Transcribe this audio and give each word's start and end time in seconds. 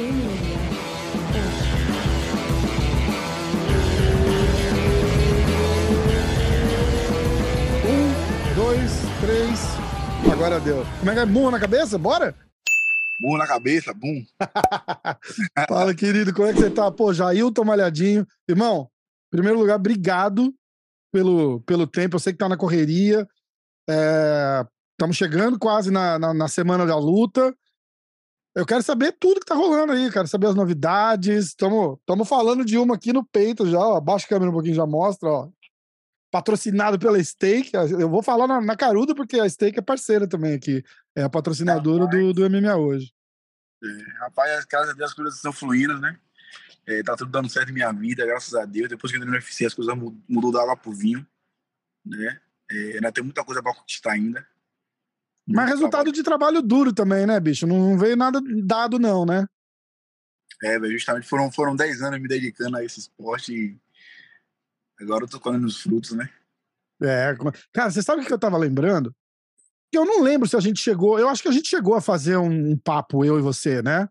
Um, 0.00 0.04
dois, 8.54 8.90
três. 9.20 9.60
Agora 10.32 10.58
deu. 10.60 10.86
Como 10.98 11.10
é 11.10 11.14
que 11.14 11.20
é? 11.20 11.26
Burro 11.26 11.50
na 11.50 11.60
cabeça? 11.60 11.98
Bora? 11.98 12.34
Burro 13.20 13.36
na 13.36 13.46
cabeça, 13.46 13.92
bum. 13.92 14.24
Fala, 15.68 15.94
querido, 15.94 16.32
como 16.32 16.48
é 16.48 16.54
que 16.54 16.60
você 16.60 16.70
tá? 16.70 16.90
Pô, 16.90 17.12
Jailton 17.12 17.64
Malhadinho. 17.64 18.26
Irmão, 18.48 18.88
em 19.28 19.36
primeiro 19.36 19.58
lugar, 19.58 19.76
obrigado 19.76 20.50
pelo, 21.12 21.60
pelo 21.60 21.86
tempo. 21.86 22.16
Eu 22.16 22.20
sei 22.20 22.32
que 22.32 22.38
tá 22.38 22.48
na 22.48 22.56
correria. 22.56 23.28
Estamos 23.86 25.16
é, 25.16 25.18
chegando 25.18 25.58
quase 25.58 25.90
na, 25.90 26.18
na, 26.18 26.32
na, 26.32 26.48
semana 26.48 26.86
da 26.86 26.96
luta. 26.96 27.54
Eu 28.54 28.66
quero 28.66 28.82
saber 28.82 29.12
tudo 29.12 29.38
que 29.38 29.46
tá 29.46 29.54
rolando 29.54 29.92
aí, 29.92 30.10
quero 30.10 30.26
saber 30.26 30.48
as 30.48 30.54
novidades. 30.54 31.48
Estamos 31.48 31.98
falando 32.28 32.64
de 32.64 32.76
uma 32.76 32.96
aqui 32.96 33.12
no 33.12 33.24
peito 33.24 33.66
já, 33.66 33.78
ó. 33.78 33.96
Abaixa 33.96 34.26
a 34.26 34.28
câmera 34.28 34.50
um 34.50 34.54
pouquinho, 34.54 34.74
já 34.74 34.86
mostra, 34.86 35.28
ó. 35.28 35.48
Patrocinado 36.32 36.98
pela 36.98 37.22
Steak. 37.22 37.70
Eu 37.74 38.08
vou 38.08 38.22
falar 38.22 38.46
na, 38.46 38.60
na 38.60 38.76
caruda, 38.76 39.14
porque 39.14 39.38
a 39.38 39.48
Steak 39.48 39.78
é 39.78 39.82
parceira 39.82 40.28
também 40.28 40.54
aqui. 40.54 40.82
É 41.14 41.22
a 41.22 41.30
patrocinadora 41.30 42.06
do, 42.06 42.32
do 42.32 42.50
MMA 42.50 42.76
hoje. 42.76 43.12
É, 43.82 44.20
rapaz, 44.20 44.64
graças 44.64 44.90
a 44.90 44.92
Deus 44.94 45.10
as 45.10 45.16
coisas 45.16 45.36
estão 45.36 45.52
fluindo, 45.52 45.98
né? 45.98 46.18
É, 46.86 47.02
tá 47.02 47.16
tudo 47.16 47.30
dando 47.30 47.48
certo 47.48 47.70
em 47.70 47.74
minha 47.74 47.92
vida, 47.92 48.26
graças 48.26 48.54
a 48.54 48.64
Deus. 48.64 48.88
Depois 48.88 49.12
que 49.12 49.16
eu 49.16 49.20
entrei 49.20 49.30
no 49.30 49.38
UFC, 49.38 49.66
as 49.66 49.74
coisas 49.74 49.94
mudou 50.28 50.50
da 50.50 50.60
água 50.60 50.76
pro 50.76 50.92
vinho, 50.92 51.24
né? 52.04 52.40
É, 52.70 52.94
ainda 52.94 53.12
tem 53.12 53.22
muita 53.22 53.44
coisa 53.44 53.62
para 53.62 53.74
conquistar 53.74 54.12
ainda. 54.12 54.46
Mas 55.52 55.68
resultado 55.68 55.90
trabalho. 55.90 56.12
de 56.12 56.22
trabalho 56.22 56.62
duro 56.62 56.92
também, 56.92 57.26
né, 57.26 57.38
bicho? 57.40 57.66
Não 57.66 57.98
veio 57.98 58.16
nada 58.16 58.40
dado, 58.62 58.98
não, 58.98 59.26
né? 59.26 59.46
É, 60.62 60.78
justamente 60.88 61.26
foram, 61.26 61.50
foram 61.50 61.74
10 61.74 62.02
anos 62.02 62.20
me 62.20 62.28
dedicando 62.28 62.76
a 62.76 62.84
esse 62.84 63.00
esporte 63.00 63.52
e 63.52 63.76
agora 65.02 65.24
eu 65.24 65.28
tô 65.28 65.40
colhendo 65.40 65.66
os 65.66 65.82
frutos, 65.82 66.12
né? 66.12 66.28
É, 67.02 67.34
cara, 67.72 67.90
você 67.90 68.02
sabe 68.02 68.22
o 68.22 68.26
que 68.26 68.32
eu 68.32 68.38
tava 68.38 68.58
lembrando? 68.58 69.14
Eu 69.92 70.04
não 70.04 70.22
lembro 70.22 70.46
se 70.46 70.56
a 70.56 70.60
gente 70.60 70.80
chegou. 70.80 71.18
Eu 71.18 71.28
acho 71.28 71.42
que 71.42 71.48
a 71.48 71.52
gente 71.52 71.68
chegou 71.68 71.94
a 71.94 72.00
fazer 72.00 72.36
um, 72.36 72.72
um 72.72 72.76
papo, 72.76 73.24
eu 73.24 73.38
e 73.38 73.42
você, 73.42 73.82
né? 73.82 74.08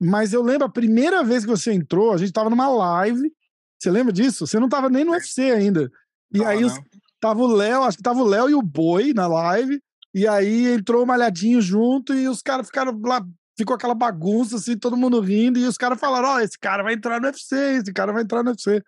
Mas 0.00 0.32
eu 0.32 0.42
lembro 0.42 0.66
a 0.66 0.70
primeira 0.70 1.24
vez 1.24 1.44
que 1.44 1.50
você 1.50 1.72
entrou, 1.72 2.12
a 2.12 2.18
gente 2.18 2.32
tava 2.32 2.50
numa 2.50 2.68
live. 2.68 3.32
Você 3.78 3.90
lembra 3.90 4.12
disso? 4.12 4.46
Você 4.46 4.60
não 4.60 4.68
tava 4.68 4.88
nem 4.88 5.04
no 5.04 5.12
UFC 5.12 5.50
ainda. 5.50 5.90
E 6.32 6.44
aí 6.44 6.64
os, 6.64 6.78
tava 7.18 7.40
o 7.40 7.46
Léo, 7.46 7.82
acho 7.82 7.96
que 7.96 8.02
tava 8.02 8.20
o 8.20 8.26
Léo 8.26 8.50
e 8.50 8.54
o 8.54 8.62
Boi 8.62 9.12
na 9.12 9.26
live. 9.26 9.82
E 10.14 10.26
aí 10.26 10.68
entrou 10.68 11.02
o 11.02 11.06
Malhadinho 11.06 11.60
junto 11.60 12.14
e 12.14 12.28
os 12.28 12.42
caras 12.42 12.66
ficaram 12.66 12.98
lá, 13.04 13.24
ficou 13.56 13.74
aquela 13.74 13.94
bagunça, 13.94 14.56
assim, 14.56 14.76
todo 14.76 14.96
mundo 14.96 15.20
rindo. 15.20 15.58
E 15.58 15.66
os 15.66 15.76
caras 15.76 16.00
falaram: 16.00 16.28
Ó, 16.28 16.36
oh, 16.36 16.40
esse 16.40 16.58
cara 16.58 16.82
vai 16.82 16.94
entrar 16.94 17.20
no 17.20 17.26
UFC, 17.26 17.56
esse 17.76 17.92
cara 17.92 18.12
vai 18.12 18.22
entrar 18.22 18.42
no 18.42 18.50
UFC. 18.50 18.82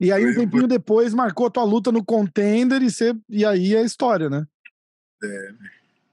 E 0.00 0.10
aí, 0.10 0.24
um 0.24 0.34
tempinho 0.34 0.66
depois, 0.66 1.12
marcou 1.12 1.46
a 1.46 1.50
tua 1.50 1.62
luta 1.62 1.92
no 1.92 2.02
contender 2.02 2.82
e, 2.82 2.90
você, 2.90 3.14
e 3.28 3.44
aí 3.44 3.76
é 3.76 3.82
história, 3.82 4.30
né? 4.30 4.46
É, 5.22 5.52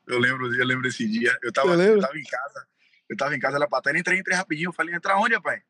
eu 0.08 0.20
lembro, 0.20 0.54
eu 0.54 0.66
lembro 0.66 0.84
desse 0.84 1.08
dia. 1.08 1.38
Eu 1.42 1.54
tava, 1.54 1.74
eu 1.76 2.00
tava 2.02 2.18
em 2.18 2.24
casa, 2.24 2.68
eu 3.10 3.18
tava 3.18 3.36
em 3.36 3.40
casa, 3.40 3.56
ela 3.56 3.68
patada, 3.68 3.98
entrei, 3.98 4.20
entrei 4.20 4.36
rapidinho. 4.36 4.70
Eu 4.70 4.74
falei, 4.74 4.94
entrar 4.94 5.18
onde, 5.18 5.40
pai? 5.42 5.62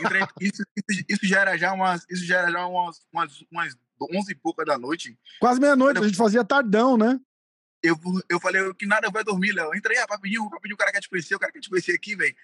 Entrei, 0.00 0.20
isso, 0.40 0.64
isso, 0.76 1.04
isso, 1.08 1.26
já 1.26 1.40
era 1.42 1.56
já 1.56 1.72
umas, 1.72 2.04
isso 2.10 2.24
já 2.24 2.40
era 2.40 2.50
já 2.50 2.66
umas, 2.66 3.00
umas, 3.12 3.44
umas 3.52 3.76
11 4.12 4.32
e 4.32 4.34
pouca 4.34 4.64
da 4.64 4.76
noite. 4.76 5.16
Quase 5.38 5.60
meia-noite, 5.60 6.00
a 6.00 6.04
gente 6.04 6.16
fazia 6.16 6.44
tardão, 6.44 6.96
né? 6.96 7.20
Eu, 7.82 7.98
eu 8.28 8.38
falei 8.38 8.72
que 8.74 8.86
nada 8.86 9.10
vai 9.10 9.24
dormir, 9.24 9.52
Léo. 9.52 9.74
Entrei, 9.74 9.98
rapidinho, 9.98 10.46
rapidinho, 10.48 10.74
o 10.74 10.78
cara 10.78 10.92
quer 10.92 11.00
te 11.00 11.08
conhecer, 11.08 11.34
o 11.34 11.38
cara 11.38 11.52
quer 11.52 11.60
te 11.60 11.68
conhecer 11.68 11.92
aqui, 11.92 12.14
velho. 12.14 12.34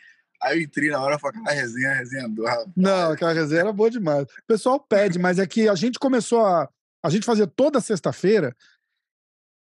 Aí 0.42 0.58
eu 0.58 0.62
entrei 0.62 0.90
na 0.90 1.00
hora, 1.00 1.18
foi 1.18 1.30
aquela 1.30 1.50
resenha, 1.50 1.94
resenha 1.94 2.28
do 2.28 2.44
Não, 2.76 3.12
aquela 3.12 3.32
resenha 3.32 3.60
era 3.62 3.72
boa 3.72 3.90
demais. 3.90 4.24
O 4.24 4.46
pessoal 4.46 4.78
pede, 4.78 5.18
mas 5.18 5.38
é 5.38 5.46
que 5.46 5.68
a 5.68 5.74
gente 5.74 5.98
começou 5.98 6.44
a. 6.44 6.68
A 7.02 7.10
gente 7.10 7.24
fazia 7.24 7.46
toda 7.46 7.80
sexta-feira 7.80 8.54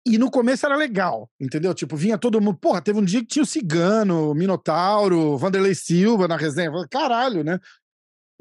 e 0.05 0.17
no 0.17 0.31
começo 0.31 0.65
era 0.65 0.75
legal, 0.75 1.29
entendeu? 1.39 1.73
Tipo, 1.73 1.95
vinha 1.95 2.17
todo 2.17 2.41
mundo. 2.41 2.57
Porra, 2.57 2.81
teve 2.81 2.99
um 2.99 3.05
dia 3.05 3.21
que 3.21 3.27
tinha 3.27 3.43
o 3.43 3.47
Cigano, 3.47 4.31
o 4.31 4.35
Minotauro, 4.35 5.37
Vanderlei 5.37 5.75
Silva 5.75 6.27
na 6.27 6.37
resenha. 6.37 6.71
Caralho, 6.89 7.43
né? 7.43 7.59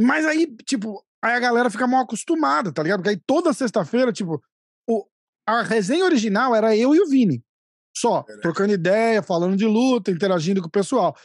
Mas 0.00 0.24
aí, 0.24 0.54
tipo, 0.64 1.04
aí 1.22 1.34
a 1.34 1.40
galera 1.40 1.68
fica 1.68 1.86
mal 1.86 2.02
acostumada, 2.02 2.72
tá 2.72 2.82
ligado? 2.82 3.00
Porque 3.00 3.10
aí 3.10 3.22
toda 3.26 3.52
sexta-feira, 3.52 4.12
tipo, 4.12 4.42
a 5.58 5.62
resenha 5.62 6.04
original 6.04 6.54
era 6.54 6.76
eu 6.76 6.94
e 6.94 7.00
o 7.00 7.06
Vini. 7.06 7.42
Só, 7.96 8.24
é 8.28 8.36
trocando 8.38 8.72
ideia, 8.72 9.22
falando 9.22 9.56
de 9.56 9.66
luta, 9.66 10.10
interagindo 10.10 10.60
com 10.60 10.68
o 10.68 10.70
pessoal. 10.70 11.16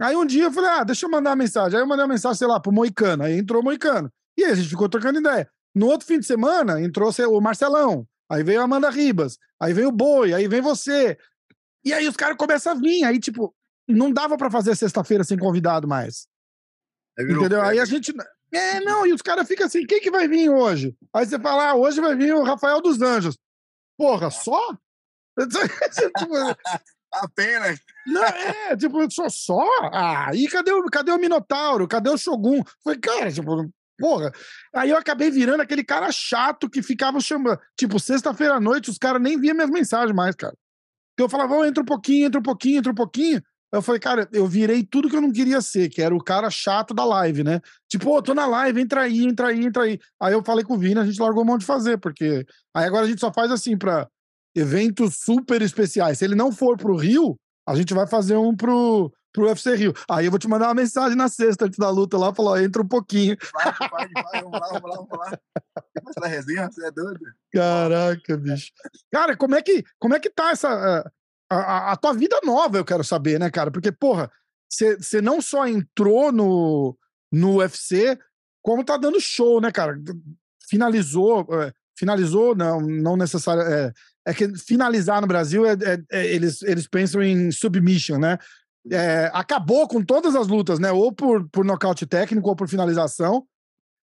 Aí 0.00 0.16
um 0.16 0.24
dia 0.24 0.44
eu 0.44 0.52
falei, 0.52 0.70
ah, 0.70 0.84
deixa 0.84 1.06
eu 1.06 1.10
mandar 1.10 1.30
uma 1.30 1.36
mensagem. 1.36 1.76
Aí 1.76 1.82
eu 1.82 1.86
mandei 1.86 2.04
uma 2.04 2.12
mensagem, 2.12 2.38
sei 2.38 2.48
lá, 2.48 2.60
pro 2.60 2.72
Moicano. 2.72 3.22
Aí 3.22 3.38
entrou 3.38 3.60
o 3.60 3.64
Moicano. 3.64 4.10
E 4.36 4.44
aí 4.44 4.52
a 4.52 4.54
gente 4.54 4.68
ficou 4.68 4.88
trocando 4.88 5.20
ideia. 5.20 5.48
No 5.74 5.86
outro 5.86 6.06
fim 6.06 6.18
de 6.18 6.26
semana, 6.26 6.80
entrou 6.80 7.10
o 7.10 7.40
Marcelão. 7.40 8.06
Aí 8.30 8.42
veio 8.42 8.60
a 8.60 8.64
Amanda 8.64 8.90
Ribas. 8.90 9.38
Aí 9.60 9.72
vem 9.72 9.86
o 9.86 9.92
Boi. 9.92 10.32
Aí 10.32 10.48
vem 10.48 10.60
você. 10.60 11.16
E 11.84 11.92
aí 11.92 12.08
os 12.08 12.16
caras 12.16 12.36
começam 12.36 12.72
a 12.72 12.76
vir. 12.76 13.04
Aí, 13.04 13.18
tipo, 13.18 13.54
não 13.88 14.12
dava 14.12 14.36
para 14.36 14.50
fazer 14.50 14.74
sexta-feira 14.74 15.24
sem 15.24 15.38
convidado 15.38 15.86
mais. 15.86 16.26
Entendeu? 17.18 17.62
Aí 17.62 17.78
a 17.78 17.84
gente. 17.84 18.12
É, 18.52 18.80
não, 18.80 19.06
e 19.06 19.12
os 19.12 19.22
caras 19.22 19.46
ficam 19.46 19.66
assim: 19.66 19.86
quem 19.86 20.00
que 20.00 20.10
vai 20.10 20.26
vir 20.26 20.48
hoje? 20.48 20.96
Aí 21.12 21.26
você 21.26 21.38
fala, 21.38 21.70
ah, 21.70 21.74
hoje 21.74 22.00
vai 22.00 22.16
vir 22.16 22.34
o 22.34 22.42
Rafael 22.42 22.80
dos 22.80 23.00
Anjos. 23.02 23.36
Porra, 23.96 24.30
só? 24.30 24.76
tipo, 25.38 26.34
Apenas. 27.14 27.78
Não, 28.06 28.24
é, 28.24 28.76
tipo, 28.76 29.10
só 29.10 29.28
só? 29.28 29.68
Ah, 29.92 30.30
e 30.34 30.48
cadê 30.48 30.72
o, 30.72 30.84
cadê 30.86 31.12
o 31.12 31.18
Minotauro? 31.18 31.86
Cadê 31.86 32.10
o 32.10 32.18
Shogun? 32.18 32.62
Foi, 32.82 32.98
cara, 32.98 33.30
tipo, 33.30 33.70
porra. 33.98 34.32
Aí 34.74 34.90
eu 34.90 34.96
acabei 34.96 35.30
virando 35.30 35.60
aquele 35.60 35.84
cara 35.84 36.10
chato 36.10 36.68
que 36.68 36.82
ficava 36.82 37.20
chamando. 37.20 37.58
Tipo, 37.76 38.00
sexta-feira 38.00 38.54
à 38.54 38.60
noite, 38.60 38.90
os 38.90 38.98
caras 38.98 39.22
nem 39.22 39.38
viam 39.38 39.54
minhas 39.54 39.70
mensagens 39.70 40.14
mais, 40.14 40.34
cara. 40.34 40.56
Eu 41.16 41.28
falava, 41.28 41.54
oh, 41.54 41.64
entra 41.64 41.82
um 41.82 41.86
pouquinho, 41.86 42.26
entra 42.26 42.40
um 42.40 42.42
pouquinho, 42.42 42.78
entra 42.78 42.90
um 42.90 42.96
pouquinho. 42.96 43.42
Eu 43.74 43.82
falei, 43.82 44.00
cara, 44.00 44.28
eu 44.32 44.46
virei 44.46 44.84
tudo 44.84 45.08
que 45.08 45.16
eu 45.16 45.20
não 45.20 45.32
queria 45.32 45.60
ser, 45.60 45.88
que 45.88 46.00
era 46.00 46.14
o 46.14 46.22
cara 46.22 46.48
chato 46.48 46.94
da 46.94 47.04
live, 47.04 47.42
né? 47.42 47.60
Tipo, 47.88 48.10
ô, 48.10 48.16
oh, 48.16 48.22
tô 48.22 48.32
na 48.32 48.46
live, 48.46 48.80
entra 48.80 49.02
aí, 49.02 49.24
entra 49.24 49.48
aí, 49.48 49.64
entra 49.64 49.82
aí. 49.82 49.98
Aí 50.20 50.32
eu 50.32 50.44
falei 50.44 50.64
com 50.64 50.74
o 50.74 50.78
Vini, 50.78 51.00
a 51.00 51.04
gente 51.04 51.20
largou 51.20 51.44
mão 51.44 51.58
de 51.58 51.66
fazer, 51.66 51.98
porque 51.98 52.46
aí 52.72 52.84
agora 52.84 53.04
a 53.04 53.08
gente 53.08 53.20
só 53.20 53.32
faz 53.32 53.50
assim 53.50 53.76
pra 53.76 54.08
eventos 54.54 55.16
super 55.16 55.60
especiais. 55.60 56.18
Se 56.18 56.24
ele 56.24 56.36
não 56.36 56.52
for 56.52 56.76
pro 56.76 56.94
Rio, 56.94 57.36
a 57.66 57.74
gente 57.74 57.92
vai 57.92 58.06
fazer 58.06 58.36
um 58.36 58.54
pro, 58.54 59.12
pro 59.32 59.46
UFC 59.46 59.74
Rio. 59.74 59.92
Aí 60.08 60.26
eu 60.26 60.30
vou 60.30 60.38
te 60.38 60.46
mandar 60.46 60.68
uma 60.68 60.74
mensagem 60.74 61.16
na 61.16 61.28
sexta 61.28 61.64
antes 61.64 61.78
da 61.78 61.90
luta 61.90 62.16
lá, 62.16 62.32
falar, 62.32 62.62
entra 62.62 62.80
um 62.80 62.88
pouquinho. 62.88 63.36
Vai, 63.52 63.72
vai, 63.72 64.08
vai, 64.08 64.42
vamos 64.42 64.60
lá, 64.60 64.68
vamos 64.68 64.90
lá, 64.90 64.96
vamos 64.96 65.18
lá. 65.18 65.38
Essa 66.08 66.28
resenha, 66.28 66.70
você 66.70 66.86
é 66.86 66.90
doido? 66.92 67.20
Caraca, 67.52 68.36
bicho. 68.36 68.70
Cara, 69.10 69.36
como 69.36 69.56
é 69.56 69.62
que, 69.62 69.82
como 69.98 70.14
é 70.14 70.20
que 70.20 70.30
tá 70.30 70.52
essa... 70.52 71.10
A, 71.54 71.92
a, 71.92 71.96
tua 71.96 72.12
vida 72.12 72.40
nova, 72.44 72.78
eu 72.78 72.84
quero 72.84 73.04
saber, 73.04 73.38
né, 73.38 73.50
cara? 73.50 73.70
Porque, 73.70 73.92
porra, 73.92 74.30
você 74.68 75.20
não 75.20 75.40
só 75.40 75.66
entrou 75.66 76.32
no, 76.32 76.96
no 77.30 77.58
UFC, 77.58 78.18
como 78.62 78.84
tá 78.84 78.96
dando 78.96 79.20
show, 79.20 79.60
né, 79.60 79.70
cara? 79.70 80.00
Finalizou, 80.68 81.46
é, 81.52 81.72
finalizou, 81.96 82.54
não, 82.54 82.80
não 82.80 83.16
necessariamente. 83.16 83.72
É, 83.72 83.92
é, 84.26 84.34
que 84.34 84.56
finalizar 84.56 85.20
no 85.20 85.26
Brasil, 85.26 85.66
é, 85.66 85.72
é, 85.72 86.02
é, 86.10 86.26
eles, 86.34 86.62
eles 86.62 86.88
pensam 86.88 87.22
em 87.22 87.50
submission, 87.50 88.18
né? 88.18 88.38
É, 88.90 89.30
acabou 89.32 89.86
com 89.86 90.02
todas 90.02 90.34
as 90.34 90.46
lutas, 90.46 90.78
né? 90.78 90.90
Ou 90.92 91.12
por, 91.12 91.48
por 91.50 91.64
nocaute 91.64 92.06
técnico 92.06 92.48
ou 92.48 92.56
por 92.56 92.68
finalização. 92.68 93.46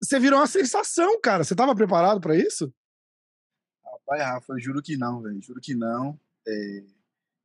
Você 0.02 0.20
virou 0.20 0.40
uma 0.40 0.48
sensação, 0.48 1.20
cara. 1.22 1.44
Você 1.44 1.56
tava 1.56 1.76
preparado 1.76 2.20
para 2.20 2.36
isso? 2.36 2.74
Rapaz, 3.84 4.22
Rafa, 4.22 4.54
eu 4.54 4.60
juro 4.60 4.82
que 4.82 4.98
não, 4.98 5.22
velho. 5.22 5.42
Juro 5.42 5.60
que 5.62 5.76
não. 5.76 6.20
É... 6.48 6.84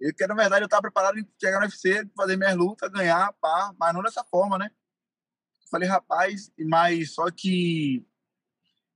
Eu, 0.01 0.15
que, 0.15 0.27
na 0.27 0.35
verdade, 0.35 0.65
eu 0.65 0.69
tava 0.69 0.83
preparado 0.83 1.19
em 1.19 1.29
chegar 1.41 1.59
no 1.59 1.67
UFC, 1.67 2.09
fazer 2.17 2.37
minhas 2.37 2.57
lutas, 2.57 2.91
ganhar, 2.91 3.33
pá, 3.35 3.75
mas 3.79 3.95
não 3.95 4.03
dessa 4.03 4.25
forma, 4.25 4.59
né? 4.59 4.71
Falei, 5.71 5.89
rapaz, 5.89 6.53
mas 6.59 7.15
só 7.15 7.31
que 7.31 8.07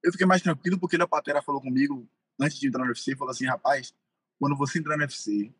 eu 0.03 0.12
fiquei 0.12 0.27
mais 0.27 0.43
tranquilo 0.43 0.79
porque 0.79 0.97
a 0.97 1.06
Patera 1.06 1.43
falou 1.43 1.61
comigo 1.61 2.09
antes 2.41 2.59
de 2.59 2.69
entrar 2.69 2.85
no 2.85 2.91
UFC, 2.91 3.17
falou 3.17 3.33
assim, 3.33 3.47
rapaz, 3.47 3.95
quando 4.39 4.56
você 4.56 4.79
entrar 4.79 4.97
no 4.97 5.03
UFC, 5.03 5.53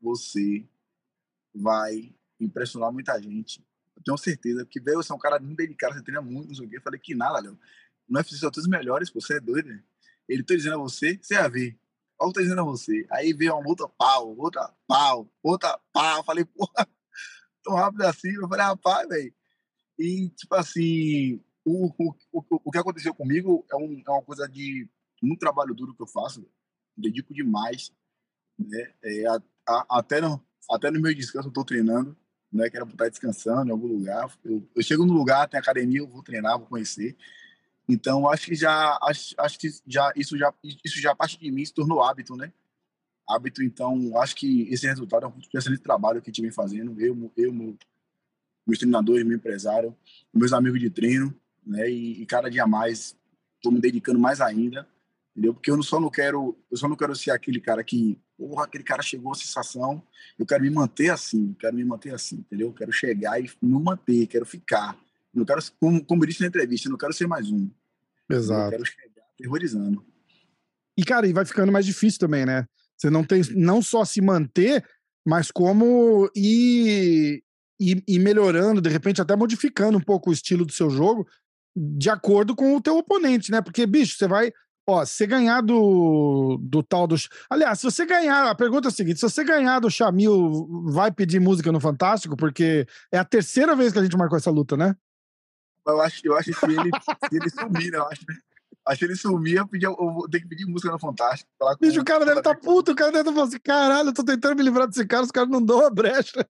você 0.00 0.68
vai 1.54 2.14
impressionar 2.40 2.92
muita 2.92 3.20
gente. 3.20 3.64
Eu 3.96 4.02
tenho 4.02 4.18
certeza, 4.18 4.64
que 4.66 4.80
velho, 4.80 4.96
você 4.96 5.12
é 5.12 5.14
um 5.14 5.18
cara 5.18 5.38
muito 5.38 5.56
delicado, 5.56 5.94
você 5.94 6.02
treina 6.02 6.22
muito, 6.22 6.48
não 6.48 6.54
sei 6.54 6.66
o 6.66 6.68
quê. 6.68 6.76
Eu 6.76 6.82
falei, 6.82 7.00
que 7.00 7.14
nada, 7.14 7.40
Léo. 7.40 7.58
No 8.08 8.18
UFC 8.18 8.36
são 8.36 8.50
todos 8.50 8.64
os 8.64 8.70
melhores, 8.70 9.10
você 9.10 9.34
é 9.34 9.40
doido, 9.40 9.68
né? 9.68 9.82
Ele 10.28 10.42
tá 10.42 10.54
dizendo 10.54 10.76
a 10.76 10.78
você, 10.78 11.18
você 11.20 11.34
ia 11.34 11.48
ver. 11.48 11.78
Olha 12.20 12.30
o 12.30 12.32
que 12.32 12.40
eu 12.40 12.42
dizendo 12.42 12.60
a 12.60 12.64
você. 12.64 13.06
Aí 13.10 13.32
veio 13.32 13.56
uma 13.56 13.68
outra 13.68 13.88
pau, 13.88 14.36
outra 14.36 14.74
pau, 14.86 15.30
outra 15.42 15.78
pau. 15.92 16.18
Eu 16.18 16.24
falei, 16.24 16.44
porra, 16.44 16.88
tão 17.62 17.74
rápido 17.74 18.02
assim. 18.02 18.30
Eu 18.34 18.48
falei, 18.48 18.66
rapaz, 18.66 19.08
velho. 19.08 19.32
E, 19.98 20.28
tipo 20.30 20.54
assim, 20.54 21.40
o, 21.64 21.86
o, 21.98 22.14
o, 22.32 22.44
o 22.64 22.70
que 22.70 22.78
aconteceu 22.78 23.14
comigo 23.14 23.64
é, 23.70 23.76
um, 23.76 24.02
é 24.06 24.10
uma 24.10 24.22
coisa 24.22 24.48
de 24.48 24.88
muito 25.22 25.40
trabalho 25.40 25.74
duro 25.74 25.94
que 25.94 26.02
eu 26.02 26.06
faço. 26.06 26.48
Dedico 26.96 27.32
demais. 27.32 27.92
Né? 28.58 28.92
É, 29.02 29.26
a, 29.26 29.42
a, 29.68 29.98
até, 29.98 30.20
no, 30.20 30.44
até 30.70 30.90
no 30.90 31.00
meu 31.00 31.14
descanso 31.14 31.48
eu 31.48 31.52
tô 31.52 31.64
treinando. 31.64 32.16
não 32.50 32.64
é 32.64 32.70
que 32.70 32.76
era 32.76 32.84
pra 32.84 32.94
estar 32.94 33.08
descansando 33.08 33.68
em 33.68 33.72
algum 33.72 33.86
lugar. 33.86 34.28
Eu, 34.44 34.68
eu 34.74 34.82
chego 34.82 35.06
no 35.06 35.12
lugar, 35.12 35.48
tem 35.48 35.60
academia, 35.60 36.00
eu 36.00 36.08
vou 36.08 36.22
treinar, 36.22 36.58
vou 36.58 36.66
conhecer. 36.66 37.16
Então, 37.88 38.28
acho 38.28 38.46
que 38.46 38.54
já, 38.54 38.98
acho, 39.02 39.34
acho 39.38 39.58
que 39.58 39.68
já, 39.86 40.12
isso 40.14 40.36
já, 40.36 40.52
isso 40.62 41.00
já 41.00 41.14
parte 41.14 41.38
de 41.38 41.50
mim 41.50 41.64
se 41.64 41.72
tornou 41.72 42.02
hábito, 42.02 42.36
né? 42.36 42.52
Hábito, 43.26 43.62
então, 43.62 44.18
acho 44.18 44.36
que 44.36 44.68
esse 44.70 44.86
resultado 44.86 45.24
é 45.24 45.28
um 45.28 45.34
excelente 45.54 45.82
trabalho 45.82 46.20
que 46.20 46.28
a 46.28 46.32
gente 46.32 46.42
vem 46.42 46.50
fazendo. 46.50 47.00
Eu, 47.00 47.32
eu 47.36 47.52
meu, 47.52 47.76
meus 48.66 48.78
treinadores, 48.78 49.24
meu 49.24 49.36
empresário, 49.36 49.96
meus 50.32 50.52
amigos 50.52 50.80
de 50.80 50.90
treino, 50.90 51.34
né? 51.66 51.90
E, 51.90 52.22
e 52.22 52.26
cada 52.26 52.50
dia 52.50 52.66
mais 52.66 53.16
estou 53.56 53.72
me 53.72 53.80
dedicando 53.80 54.18
mais 54.18 54.40
ainda, 54.40 54.86
entendeu? 55.32 55.54
Porque 55.54 55.70
eu 55.70 55.76
não 55.76 55.82
só 55.82 55.98
não 55.98 56.10
quero, 56.10 56.56
eu 56.70 56.76
só 56.76 56.88
não 56.88 56.96
quero 56.96 57.16
ser 57.16 57.30
aquele 57.30 57.60
cara 57.60 57.82
que, 57.82 58.18
porra, 58.36 58.64
aquele 58.64 58.84
cara 58.84 59.02
chegou 59.02 59.32
a 59.32 59.34
sensação, 59.34 60.02
eu 60.38 60.44
quero 60.44 60.62
me 60.62 60.70
manter 60.70 61.10
assim, 61.10 61.54
quero 61.58 61.74
me 61.74 61.84
manter 61.84 62.14
assim, 62.14 62.36
entendeu? 62.36 62.68
Eu 62.68 62.74
quero 62.74 62.92
chegar 62.92 63.40
e 63.40 63.50
me 63.62 63.82
manter, 63.82 64.26
quero 64.26 64.44
ficar. 64.44 64.98
Não 65.32 65.44
quero, 65.44 65.60
como, 65.80 66.04
como 66.04 66.22
eu 66.24 66.28
disse 66.28 66.40
na 66.40 66.48
entrevista, 66.48 66.88
eu 66.88 66.90
não 66.90 66.98
quero 66.98 67.12
ser 67.12 67.26
mais 67.26 67.50
um. 67.50 67.68
Exato. 68.30 68.66
Eu 68.66 68.70
quero 68.70 68.84
chegar 68.86 69.24
terrorizando. 69.36 70.04
E, 70.96 71.04
cara, 71.04 71.26
e 71.26 71.32
vai 71.32 71.44
ficando 71.44 71.72
mais 71.72 71.86
difícil 71.86 72.18
também, 72.18 72.44
né? 72.44 72.66
Você 72.96 73.08
não 73.08 73.22
tem 73.22 73.42
não 73.54 73.80
só 73.80 74.04
se 74.04 74.20
manter, 74.20 74.84
mas 75.24 75.50
como 75.50 76.28
ir, 76.34 77.42
ir, 77.78 78.02
ir 78.06 78.18
melhorando, 78.18 78.80
de 78.80 78.88
repente 78.88 79.22
até 79.22 79.36
modificando 79.36 79.96
um 79.96 80.00
pouco 80.00 80.30
o 80.30 80.32
estilo 80.32 80.66
do 80.66 80.72
seu 80.72 80.90
jogo 80.90 81.26
de 81.76 82.10
acordo 82.10 82.56
com 82.56 82.74
o 82.74 82.80
teu 82.80 82.96
oponente, 82.96 83.50
né? 83.52 83.60
Porque, 83.60 83.86
bicho, 83.86 84.16
você 84.16 84.26
vai. 84.26 84.52
Ó, 84.88 85.04
se 85.04 85.14
você 85.14 85.26
ganhar 85.26 85.60
do, 85.60 86.58
do 86.62 86.82
tal 86.82 87.06
do. 87.06 87.14
Aliás, 87.48 87.78
se 87.78 87.84
você 87.84 88.04
ganhar. 88.04 88.50
A 88.50 88.54
pergunta 88.54 88.88
é 88.88 88.90
a 88.90 88.92
seguinte: 88.92 89.20
se 89.20 89.28
você 89.28 89.44
ganhar 89.44 89.78
do 89.78 89.90
Chamil, 89.90 90.66
vai 90.86 91.12
pedir 91.12 91.40
música 91.40 91.70
no 91.70 91.78
Fantástico? 91.78 92.36
Porque 92.36 92.86
é 93.12 93.18
a 93.18 93.24
terceira 93.24 93.76
vez 93.76 93.92
que 93.92 93.98
a 93.98 94.02
gente 94.02 94.16
marcou 94.16 94.38
essa 94.38 94.50
luta, 94.50 94.76
né? 94.76 94.96
Eu 95.88 96.00
acho, 96.02 96.20
eu 96.24 96.36
acho 96.36 96.52
que 96.52 96.58
se 96.58 96.66
ele, 96.66 96.90
se 97.30 97.36
ele 97.36 97.50
sumir, 97.50 97.90
né? 97.90 97.98
Eu 97.98 98.06
acho, 98.06 98.24
acho 98.86 98.98
que 98.98 99.04
ele 99.04 99.16
sumir, 99.16 99.56
eu, 99.56 99.66
pedi, 99.66 99.86
eu 99.86 99.96
vou 99.96 100.28
ter 100.28 100.40
que 100.40 100.46
pedir 100.46 100.66
música 100.66 100.92
no 100.92 100.98
Fantástico. 100.98 101.50
Bicho, 101.80 102.00
o 102.00 102.04
cara 102.04 102.26
deve 102.26 102.40
estar 102.40 102.54
tá 102.54 102.60
puto, 102.60 102.92
o 102.92 102.94
cara 102.94 103.10
deve 103.10 103.22
estar 103.22 103.32
tá 103.32 103.34
falando 103.34 103.48
assim: 103.48 103.60
caralho, 103.60 104.08
eu 104.10 104.14
tô 104.14 104.22
tentando 104.22 104.56
me 104.56 104.62
livrar 104.62 104.86
desse 104.86 105.06
cara, 105.06 105.24
os 105.24 105.30
caras 105.30 105.48
não 105.48 105.64
dão 105.64 105.84
a 105.84 105.90
brecha. 105.90 106.46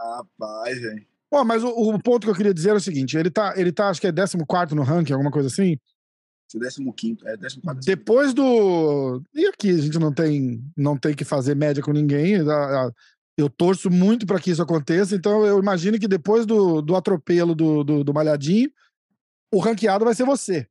Rapaz, 0.00 0.80
velho. 0.80 1.06
Pô, 1.30 1.44
mas 1.44 1.62
o, 1.62 1.68
o, 1.68 2.02
ponto 2.02 2.24
que 2.24 2.30
eu 2.30 2.34
queria 2.34 2.52
dizer 2.52 2.70
é 2.70 2.74
o 2.74 2.80
seguinte: 2.80 3.16
ele 3.16 3.30
tá, 3.30 3.54
ele 3.56 3.72
tá, 3.72 3.88
acho 3.88 4.00
que 4.00 4.06
é 4.06 4.12
14 4.12 4.74
no 4.74 4.82
ranking, 4.82 5.12
alguma 5.12 5.30
coisa 5.30 5.48
assim. 5.48 5.78
15, 6.92 7.20
é 7.26 7.36
14. 7.36 7.86
Depois 7.86 8.34
do. 8.34 9.22
E 9.32 9.46
aqui 9.46 9.70
a 9.70 9.78
gente 9.78 9.98
não 9.98 10.12
tem, 10.12 10.60
não 10.76 10.96
tem 10.96 11.14
que 11.14 11.24
fazer 11.24 11.54
média 11.54 11.82
com 11.82 11.92
ninguém. 11.92 12.38
Eu 13.40 13.50
torço 13.50 13.90
muito 13.90 14.26
para 14.26 14.40
que 14.40 14.50
isso 14.50 14.62
aconteça, 14.62 15.14
então 15.14 15.44
eu 15.44 15.58
imagino 15.58 15.98
que 15.98 16.08
depois 16.08 16.46
do, 16.46 16.80
do 16.82 16.94
atropelo 16.94 17.54
do, 17.54 17.82
do, 17.82 18.04
do 18.04 18.14
Malhadinho, 18.14 18.70
o 19.52 19.58
ranqueado 19.58 20.04
vai 20.04 20.14
ser 20.14 20.24
você. 20.24 20.68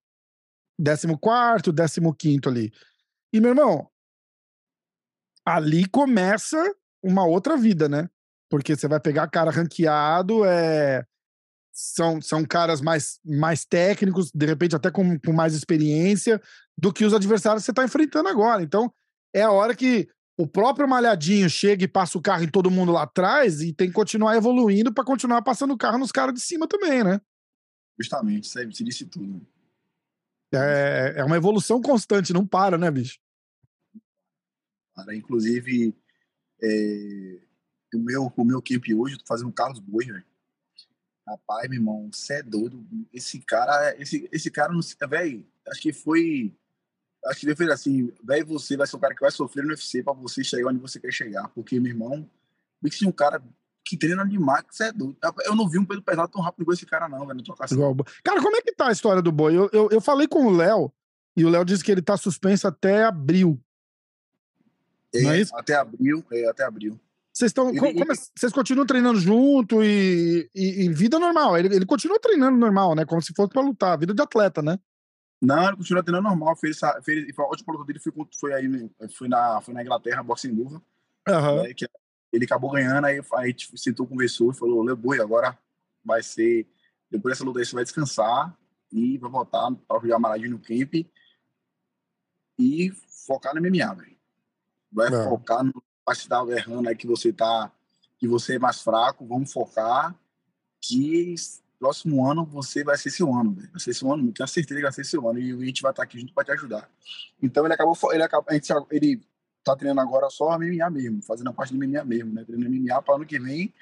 14, 0.81 2.00
15 2.18 2.39
ali. 2.45 2.71
E, 3.33 3.39
meu 3.39 3.50
irmão, 3.50 3.89
ali 5.45 5.88
começa 5.88 6.57
uma 7.04 7.25
outra 7.25 7.57
vida, 7.57 7.89
né? 7.89 8.10
porque 8.50 8.75
você 8.75 8.88
vai 8.88 9.00
pegar 9.00 9.30
cara 9.30 9.51
ranqueado, 9.51 10.44
é, 10.44 11.06
são, 11.71 12.19
são 12.19 12.44
caras 12.44 12.81
mais, 12.81 13.19
mais 13.24 13.63
técnicos, 13.63 14.31
de 14.33 14.45
repente 14.45 14.75
até 14.75 14.89
com, 14.89 15.18
com 15.19 15.31
mais 15.31 15.54
experiência, 15.54 16.42
do 16.77 16.92
que 16.92 17.06
os 17.06 17.13
adversários 17.13 17.62
que 17.62 17.66
você 17.66 17.71
está 17.71 17.83
enfrentando 17.83 18.27
agora. 18.27 18.63
Então, 18.63 18.92
é 19.33 19.44
a 19.44 19.51
hora 19.51 19.75
que 19.75 20.10
o 20.39 20.47
próprio 20.47 20.88
Malhadinho 20.88 21.50
chega 21.50 21.83
e 21.83 21.88
passa 21.88 22.18
o 22.18 22.21
carro 22.21 22.45
em 22.45 22.47
todo 22.47 22.71
mundo 22.71 22.94
lá 22.94 23.03
atrás 23.03 23.59
e 23.59 23.74
tem 23.74 23.89
que 23.89 23.94
continuar 23.94 24.38
evoluindo 24.38 24.94
para 24.94 25.03
continuar 25.03 25.41
passando 25.41 25.74
o 25.74 25.77
carro 25.77 25.97
nos 25.97 26.13
caras 26.13 26.33
de 26.33 26.39
cima 26.39 26.65
também, 26.65 27.03
né? 27.03 27.19
Justamente, 28.00 28.47
você 28.47 28.65
disse 28.65 29.06
tudo. 29.06 29.45
É, 30.53 31.15
é 31.18 31.24
uma 31.25 31.36
evolução 31.36 31.81
constante, 31.81 32.31
não 32.31 32.47
para, 32.47 32.77
né, 32.77 32.89
bicho? 32.89 33.19
Para, 34.95 35.13
inclusive, 35.13 35.94
é, 36.63 37.39
o 37.94 38.00
meu, 38.00 38.31
o 38.33 38.45
meu 38.45 38.62
camp 38.62 38.85
hoje, 38.95 39.15
eu 39.15 39.19
tô 39.19 39.25
fazendo 39.25 39.51
Carlos 39.51 39.80
Boi, 39.80 40.06
velho. 40.06 40.24
Rapaz, 41.27 41.69
meu 41.69 41.80
irmão, 41.80 42.09
você 42.13 42.35
é 42.35 42.44
doido. 42.44 42.88
Esse 43.12 43.39
cara, 43.39 43.94
esse, 44.01 44.30
esse 44.31 44.50
cara, 44.50 44.71
não 44.71 44.80
velho, 45.09 45.45
acho 45.68 45.81
que 45.81 45.92
foi. 45.92 46.56
Acho 47.25 47.42
que 47.42 47.45
ele 47.48 47.56
fez 47.56 47.69
assim, 47.69 48.12
velho, 48.24 48.45
você 48.45 48.77
vai 48.77 48.88
ser 48.88 48.95
o 48.95 49.00
cara 49.00 49.13
que 49.13 49.21
vai 49.21 49.31
sofrer 49.31 49.63
no 49.63 49.71
UFC 49.71 50.01
pra 50.01 50.13
você 50.13 50.44
chegar 50.44 50.69
onde 50.69 50.80
você 50.80 51.00
quer 51.00 51.12
chegar. 51.12 51.50
Porque, 51.50 51.80
meu 51.80 51.92
irmão, 51.92 52.30
vi 52.81 52.89
que 52.89 53.06
um 53.06 53.12
cara 53.12 53.44
que 53.86 53.98
treina 53.98 54.25
demais, 54.25 54.63
você 54.69 54.86
é 54.86 54.92
doido. 54.92 55.18
Eu 55.45 55.56
não 55.56 55.68
vi 55.68 55.80
um 55.80 55.86
peso 55.86 56.01
pesado 56.01 56.31
tão 56.31 56.42
rápido 56.42 56.62
igual 56.62 56.74
esse 56.74 56.86
cara, 56.86 57.10
não, 57.10 57.25
velho, 57.25 57.44
Cara, 58.24 58.42
como 58.42 58.56
é 58.56 58.62
que 58.62 58.74
tá 58.74 58.88
a 58.88 58.92
história 58.92 59.21
do 59.21 59.31
boi? 59.31 59.56
Eu, 59.56 59.69
eu, 59.74 59.89
eu 59.92 60.00
falei 60.00 60.27
com 60.27 60.45
o 60.45 60.56
Léo, 60.56 60.92
e 61.36 61.44
o 61.44 61.50
Léo 61.50 61.66
disse 61.66 61.83
que 61.83 61.92
ele 61.92 62.01
tá 62.01 62.16
suspenso 62.16 62.68
até 62.68 63.04
abril. 63.04 63.60
É, 65.13 65.42
é 65.42 65.45
até 65.54 65.75
abril, 65.75 66.24
é, 66.31 66.48
até 66.50 66.63
abril. 66.63 67.00
Vocês 67.33 67.50
estão. 67.50 67.71
Vocês 68.36 68.51
continuam 68.51 68.86
treinando 68.86 69.19
junto 69.19 69.81
e, 69.83 70.50
e, 70.54 70.86
e, 70.86 70.89
vida 70.89 71.18
normal. 71.18 71.57
Ele, 71.57 71.74
ele 71.74 71.86
continua 71.86 72.19
treinando 72.19 72.57
normal, 72.57 72.94
né? 72.95 73.06
Como 73.06 73.21
se 73.21 73.33
fosse 73.33 73.51
pra 73.51 73.62
lutar, 73.62 73.98
vida 73.98 74.13
de 74.13 74.21
atleta, 74.21 74.62
né? 74.62 74.77
Não, 75.41 75.68
ele 75.68 75.77
continua 75.77 76.03
treinando 76.03 76.27
normal. 76.27 76.56
Fez, 76.56 76.80
fez, 77.03 77.38
a 77.38 77.44
última 77.44 77.74
luta 77.74 77.86
dele 77.86 78.00
foi, 78.00 78.12
foi, 78.39 78.53
aí, 78.53 78.89
foi, 79.18 79.27
na, 79.27 79.62
foi 79.62 79.74
na 79.74 79.81
Inglaterra, 79.81 80.24
boxe 80.24 80.47
em 80.47 80.51
luva. 80.51 80.81
Uhum. 81.27 81.63
Né, 81.63 81.74
ele 82.31 82.45
acabou 82.45 82.71
ganhando, 82.71 83.06
aí, 83.06 83.19
aí 83.19 83.44
a 83.44 83.47
gente 83.47 83.77
sentou, 83.80 84.06
conversou 84.06 84.51
e 84.51 84.56
falou: 84.56 84.83
Leboi, 84.83 85.19
agora 85.19 85.57
vai 86.03 86.21
ser. 86.21 86.68
Depois 87.09 87.33
dessa 87.33 87.44
luta 87.44 87.59
aí 87.59 87.65
você 87.65 87.74
vai 87.74 87.83
descansar 87.83 88.56
e 88.91 89.18
vai 89.18 89.31
voltar 89.31 89.71
para 89.88 90.00
jogar 90.00 90.19
Maradinho 90.19 90.51
no 90.51 90.59
camp 90.59 90.94
e 92.57 92.92
focar 93.25 93.56
no 93.56 93.62
MMA, 93.62 93.94
velho. 93.95 94.18
Vai 94.92 95.09
Não. 95.09 95.24
focar 95.30 95.63
no 95.63 95.83
parte 96.09 96.21
está 96.21 96.44
errando 96.47 96.89
aí 96.89 96.95
que 96.95 97.06
você 97.06 97.31
tá 97.31 97.71
que 98.18 98.27
você 98.27 98.56
é 98.56 98.59
mais 98.59 98.81
fraco, 98.81 99.25
vamos 99.25 99.53
focar 99.53 100.13
que 100.81 101.35
próximo 101.79 102.29
ano 102.29 102.45
você 102.45 102.83
vai 102.83 102.97
ser 102.97 103.09
seu 103.09 103.33
ano, 103.33 103.53
véio. 103.53 103.69
vai 103.71 103.79
ser 103.79 103.93
seu 103.93 104.11
ano, 104.11 104.31
tenho 104.31 104.47
certeza 104.47 104.79
que 104.79 104.83
vai 104.83 104.91
ser 104.91 105.05
seu 105.05 105.27
ano 105.27 105.39
e 105.39 105.51
a 105.51 105.65
gente 105.65 105.81
vai 105.81 105.91
estar 105.91 106.01
tá 106.01 106.03
aqui 106.03 106.19
junto 106.19 106.33
para 106.33 106.43
te 106.43 106.51
ajudar. 106.51 106.89
Então 107.41 107.65
ele 107.65 107.73
acabou, 107.73 107.95
ele 108.11 108.23
acabou, 108.23 108.47
a 108.49 108.53
gente, 108.53 108.71
ele 108.91 109.21
tá 109.63 109.75
treinando 109.75 110.01
agora 110.01 110.29
só 110.29 110.51
a 110.51 110.59
MMA 110.59 110.89
mesmo, 110.89 111.21
fazendo 111.23 111.49
a 111.49 111.53
parte 111.53 111.73
do 111.73 111.79
MMA 111.79 112.03
mesmo, 112.03 112.33
né? 112.33 112.43
Treinando 112.43 112.75
MMA 112.75 113.01
para 113.01 113.15
ano 113.15 113.25
que 113.25 113.39
vem 113.39 113.73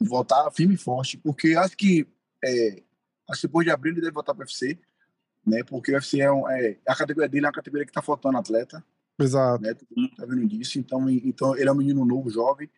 voltar 0.00 0.50
firme 0.52 0.74
e 0.74 0.78
forte, 0.78 1.16
porque 1.16 1.56
acho 1.56 1.76
que 1.76 2.06
é, 2.44 2.82
acho 3.28 3.40
que 3.40 3.46
depois 3.46 3.64
de 3.64 3.72
abril 3.72 3.94
ele 3.94 4.00
deve 4.00 4.12
voltar 4.12 4.34
para 4.34 4.42
o 4.42 4.44
UFC, 4.44 4.78
né? 5.46 5.64
Porque 5.64 5.90
o 5.90 5.94
UFC 5.94 6.20
é, 6.20 6.30
um, 6.30 6.48
é, 6.48 6.76
a 6.86 6.94
categoria 6.94 7.28
dele 7.28 7.46
é 7.46 7.48
uma 7.48 7.54
categoria 7.54 7.86
que 7.86 7.92
tá 7.92 8.02
faltando 8.02 8.38
atleta. 8.38 8.84
Exato. 9.18 9.62
Né? 9.62 9.74
Todo 9.74 9.88
mundo 9.96 10.14
tá 10.14 10.26
vendo 10.26 10.46
disso. 10.46 10.78
Então, 10.78 11.10
então, 11.10 11.56
ele 11.56 11.68
é 11.68 11.72
um 11.72 11.76
menino 11.76 12.04
novo, 12.04 12.30
jovem, 12.30 12.70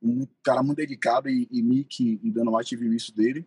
um 0.00 0.26
cara 0.42 0.62
muito 0.62 0.78
dedicado 0.78 1.28
e, 1.28 1.48
e 1.50 1.62
Mick 1.62 2.20
e 2.22 2.30
Dana 2.30 2.56
White 2.56 2.76
viu 2.76 2.92
isso 2.92 3.14
dele, 3.14 3.46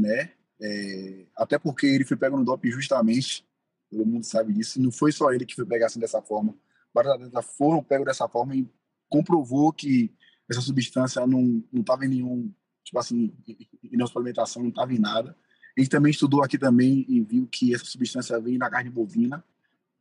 né? 0.00 0.32
É, 0.60 1.26
até 1.36 1.58
porque 1.58 1.86
ele 1.86 2.04
foi 2.04 2.16
pego 2.16 2.36
no 2.36 2.44
doping 2.44 2.70
justamente, 2.70 3.46
todo 3.90 4.06
mundo 4.06 4.24
sabe 4.24 4.52
disso. 4.52 4.80
Não 4.80 4.90
foi 4.90 5.12
só 5.12 5.32
ele 5.32 5.46
que 5.46 5.54
foi 5.54 5.64
pegar 5.64 5.86
assim 5.86 6.00
dessa 6.00 6.20
forma. 6.20 6.54
Vários 6.92 7.14
atletas 7.14 7.44
foram 7.56 7.82
pegos 7.82 8.06
dessa 8.06 8.28
forma 8.28 8.56
e 8.56 8.68
comprovou 9.08 9.72
que 9.72 10.12
essa 10.50 10.60
substância 10.60 11.26
não 11.26 11.62
não 11.72 11.80
estava 11.80 12.04
em 12.04 12.08
nenhum 12.08 12.52
tipo 12.82 12.98
assim 12.98 13.32
em 13.46 13.96
nossa 13.96 14.18
alimentação 14.18 14.62
não 14.62 14.70
estava 14.70 14.92
em 14.92 14.98
nada. 14.98 15.36
A 15.76 15.80
gente 15.80 15.90
também 15.90 16.10
estudou 16.10 16.42
aqui 16.42 16.58
também 16.58 17.04
e 17.08 17.20
viu 17.20 17.46
que 17.46 17.74
essa 17.74 17.84
substância 17.84 18.40
vem 18.40 18.58
da 18.58 18.68
carne 18.68 18.90
bovina, 18.90 19.44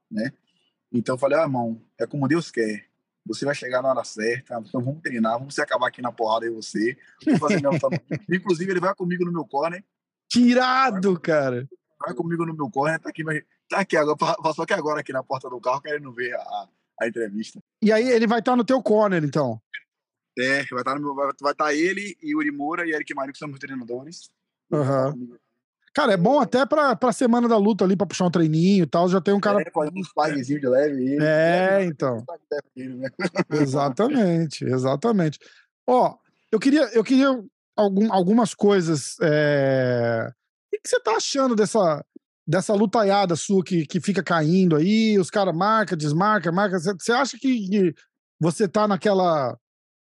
né? 0.10 0.34
Então 0.92 1.16
eu 1.16 1.20
falei, 1.20 1.38
ah, 1.38 1.44
irmão, 1.44 1.80
é 2.00 2.08
como 2.08 2.28
Deus 2.28 2.50
quer. 2.50 2.88
Você 3.28 3.46
vai 3.46 3.54
chegar 3.54 3.82
na 3.82 3.90
hora 3.90 4.04
certa, 4.04 4.62
então 4.66 4.82
vamos 4.82 5.02
treinar, 5.02 5.38
vamos 5.38 5.56
se 5.56 5.62
acabar 5.62 5.88
aqui 5.88 6.02
na 6.02 6.12
porrada 6.12 6.46
e 6.46 6.50
você. 6.50 6.98
Inclusive, 8.30 8.72
ele 8.72 8.80
vai 8.80 8.96
comigo 8.96 9.26
no 9.26 9.32
meu 9.32 9.46
corner. 9.46 9.84
Tirado, 10.30 11.20
cara. 11.20 11.68
Vai 12.00 12.14
comigo 12.14 12.46
no 12.46 12.54
meu 12.54 12.70
corner, 12.70 13.00
tá 13.00 13.10
aqui, 13.10 13.24
tá 13.70 13.80
aqui 13.80 13.98
agora, 13.98 14.18
passou 14.18 14.64
aqui 14.64 14.74
agora 14.74 15.00
aqui 15.00 15.12
na 15.12 15.24
porta 15.24 15.50
do 15.50 15.60
carro, 15.60 15.82
querendo 15.82 16.14
ver 16.14 16.34
a, 16.36 16.68
a 17.02 17.08
entrevista. 17.08 17.60
E 17.82 17.92
aí 17.92 18.08
ele 18.08 18.28
vai 18.28 18.40
estar 18.40 18.56
no 18.56 18.66
teu 18.66 18.82
corner, 18.82 19.24
então? 19.24 19.62
É, 20.38 20.64
vai 20.66 20.80
estar, 20.80 20.96
no 20.96 21.02
meu, 21.02 21.16
vai, 21.16 21.32
vai 21.42 21.52
estar 21.52 21.74
ele, 21.74 22.16
Yuri 22.24 22.52
Moura 22.52 22.86
e 22.86 22.92
Eric 22.92 23.14
Marinho, 23.16 23.34
que 23.34 23.40
são 23.40 23.48
meus 23.48 23.60
treinadores. 23.60 24.30
Uhum. 24.72 25.38
Cara, 25.98 26.14
é 26.14 26.18
bom 26.18 26.40
até 26.40 26.64
pra, 26.64 26.96
pra 26.96 27.12
semana 27.12 27.48
da 27.48 27.58
luta 27.58 27.84
ali, 27.84 27.96
pra 27.96 28.06
puxar 28.06 28.26
um 28.26 28.30
treininho 28.30 28.84
e 28.84 28.86
tal. 28.86 29.10
Já 29.10 29.20
tem 29.20 29.34
um 29.34 29.40
cara. 29.40 29.60
É, 29.60 29.72
pode 29.72 30.00
uns 30.00 30.14
parrezinhos 30.14 30.62
de 30.62 30.68
leve. 30.68 30.94
Ele, 30.94 31.16
é, 31.16 31.70
leve, 31.72 31.86
então. 31.86 32.24
Né? 32.76 33.10
exatamente, 33.60 34.64
exatamente. 34.64 35.40
Ó, 35.88 36.16
eu 36.52 36.60
queria, 36.60 36.84
eu 36.94 37.04
queria 37.04 37.44
algum, 37.76 38.14
algumas 38.14 38.54
coisas. 38.54 39.16
É... 39.24 40.30
O 40.72 40.80
que 40.80 40.88
você 40.88 41.00
tá 41.00 41.14
achando 41.14 41.56
dessa, 41.56 42.06
dessa 42.48 42.76
lutaiada 42.76 43.36
sua 43.36 43.64
que, 43.64 43.88
que 43.88 44.00
fica 44.00 44.22
caindo 44.22 44.76
aí? 44.76 45.18
Os 45.18 45.32
caras 45.32 45.56
marca, 45.56 45.98
desmarca, 45.98 46.52
marca. 46.52 46.78
Você 46.78 47.12
acha 47.12 47.40
que 47.40 47.92
você 48.40 48.68
tá 48.68 48.88
naquela 48.88 49.58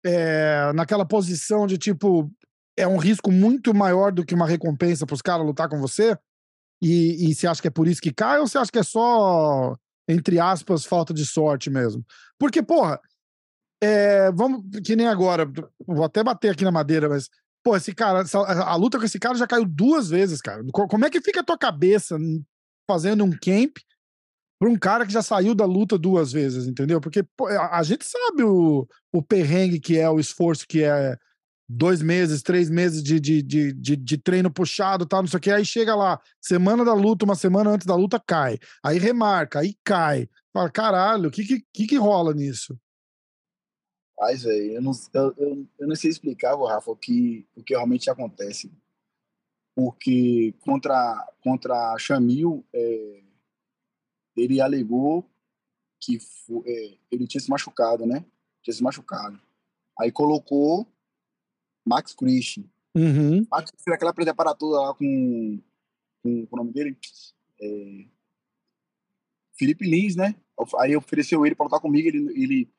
é, 0.05 0.73
naquela 0.75 1.07
posição 1.07 1.67
de 1.67 1.79
tipo, 1.79 2.31
é 2.77 2.87
um 2.87 2.97
risco 2.97 3.31
muito 3.31 3.75
maior 3.75 4.13
do 4.13 4.25
que 4.25 4.35
uma 4.35 4.47
recompensa 4.47 5.07
para 5.07 5.15
os 5.15 5.23
caras 5.23 5.47
lutar 5.47 5.69
com 5.69 5.81
você? 5.81 6.17
E, 6.83 7.29
e 7.31 7.35
você 7.35 7.47
acha 7.47 7.61
que 7.61 7.69
é 7.69 7.71
por 7.71 7.87
isso 7.87 8.01
que 8.01 8.13
cai 8.13 8.39
ou 8.39 8.47
você 8.47 8.57
acha 8.57 8.73
que 8.73 8.79
é 8.79 8.83
só, 8.83 9.77
entre 10.09 10.41
aspas, 10.41 10.85
falta 10.85 11.13
de 11.13 11.27
sorte 11.27 11.69
mesmo? 11.69 12.05
Porque, 12.39 12.63
porra, 12.63 12.99
é, 13.83 14.31
vamos, 14.33 14.65
que 14.85 14.97
nem 14.97 15.07
agora, 15.07 15.51
vou 15.87 16.05
até 16.05 16.23
bater 16.23 16.51
aqui 16.51 16.65
na 16.65 16.73
madeira, 16.73 17.09
mas, 17.09 17.29
pô, 17.63 17.77
esse 17.77 17.95
cara, 17.95 18.23
a, 18.23 18.71
a 18.73 18.77
luta 18.77 18.99
com 18.99 19.05
esse 19.05 19.19
cara 19.19 19.37
já 19.37 19.47
caiu 19.47 19.65
duas 19.67 20.09
vezes, 20.09 20.41
cara. 20.41 20.63
Como 20.73 21.05
é 21.05 21.11
que 21.11 21.21
fica 21.21 21.41
a 21.41 21.45
tua 21.45 21.59
cabeça 21.59 22.19
fazendo 22.89 23.25
um 23.25 23.31
camp 23.31 23.77
para 24.59 24.69
um 24.69 24.77
cara 24.77 25.07
que 25.07 25.13
já 25.13 25.23
saiu 25.23 25.55
da 25.55 25.65
luta 25.65 25.97
duas 25.97 26.33
vezes, 26.33 26.67
entendeu? 26.67 27.01
Porque 27.01 27.23
pô, 27.23 27.47
a, 27.47 27.79
a, 27.79 27.83
gente 27.83 28.05
sabe 28.05 28.43
o, 28.43 28.87
o 29.11 29.23
perrengue 29.23 29.81
que 29.81 29.99
é, 29.99 30.09
o 30.11 30.21
esforço 30.21 30.67
que 30.69 30.83
é 30.83 31.17
dois 31.73 32.03
meses, 32.03 32.43
três 32.43 32.69
meses 32.69 33.01
de, 33.01 33.21
de, 33.21 33.41
de, 33.43 33.73
de, 33.73 33.97
de 33.97 34.19
treino 34.19 34.51
puxado, 34.51 35.07
tal, 35.07 35.23
não 35.23 35.29
sei 35.29 35.39
o 35.39 35.41
que. 35.41 35.51
Aí 35.51 35.65
chega 35.65 35.95
lá, 35.95 36.21
semana 36.41 36.85
da 36.85 36.93
luta, 36.93 37.25
uma 37.25 37.37
semana 37.37 37.71
antes 37.71 37.87
da 37.87 37.95
luta, 37.95 38.19
cai. 38.19 38.59
Aí 38.85 38.99
remarca, 38.99 39.61
aí 39.61 39.77
cai. 39.85 40.29
Fala, 40.53 40.69
caralho, 40.69 41.29
o 41.29 41.31
que, 41.31 41.65
que, 41.73 41.87
que 41.87 41.97
rola 41.97 42.35
nisso? 42.35 42.77
Mas, 44.19 44.43
velho, 44.43 44.73
eu 44.73 44.83
não, 44.83 44.93
eu, 45.15 45.35
eu, 45.39 45.67
eu, 45.79 45.89
não 45.89 45.95
sei 45.95 46.11
explicar, 46.11 46.57
Rafa, 46.57 46.91
o 46.91 46.97
que, 46.97 47.47
o 47.55 47.63
que 47.63 47.73
realmente 47.73 48.11
acontece. 48.11 48.71
Porque 49.75 50.53
contra, 50.61 51.33
contra 51.41 51.93
a 51.93 51.99
Chamil, 51.99 52.67
é, 52.75 53.23
ele 54.37 54.61
alegou 54.61 55.25
que 56.01 56.19
foi, 56.19 56.63
é, 56.67 56.99
ele 57.13 57.29
tinha 57.29 57.41
se 57.41 57.49
machucado, 57.49 58.05
né? 58.05 58.25
Tinha 58.61 58.75
se 58.75 58.83
machucado. 58.83 59.41
Aí 59.99 60.11
colocou 60.11 60.87
Max 61.91 62.15
Christian. 62.15 62.63
Uhum. 62.95 63.45
Max 63.51 63.73
Christian, 63.73 63.95
aquela 63.95 64.15
preparatura 64.15 64.81
lá 64.81 64.95
com, 64.95 65.61
com, 66.23 66.47
com, 66.47 66.57
o 66.57 66.59
nome 66.59 66.73
dele, 66.73 66.97
é, 67.61 68.05
Felipe 69.59 69.85
Lins, 69.85 70.15
né? 70.15 70.37
Aí 70.79 70.97
ofereceu 70.97 71.45
ele 71.45 71.57
para 71.57 71.65
lutar 71.65 71.81
comigo, 71.81 72.07
ele, 72.07 72.19
ele 72.41 72.71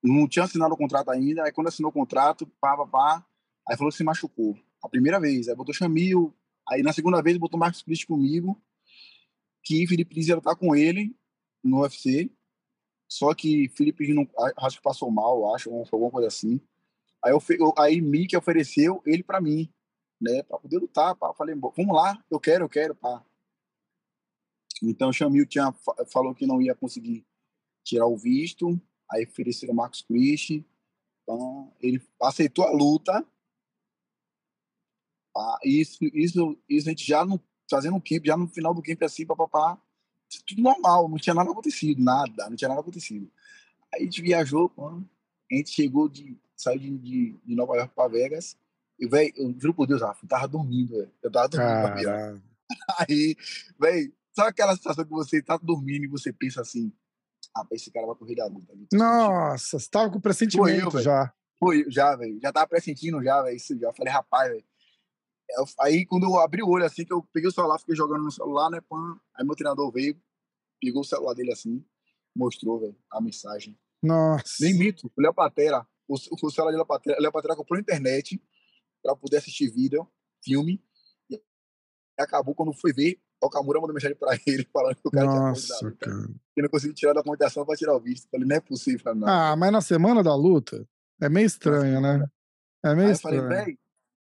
não 0.00 0.28
tinha 0.28 0.44
assinado 0.44 0.72
o 0.72 0.76
contrato 0.76 1.10
ainda, 1.10 1.42
aí 1.42 1.50
quando 1.50 1.66
assinou 1.66 1.90
o 1.90 1.94
contrato, 1.94 2.46
pá, 2.60 2.76
pá, 2.76 2.86
pá, 2.86 3.26
aí 3.68 3.76
falou 3.76 3.90
que 3.90 3.96
se 3.96 4.04
machucou. 4.04 4.56
A 4.80 4.88
primeira 4.88 5.18
vez, 5.18 5.48
aí 5.48 5.56
botou 5.56 5.74
Chamil, 5.74 6.32
aí 6.68 6.82
na 6.82 6.92
segunda 6.92 7.20
vez 7.20 7.36
botou 7.36 7.58
Max 7.58 7.82
Christian 7.82 8.06
comigo, 8.06 8.62
que 9.64 9.84
Felipe 9.88 10.14
Lins 10.14 10.28
ia 10.28 10.36
lutar 10.36 10.54
com 10.54 10.76
ele 10.76 11.16
no 11.64 11.80
UFC, 11.80 12.30
só 13.08 13.34
que 13.34 13.68
Felipe 13.70 14.12
não, 14.12 14.28
acho 14.58 14.76
que 14.76 14.82
passou 14.82 15.10
mal, 15.10 15.54
acho, 15.56 15.70
alguma 15.70 16.10
coisa 16.10 16.28
assim. 16.28 16.60
Aí, 17.24 17.32
eu, 17.32 17.74
aí 17.76 18.00
Mickey 18.00 18.36
ofereceu 18.36 19.02
ele 19.04 19.22
para 19.22 19.40
mim, 19.40 19.72
né, 20.20 20.42
para 20.42 20.58
poder 20.58 20.78
lutar. 20.78 21.14
Pá. 21.16 21.32
Falei, 21.34 21.54
vamos 21.54 21.94
lá, 21.94 22.22
eu 22.30 22.38
quero, 22.38 22.64
eu 22.64 22.68
quero, 22.68 22.94
pá. 22.94 23.24
Então 24.82 25.08
o 25.08 25.12
Chamil 25.12 25.46
tinha, 25.46 25.72
falou 26.12 26.34
que 26.34 26.46
não 26.46 26.62
ia 26.62 26.74
conseguir 26.74 27.26
tirar 27.84 28.06
o 28.06 28.16
visto, 28.16 28.80
aí 29.10 29.24
ofereceram 29.24 29.72
o 29.72 29.76
Marcos 29.76 30.02
Christie. 30.02 30.64
Então 31.22 31.74
ele 31.80 32.00
aceitou 32.22 32.64
a 32.64 32.70
luta. 32.70 33.26
Pá. 35.34 35.58
Isso, 35.64 35.98
isso, 36.14 36.58
isso 36.68 36.88
a 36.88 36.90
gente 36.90 37.04
já 37.04 37.24
no, 37.24 37.40
fazendo 37.68 37.96
um 37.96 38.00
camp, 38.00 38.24
já 38.24 38.36
no 38.36 38.48
final 38.48 38.72
do 38.72 38.82
camp 38.82 39.02
assim, 39.02 39.26
papapá, 39.26 39.80
tudo 40.46 40.62
normal, 40.62 41.08
não 41.08 41.16
tinha 41.16 41.34
nada 41.34 41.50
acontecido, 41.50 42.02
nada, 42.02 42.48
não 42.48 42.56
tinha 42.56 42.68
nada 42.68 42.80
acontecido. 42.80 43.30
Aí 43.92 44.02
a 44.02 44.04
gente 44.04 44.22
viajou, 44.22 44.68
pô, 44.68 44.88
a 44.88 45.54
gente 45.54 45.70
chegou 45.70 46.08
de 46.08 46.38
saiu 46.58 46.80
de, 46.80 46.98
de, 46.98 47.38
de 47.44 47.54
Nova 47.54 47.76
York 47.76 47.94
para 47.94 48.08
Vegas. 48.08 48.56
E, 48.98 49.06
velho, 49.06 49.32
eu 49.36 49.54
juro 49.58 49.72
por 49.72 49.86
Deus, 49.86 50.02
Rafa, 50.02 50.24
eu 50.24 50.28
tava 50.28 50.48
dormindo, 50.48 50.96
velho. 50.96 51.12
Eu 51.22 51.30
tava 51.30 51.48
dormindo. 51.48 52.42
Aí, 52.98 53.36
velho, 53.78 54.12
sabe 54.34 54.50
aquela 54.50 54.74
situação 54.74 55.04
que 55.04 55.10
você 55.10 55.40
tá 55.40 55.56
dormindo 55.56 56.04
e 56.04 56.08
você 56.08 56.32
pensa 56.32 56.60
assim, 56.60 56.92
ah, 57.56 57.64
esse 57.70 57.90
cara 57.92 58.06
vai 58.06 58.16
correr 58.16 58.34
da 58.34 58.46
luta. 58.46 58.74
Nossa, 58.92 59.78
você 59.78 59.88
tava 59.88 60.10
com 60.10 60.20
pressentimento 60.20 60.90
Foi 60.90 61.00
eu, 61.00 61.04
já. 61.04 61.34
Foi, 61.58 61.84
já, 61.88 62.16
velho. 62.16 62.38
Já 62.42 62.52
tava 62.52 62.66
pressentindo 62.66 63.22
já, 63.22 63.40
velho. 63.42 63.56
Isso 63.56 63.78
já. 63.78 63.88
Eu 63.88 63.94
falei, 63.94 64.12
rapaz, 64.12 64.50
velho. 64.50 64.64
Aí, 65.80 66.04
quando 66.04 66.24
eu 66.24 66.38
abri 66.38 66.62
o 66.62 66.68
olho, 66.68 66.84
assim, 66.84 67.04
que 67.04 67.12
eu 67.12 67.22
peguei 67.32 67.48
o 67.48 67.52
celular, 67.52 67.78
fiquei 67.78 67.96
jogando 67.96 68.24
no 68.24 68.30
celular, 68.30 68.68
né, 68.68 68.80
pã. 68.80 69.18
Aí 69.34 69.46
meu 69.46 69.56
treinador 69.56 69.90
veio, 69.90 70.20
pegou 70.80 71.00
o 71.00 71.04
celular 71.04 71.34
dele 71.34 71.52
assim, 71.52 71.82
mostrou, 72.36 72.80
velho, 72.80 72.96
a 73.10 73.20
mensagem. 73.20 73.78
Nossa. 74.02 74.56
Nem 74.60 74.74
mito, 74.74 75.10
Léo 75.16 75.32
Patera 75.32 75.86
o, 76.08 76.14
o 76.14 76.50
celular 76.50 76.72
de 76.72 77.20
Léo 77.20 77.32
Patera 77.32 77.56
comprou 77.56 77.78
internet 77.78 78.42
para 79.02 79.14
poder 79.14 79.36
assistir 79.36 79.70
vídeo, 79.70 80.08
filme. 80.42 80.82
E 81.30 81.40
acabou 82.18 82.54
quando 82.54 82.72
foi 82.72 82.92
ver, 82.92 83.20
o 83.40 83.50
Kamura 83.50 83.80
mandou 83.80 83.94
mensagem 83.94 84.16
para 84.16 84.36
ele 84.46 84.66
falando 84.72 84.96
que 84.96 85.06
o 85.06 85.10
cara 85.10 85.26
Nossa, 85.26 85.78
tinha 85.78 85.92
cara. 85.92 86.28
E 86.56 86.62
não 86.62 86.68
conseguiu 86.68 86.94
tirar 86.94 87.12
da 87.12 87.20
documentação 87.20 87.64
para 87.64 87.76
tirar 87.76 87.94
o 87.94 88.00
visto. 88.00 88.28
Falei, 88.30 88.46
não 88.46 88.56
é 88.56 88.60
possível. 88.60 89.14
Não. 89.14 89.28
Ah, 89.28 89.54
mas 89.56 89.72
na 89.72 89.80
semana 89.80 90.22
da 90.22 90.34
luta 90.34 90.88
é 91.20 91.28
meio 91.28 91.46
estranho, 91.46 92.00
né? 92.00 92.26
É 92.84 92.94
meio 92.94 93.08
aí 93.08 93.12
estranho. 93.12 93.42
Eu 93.42 93.48
falei, 93.48 93.78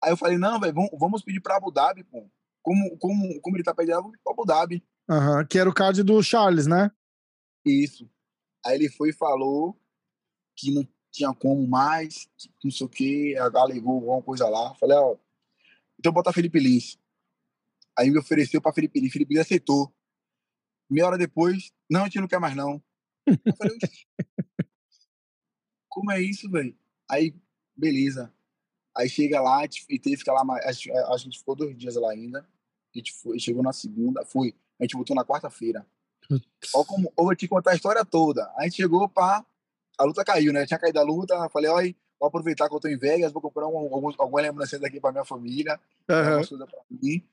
aí 0.04 0.12
eu 0.12 0.18
falei, 0.18 0.38
não, 0.38 0.60
velho, 0.60 0.74
vamos 0.98 1.24
pedir 1.24 1.42
para 1.42 1.58
Abu 1.58 1.72
Dhabi, 1.72 2.04
pô. 2.04 2.30
Como, 2.62 2.98
como, 2.98 3.42
como 3.42 3.56
ele 3.56 3.64
tá 3.64 3.74
pedindo, 3.74 4.12
pra 4.24 4.34
Abu 4.34 4.46
Dhabi. 4.46 4.84
Uhum, 5.10 5.46
que 5.50 5.58
era 5.58 5.70
o 5.70 5.74
card 5.74 6.04
do 6.04 6.22
Charles, 6.22 6.68
né? 6.68 6.92
Isso. 7.66 8.10
Aí 8.66 8.76
ele 8.76 8.90
foi 8.90 9.10
e 9.10 9.14
falou 9.14 9.80
que 10.58 10.74
não 10.74 10.86
tinha 11.12 11.34
como 11.34 11.68
mais, 11.68 12.30
não 12.64 12.72
sei 12.72 12.86
o 12.86 12.90
que, 12.90 13.36
alegou 13.38 13.96
alguma 13.96 14.22
coisa 14.22 14.48
lá. 14.48 14.74
Falei, 14.76 14.98
ó, 14.98 15.16
então 16.00 16.12
bota 16.12 16.34
Felipe 16.34 16.60
Lins. 16.60 16.98
Aí 17.98 18.12
me 18.12 18.20
ofereceu 18.20 18.62
para 18.62 18.74
Felipe 18.74 19.00
Lins, 19.00 19.12
Felipe 19.12 19.34
Lins 19.34 19.42
aceitou. 19.42 19.94
Meia 20.90 21.08
hora 21.08 21.18
depois, 21.18 21.72
não, 21.90 22.02
a 22.02 22.04
gente 22.06 22.20
não 22.20 22.28
quer 22.28 22.40
mais 22.40 22.56
não. 22.56 22.82
Eu 23.26 23.56
falei, 23.58 23.78
como 25.90 26.12
é 26.12 26.22
isso, 26.22 26.50
velho? 26.50 26.78
Aí, 27.10 27.36
beleza. 27.76 28.34
Aí 28.96 29.10
chega 29.10 29.42
lá, 29.42 29.66
e 29.66 30.00
teve 30.00 30.16
que 30.16 30.18
ficar 30.18 30.34
lá, 30.34 30.44
a 30.64 30.72
gente, 30.72 30.92
a 30.92 31.18
gente 31.18 31.40
ficou 31.40 31.56
dois 31.56 31.78
dias 31.78 31.96
lá 31.96 32.12
ainda. 32.12 32.40
A 32.40 32.98
gente 32.98 33.14
foi, 33.14 33.40
chegou 33.40 33.62
na 33.62 33.74
segunda, 33.74 34.24
foi, 34.26 34.56
a 34.80 34.84
gente 34.84 34.96
voltou 34.96 35.16
na 35.16 35.26
quarta-feira. 35.26 35.86
Olha 36.74 36.86
como, 36.86 37.14
eu 37.18 37.24
vou 37.24 37.36
te 37.36 37.48
contar 37.48 37.72
a 37.72 37.76
história 37.76 38.04
toda. 38.06 38.52
A 38.56 38.64
gente 38.64 38.76
chegou 38.76 39.08
para 39.10 39.46
a 39.98 40.04
luta 40.04 40.24
caiu, 40.24 40.54
né? 40.54 40.66
tinha 40.66 40.80
caído 40.80 41.00
a 41.00 41.04
luta, 41.04 41.50
falei, 41.50 41.70
olha, 41.70 41.96
vou 42.20 42.28
aproveitar 42.28 42.70
que 42.70 42.76
eu 42.76 42.80
tô 42.80 42.88
em 42.88 42.98
Vegas, 42.98 43.32
vou 43.32 43.42
comprar 43.42 43.68
um, 43.68 43.78
algum, 43.78 44.12
alguma 44.18 44.42
lembrança 44.42 44.80
daqui 44.80 45.00
pra 45.00 45.12
minha 45.12 45.26
família, 45.26 45.80
uhum. 46.10 46.58
pra 46.58 46.82
mim, 46.90 47.24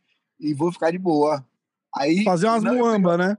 e 0.40 0.54
vou 0.54 0.72
ficar 0.72 0.90
de 0.90 0.98
boa. 0.98 1.44
Aí, 1.96 2.24
Fazer 2.24 2.46
umas 2.46 2.64
muamba, 2.64 3.16
né? 3.16 3.38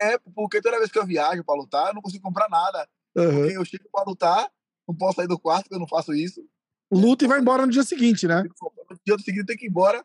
É, 0.00 0.18
porque 0.34 0.60
toda 0.60 0.78
vez 0.78 0.90
que 0.90 0.98
eu 0.98 1.06
viajo 1.06 1.44
pra 1.44 1.54
lutar, 1.54 1.88
eu 1.88 1.94
não 1.94 2.02
consigo 2.02 2.22
comprar 2.22 2.48
nada. 2.48 2.88
Uhum. 3.16 3.42
Porque 3.42 3.56
eu 3.56 3.64
chego 3.64 3.84
pra 3.92 4.02
lutar, 4.02 4.50
não 4.86 4.94
posso 4.94 5.16
sair 5.16 5.28
do 5.28 5.38
quarto, 5.38 5.64
porque 5.64 5.76
eu 5.76 5.80
não 5.80 5.88
faço 5.88 6.12
isso. 6.12 6.44
Luta 6.92 7.24
e 7.24 7.28
vai 7.28 7.40
embora 7.40 7.64
no 7.64 7.72
dia 7.72 7.82
seguinte, 7.82 8.26
né? 8.26 8.42
No 8.42 8.98
dia 9.04 9.18
seguinte 9.18 9.46
tem 9.46 9.56
que 9.56 9.66
ir 9.66 9.68
embora. 9.68 10.04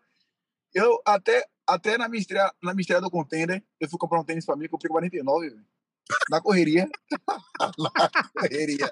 Eu 0.74 1.02
até, 1.06 1.46
até 1.68 1.98
na 1.98 2.08
minha 2.08 2.22
estreia, 2.22 2.52
na 2.64 2.74
minha 2.74 2.82
estreia 2.82 3.02
do 3.02 3.10
Contender, 3.10 3.64
eu 3.80 3.90
fui 3.90 4.00
comprar 4.00 4.20
um 4.20 4.24
tênis 4.24 4.46
pra 4.46 4.56
mim, 4.56 4.68
comprei 4.68 4.90
49, 4.90 5.50
velho. 5.50 5.66
Na 6.30 6.42
correria. 6.42 6.90
na 7.78 8.10
correria. 8.34 8.92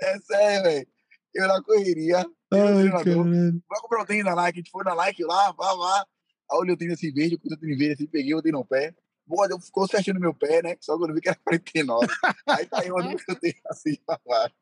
É 0.00 0.18
sério, 0.20 0.62
velho. 0.62 0.88
Eu 1.34 1.48
na 1.48 1.62
correria. 1.62 2.26
Ai, 2.52 2.88
Vai 2.88 3.80
comprar 3.80 4.02
um 4.02 4.06
tênis 4.06 4.24
na 4.24 4.34
Nike. 4.34 4.58
A 4.58 4.60
gente 4.60 4.70
foi 4.70 4.84
na 4.84 4.94
Nike 4.94 5.24
lá, 5.24 5.52
vá, 5.52 5.74
vá. 5.74 6.06
Aí 6.50 6.58
olhei 6.58 6.74
o 6.74 6.76
tênis 6.76 6.94
assim 6.94 7.12
verde, 7.12 7.36
o 7.36 7.58
tênis 7.58 7.78
verde 7.78 7.94
assim, 7.94 8.06
peguei, 8.06 8.34
botei 8.34 8.52
no 8.52 8.64
pé. 8.64 8.94
Boa, 9.26 9.46
ficou 9.60 9.86
certinho 9.86 10.14
no 10.14 10.20
meu 10.20 10.34
pé, 10.34 10.62
né? 10.62 10.76
Só 10.80 10.96
que 10.96 11.04
eu 11.04 11.14
vi 11.14 11.20
que 11.20 11.28
era 11.28 11.38
49. 11.44 12.06
Aí 12.46 12.66
tá 12.66 12.80
aí, 12.80 12.88
eu 12.88 12.98
andando 12.98 13.22
com 13.24 13.32
o 13.32 13.36
tênis 13.36 13.60
assim 13.66 13.96
pra 14.06 14.18
baixo. 14.26 14.54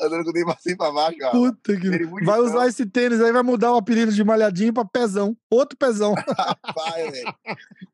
Andando 0.00 0.24
com 0.24 0.30
o 0.30 0.32
tênis 0.32 0.54
assim 0.54 0.76
pra 0.76 0.90
baixo, 0.90 1.18
cara. 1.18 1.32
Puta 1.32 1.76
que... 1.76 2.06
Vai 2.24 2.40
usar 2.40 2.66
esse 2.66 2.86
tênis 2.86 3.20
aí, 3.20 3.32
vai 3.32 3.42
mudar 3.42 3.72
o 3.72 3.76
apelido 3.76 4.12
de 4.12 4.24
malhadinho 4.24 4.72
pra 4.72 4.84
pezão. 4.84 5.36
Outro 5.50 5.76
pezão. 5.76 6.14
rapaz, 6.64 7.12
velho. 7.12 7.34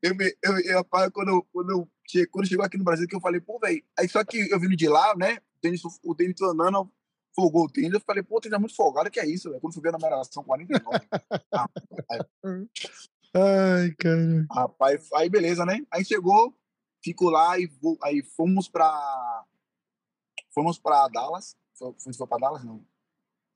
Eu, 0.01 0.15
eu, 0.43 0.59
eu, 0.59 0.77
rapaz, 0.77 1.09
quando 1.11 1.29
eu, 1.29 1.47
quando 1.51 1.71
eu 1.71 1.89
quando 2.31 2.47
chegou 2.47 2.63
aqui 2.63 2.77
no 2.77 2.83
Brasil, 2.83 3.07
que 3.07 3.15
eu 3.15 3.21
falei, 3.21 3.41
pô, 3.41 3.59
velho. 3.59 3.83
Aí 3.97 4.07
só 4.07 4.23
que 4.23 4.49
eu 4.51 4.59
vim 4.59 4.69
de 4.69 4.87
lá, 4.87 5.15
né? 5.15 5.37
O 5.57 5.61
tênis, 5.61 5.81
o 6.03 6.15
tênis 6.15 6.39
andando, 6.41 6.89
folgou 7.35 7.65
o 7.65 7.69
tênis. 7.69 7.93
Eu 7.93 8.01
falei, 8.01 8.23
pô, 8.23 8.37
o 8.37 8.41
tênis 8.41 8.55
é 8.55 8.59
muito 8.59 8.75
folgado, 8.75 9.09
que 9.09 9.19
é 9.19 9.25
isso, 9.25 9.49
velho? 9.49 9.59
Quando 9.59 9.73
fui 9.73 9.81
ver 9.81 9.91
na 9.91 9.97
numeração 9.97 10.43
49. 10.43 10.99
ah, 11.53 11.69
Ai, 13.33 13.91
cara. 13.97 14.45
Rapaz, 14.51 15.09
aí 15.13 15.29
beleza, 15.29 15.65
né? 15.65 15.81
Aí 15.91 16.05
chegou, 16.05 16.55
ficou 17.03 17.29
lá 17.29 17.59
e 17.59 17.69
aí 18.03 18.21
fomos 18.21 18.69
pra. 18.69 19.43
Fomos 20.53 20.79
pra 20.79 21.07
Dallas. 21.09 21.57
Foi, 21.77 21.93
pra 22.27 22.37
Dallas, 22.37 22.63
não. 22.63 22.85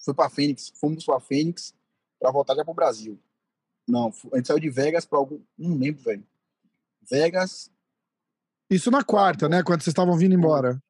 Foi 0.04 0.14
pra 0.14 0.30
Fênix. 0.30 0.70
Fomos 0.80 1.04
pra 1.06 1.20
Fênix 1.20 1.74
pra 2.20 2.32
voltar 2.32 2.56
já 2.56 2.64
pro 2.66 2.74
Brasil. 2.74 3.20
Não, 3.88 4.12
a 4.32 4.36
gente 4.38 4.48
saiu 4.48 4.60
de 4.60 4.70
Vegas 4.70 5.06
pra 5.06 5.18
algum. 5.18 5.42
Não 5.58 5.76
lembro, 5.78 6.02
velho. 6.04 6.26
Vegas, 7.10 7.72
isso 8.70 8.92
na 8.92 9.04
quarta, 9.04 9.50
né? 9.50 9.64
Quando 9.64 9.82
vocês 9.82 9.92
estavam 9.92 10.16
vindo 10.18 10.36
embora. 10.36 10.82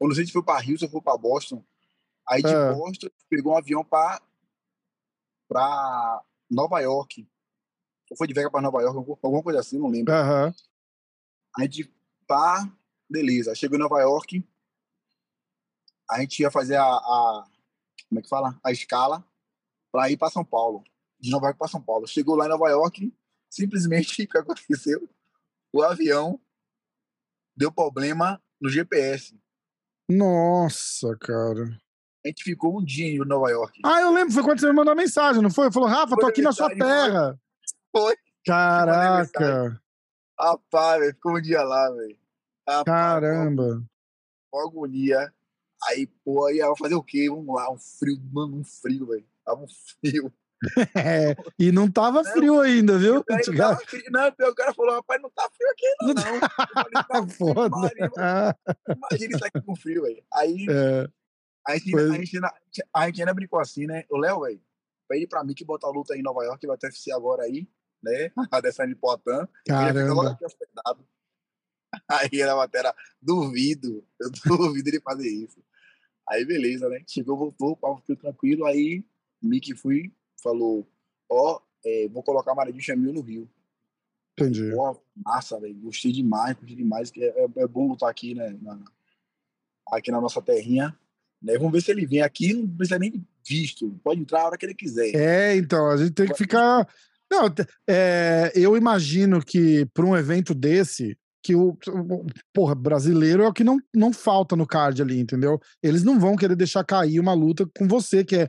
Eu 0.00 0.08
não 0.08 0.14
sei 0.14 0.26
se 0.26 0.32
foi 0.32 0.42
para 0.42 0.60
Rio, 0.60 0.78
se 0.78 0.86
foi 0.88 1.00
para 1.00 1.16
Boston. 1.16 1.64
Aí 2.28 2.42
de 2.42 2.54
Ah. 2.54 2.72
Boston, 2.74 3.08
pegou 3.28 3.54
um 3.54 3.56
avião 3.56 3.82
pra, 3.84 4.20
pra 5.48 6.22
Nova 6.50 6.80
York. 6.80 7.26
Ou 8.10 8.16
foi 8.16 8.26
de 8.26 8.34
Vegas 8.34 8.50
pra 8.50 8.60
Nova 8.60 8.82
York, 8.82 8.96
alguma- 9.22 9.42
coisa 9.42 9.60
assim, 9.60 9.78
não 9.78 9.88
lembro. 9.88 10.12
Aham. 10.12 10.54
A 11.56 11.62
gente, 11.62 11.84
pá, 12.26 12.70
beleza. 13.08 13.54
Chegou 13.54 13.76
em 13.76 13.80
Nova 13.80 14.00
York, 14.00 14.44
a 16.10 16.20
gente 16.20 16.40
ia 16.40 16.50
fazer 16.50 16.76
a, 16.76 16.84
a- 16.84 17.46
como 18.08 18.18
é 18.18 18.22
que 18.22 18.28
fala? 18.28 18.58
A 18.64 18.72
escala 18.72 19.24
pra 19.92 20.10
ir 20.10 20.16
pra 20.16 20.30
São 20.30 20.44
Paulo. 20.44 20.82
De 21.18 21.30
Nova 21.30 21.46
York 21.46 21.58
pra 21.58 21.68
São 21.68 21.80
Paulo. 21.82 22.06
Chegou 22.06 22.34
lá 22.34 22.46
em 22.46 22.48
Nova 22.48 22.68
York, 22.68 23.12
simplesmente, 23.50 24.22
o 24.24 24.28
que 24.28 24.38
aconteceu? 24.38 25.08
O 25.72 25.82
avião 25.82 26.40
deu 27.56 27.70
problema 27.70 28.42
no 28.60 28.68
GPS. 28.70 29.38
Nossa, 30.08 31.16
cara. 31.18 31.64
A 32.24 32.28
gente 32.28 32.42
ficou 32.42 32.78
um 32.80 32.84
dia 32.84 33.06
em 33.06 33.18
Nova 33.18 33.48
York. 33.50 33.80
Ah, 33.84 34.00
eu 34.00 34.12
lembro, 34.12 34.32
foi 34.34 34.42
quando 34.42 34.60
você 34.60 34.66
me 34.66 34.72
mandou 34.74 34.92
a 34.92 34.96
mensagem, 34.96 35.40
não 35.42 35.50
foi? 35.50 35.70
Falou, 35.72 35.88
Rafa, 35.88 36.14
tô 36.16 36.22
Foi 36.22 36.30
aqui 36.30 36.42
na 36.42 36.52
sua 36.52 36.68
foi. 36.68 36.78
terra. 36.78 37.40
Foi. 37.94 38.16
Caraca, 38.44 39.80
Rapaz, 40.38 41.00
velho, 41.00 41.14
ficou 41.14 41.36
um 41.36 41.40
dia 41.40 41.62
lá, 41.62 41.90
velho. 41.90 42.18
Caramba. 42.84 43.82
Agonia. 44.54 45.32
Aí, 45.88 46.06
pô, 46.24 46.46
aí 46.46 46.56
ia 46.56 46.74
fazer 46.76 46.94
o 46.94 47.02
quê? 47.02 47.28
Vamos 47.28 47.54
lá, 47.54 47.70
um 47.72 47.78
frio, 47.78 48.18
mano, 48.32 48.58
um 48.58 48.64
frio, 48.64 49.06
velho. 49.06 49.24
Tava 49.44 49.62
um 49.62 49.66
frio. 49.68 50.32
É, 50.94 51.34
e 51.58 51.72
não 51.72 51.90
tava 51.90 52.22
Não, 52.22 52.32
frio 52.32 52.60
ainda, 52.60 52.98
viu? 52.98 53.24
Aí 53.30 53.42
não, 53.46 53.56
tava 53.56 53.76
frio. 53.80 54.02
não, 54.10 54.28
o 54.28 54.54
cara 54.54 54.74
falou, 54.74 54.94
rapaz, 54.96 55.22
não 55.22 55.30
tá 55.30 55.48
frio 55.56 55.70
aqui 55.70 55.86
não, 56.02 56.12
não. 56.12 56.34
Eu 56.34 56.40
falei, 56.74 57.04
tá 57.08 57.26
Foda. 57.34 58.56
Imagina 59.10 59.36
isso 59.36 59.44
aqui 59.46 59.60
com 59.62 59.74
frio, 59.74 60.02
velho. 60.02 60.22
Aí, 60.34 60.66
É, 60.68 61.08
a 61.66 61.78
gente, 61.78 61.90
Pois- 61.92 62.10
a, 62.10 62.14
gente, 62.14 62.36
ainda- 62.36 62.54
a 62.94 63.06
gente 63.06 63.20
ainda 63.22 63.32
brincou 63.32 63.58
assim, 63.58 63.86
né? 63.86 64.04
O 64.10 64.18
Léo, 64.18 64.40
velho, 64.42 64.60
pede 65.08 65.26
pra 65.26 65.42
mim 65.42 65.54
que 65.54 65.64
bota 65.64 65.86
a 65.86 65.90
luta 65.90 66.12
aí 66.12 66.20
em 66.20 66.22
Nova 66.22 66.44
York, 66.44 66.60
que 66.60 66.66
vai 66.66 66.76
ter 66.76 66.88
UFC 66.88 67.10
agora 67.10 67.44
aí, 67.44 67.66
né? 68.02 68.30
A 68.50 68.60
dessa 68.60 68.84
de. 68.84 68.94
Eu 69.66 69.76
ia 69.76 69.86
ficar 69.88 69.92
logo 69.92 69.94
caramba. 69.94 70.30
aqui 70.32 70.44
hospedado. 70.44 71.08
Aí 72.06 72.40
era 72.40 72.52
a 72.52 72.56
matéria, 72.56 72.94
duvido, 73.20 74.06
eu 74.20 74.30
duvido 74.44 74.90
ele 74.90 75.00
fazer 75.00 75.28
isso. 75.28 75.58
Aí 76.30 76.44
beleza, 76.44 76.88
né? 76.88 77.02
Chegou, 77.06 77.36
voltou, 77.36 77.76
o 77.82 77.96
ficou 77.96 78.16
tranquilo. 78.16 78.64
Aí 78.64 79.04
Mickey 79.42 79.74
fui, 79.74 80.12
falou: 80.42 80.86
Ó, 81.28 81.60
é, 81.84 82.08
vou 82.08 82.22
colocar 82.22 82.54
Maradinho 82.54 82.82
Chamil 82.82 83.12
no 83.12 83.20
Rio. 83.20 83.50
Entendi. 84.38 84.70
Pô, 84.72 84.96
massa, 85.26 85.58
velho. 85.58 85.74
Gostei 85.74 86.12
demais, 86.12 86.56
gostei 86.56 86.76
demais. 86.76 87.10
É, 87.16 87.26
é, 87.44 87.48
é 87.56 87.66
bom 87.66 87.88
lutar 87.88 88.08
aqui, 88.08 88.34
né? 88.34 88.56
na- 88.62 88.80
aqui 89.92 90.10
na 90.10 90.20
nossa 90.20 90.40
terrinha. 90.40 90.96
Né? 91.42 91.58
Vamos 91.58 91.72
ver 91.72 91.80
se 91.82 91.90
ele 91.90 92.06
vem 92.06 92.22
aqui, 92.22 92.54
não 92.54 92.68
precisa 92.68 92.98
nem 92.98 93.10
de 93.10 93.22
visto. 93.44 93.98
Pode 94.04 94.20
entrar 94.20 94.42
a 94.42 94.46
hora 94.46 94.58
que 94.58 94.64
ele 94.66 94.74
quiser. 94.74 95.14
É, 95.14 95.56
então, 95.56 95.90
a 95.90 95.96
gente 95.96 96.12
tem 96.12 96.28
que 96.28 96.34
ficar. 96.34 96.86
Não, 97.30 97.46
é, 97.88 98.52
eu 98.54 98.76
imagino 98.76 99.44
que 99.44 99.86
para 99.86 100.04
um 100.04 100.16
evento 100.16 100.54
desse, 100.54 101.16
que 101.42 101.54
o, 101.54 101.76
porra, 102.52 102.74
brasileiro 102.74 103.42
é 103.42 103.48
o 103.48 103.52
que 103.52 103.64
não, 103.64 103.78
não 103.94 104.12
falta 104.12 104.54
no 104.54 104.66
card 104.66 105.00
ali, 105.00 105.18
entendeu? 105.18 105.58
Eles 105.82 106.02
não 106.02 106.18
vão 106.18 106.36
querer 106.36 106.56
deixar 106.56 106.84
cair 106.84 107.18
uma 107.18 107.32
luta 107.32 107.68
com 107.76 107.88
você, 107.88 108.24
que 108.24 108.36
é. 108.36 108.48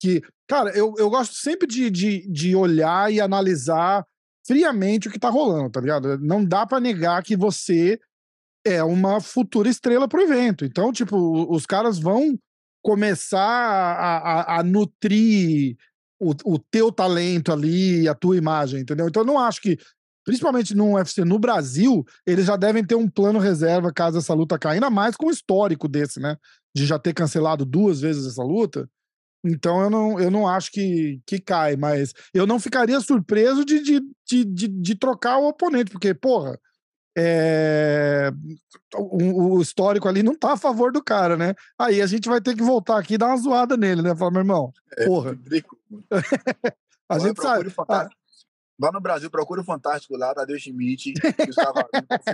Que, 0.00 0.20
cara, 0.48 0.70
eu, 0.76 0.94
eu 0.98 1.08
gosto 1.08 1.34
sempre 1.34 1.68
de, 1.68 1.88
de, 1.88 2.26
de 2.28 2.56
olhar 2.56 3.12
e 3.12 3.20
analisar 3.20 4.04
friamente 4.44 5.06
o 5.06 5.12
que 5.12 5.18
tá 5.18 5.28
rolando, 5.28 5.70
tá 5.70 5.80
ligado? 5.80 6.18
Não 6.18 6.44
dá 6.44 6.66
para 6.66 6.80
negar 6.80 7.22
que 7.22 7.36
você 7.36 8.00
é 8.64 8.82
uma 8.82 9.20
futura 9.20 9.68
estrela 9.68 10.08
pro 10.08 10.20
evento. 10.20 10.64
Então, 10.64 10.92
tipo, 10.92 11.16
os 11.54 11.66
caras 11.66 12.00
vão 12.00 12.36
começar 12.82 13.38
a, 13.38 14.16
a, 14.16 14.58
a 14.58 14.62
nutrir 14.64 15.76
o, 16.20 16.32
o 16.44 16.58
teu 16.58 16.92
talento 16.92 17.52
ali, 17.52 18.08
a 18.08 18.14
tua 18.14 18.36
imagem, 18.36 18.80
entendeu? 18.80 19.08
Então, 19.08 19.22
eu 19.22 19.26
não 19.26 19.38
acho 19.38 19.60
que, 19.60 19.78
principalmente 20.24 20.74
no 20.74 20.94
UFC 20.94 21.24
no 21.24 21.38
Brasil, 21.38 22.04
eles 22.26 22.46
já 22.46 22.56
devem 22.56 22.84
ter 22.84 22.94
um 22.94 23.08
plano 23.08 23.38
reserva 23.38 23.92
caso 23.92 24.18
essa 24.18 24.34
luta 24.34 24.58
caia, 24.58 24.74
ainda 24.74 24.90
mais 24.90 25.16
com 25.16 25.26
o 25.26 25.30
histórico 25.30 25.88
desse, 25.88 26.20
né? 26.20 26.36
De 26.74 26.86
já 26.86 26.98
ter 26.98 27.12
cancelado 27.12 27.64
duas 27.64 28.00
vezes 28.00 28.26
essa 28.26 28.42
luta. 28.42 28.88
Então 29.44 29.82
eu 29.82 29.90
não, 29.90 30.20
eu 30.20 30.30
não 30.30 30.46
acho 30.46 30.70
que, 30.70 31.20
que 31.26 31.40
cai, 31.40 31.76
mas 31.76 32.12
eu 32.32 32.46
não 32.46 32.60
ficaria 32.60 33.00
surpreso 33.00 33.64
de, 33.64 33.82
de, 33.82 34.00
de, 34.28 34.44
de, 34.44 34.68
de 34.68 34.94
trocar 34.94 35.38
o 35.38 35.48
oponente, 35.48 35.90
porque, 35.90 36.14
porra, 36.14 36.58
é, 37.16 38.30
o, 38.94 39.56
o 39.56 39.62
histórico 39.62 40.08
ali 40.08 40.22
não 40.22 40.36
tá 40.36 40.52
a 40.52 40.56
favor 40.56 40.92
do 40.92 41.02
cara, 41.02 41.36
né? 41.36 41.54
Aí 41.78 42.00
a 42.00 42.06
gente 42.06 42.28
vai 42.28 42.40
ter 42.40 42.54
que 42.54 42.62
voltar 42.62 42.98
aqui 42.98 43.14
e 43.14 43.18
dar 43.18 43.26
uma 43.26 43.36
zoada 43.36 43.76
nele, 43.76 44.00
né? 44.00 44.14
Falar, 44.14 44.30
meu 44.30 44.40
irmão, 44.40 44.72
É, 44.96 45.06
porra, 45.06 45.36
a 47.08 47.18
gente 47.18 47.42
sabe. 47.42 47.72
Vá 48.78 48.90
no 48.90 49.00
Brasil, 49.00 49.30
procura 49.30 49.60
o 49.60 49.64
Fantástico 49.64 50.16
lá, 50.16 50.34
Tadeu 50.34 50.58
Schmidt, 50.58 51.12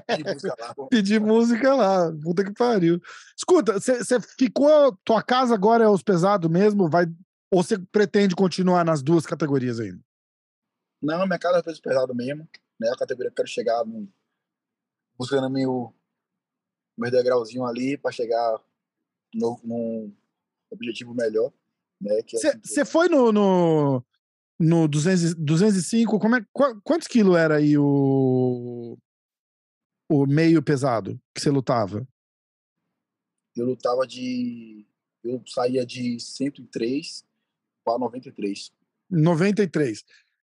pedir 0.07 0.25
música 0.25 0.57
lá. 0.59 0.75
pedir 0.89 1.21
música 1.21 1.75
lá. 1.75 2.13
Puta 2.23 2.45
que 2.45 2.53
pariu. 2.53 3.01
Escuta, 3.37 3.75
você 3.75 4.21
ficou. 4.39 4.97
Tua 5.05 5.23
casa 5.23 5.55
agora 5.55 5.85
é 5.85 5.89
os 5.89 6.03
pesados 6.03 6.51
mesmo? 6.51 6.89
Vai, 6.89 7.07
ou 7.51 7.63
você 7.63 7.79
pretende 7.79 8.35
continuar 8.35 8.85
nas 8.85 9.03
duas 9.03 9.27
categorias 9.27 9.81
ainda? 9.81 10.01
Não, 11.03 11.27
minha 11.27 11.39
casa 11.39 11.59
é 11.59 11.63
peso 11.63 11.81
pesado 11.81 12.15
mesmo, 12.15 12.49
né? 12.79 12.89
A 12.91 12.97
categoria 12.97 13.31
que 13.31 13.35
eu 13.35 13.45
quero 13.45 13.49
chegar 13.49 13.85
no, 13.85 14.09
buscando 15.19 15.51
meu, 15.51 15.93
meu 16.97 17.11
degrauzinho 17.11 17.65
ali 17.65 17.97
para 17.97 18.13
chegar 18.13 18.61
no, 19.35 19.61
num 19.65 20.15
objetivo 20.71 21.15
melhor, 21.15 21.53
né? 22.01 22.23
Que 22.23 22.37
é 22.37 22.59
Você 22.63 22.85
foi 22.85 23.09
no, 23.09 23.33
no, 23.33 24.05
no 24.59 24.89
200, 24.89 25.35
205? 25.35 26.19
Como 26.19 26.37
é, 26.37 26.41
qu- 26.53 26.81
quantos 26.83 27.07
quilos 27.09 27.37
era 27.37 27.57
aí 27.57 27.77
o, 27.79 28.99
o 30.09 30.27
meio 30.27 30.63
pesado 30.63 31.21
que 31.35 31.41
você 31.41 31.51
lutava? 31.51 32.07
eu 33.57 33.67
lutava 33.67 34.07
de. 34.07 34.87
Eu 35.25 35.43
saía 35.47 35.85
de 35.85 36.19
103 36.21 37.25
para 37.85 37.99
93. 37.99 38.71
93. 39.11 40.05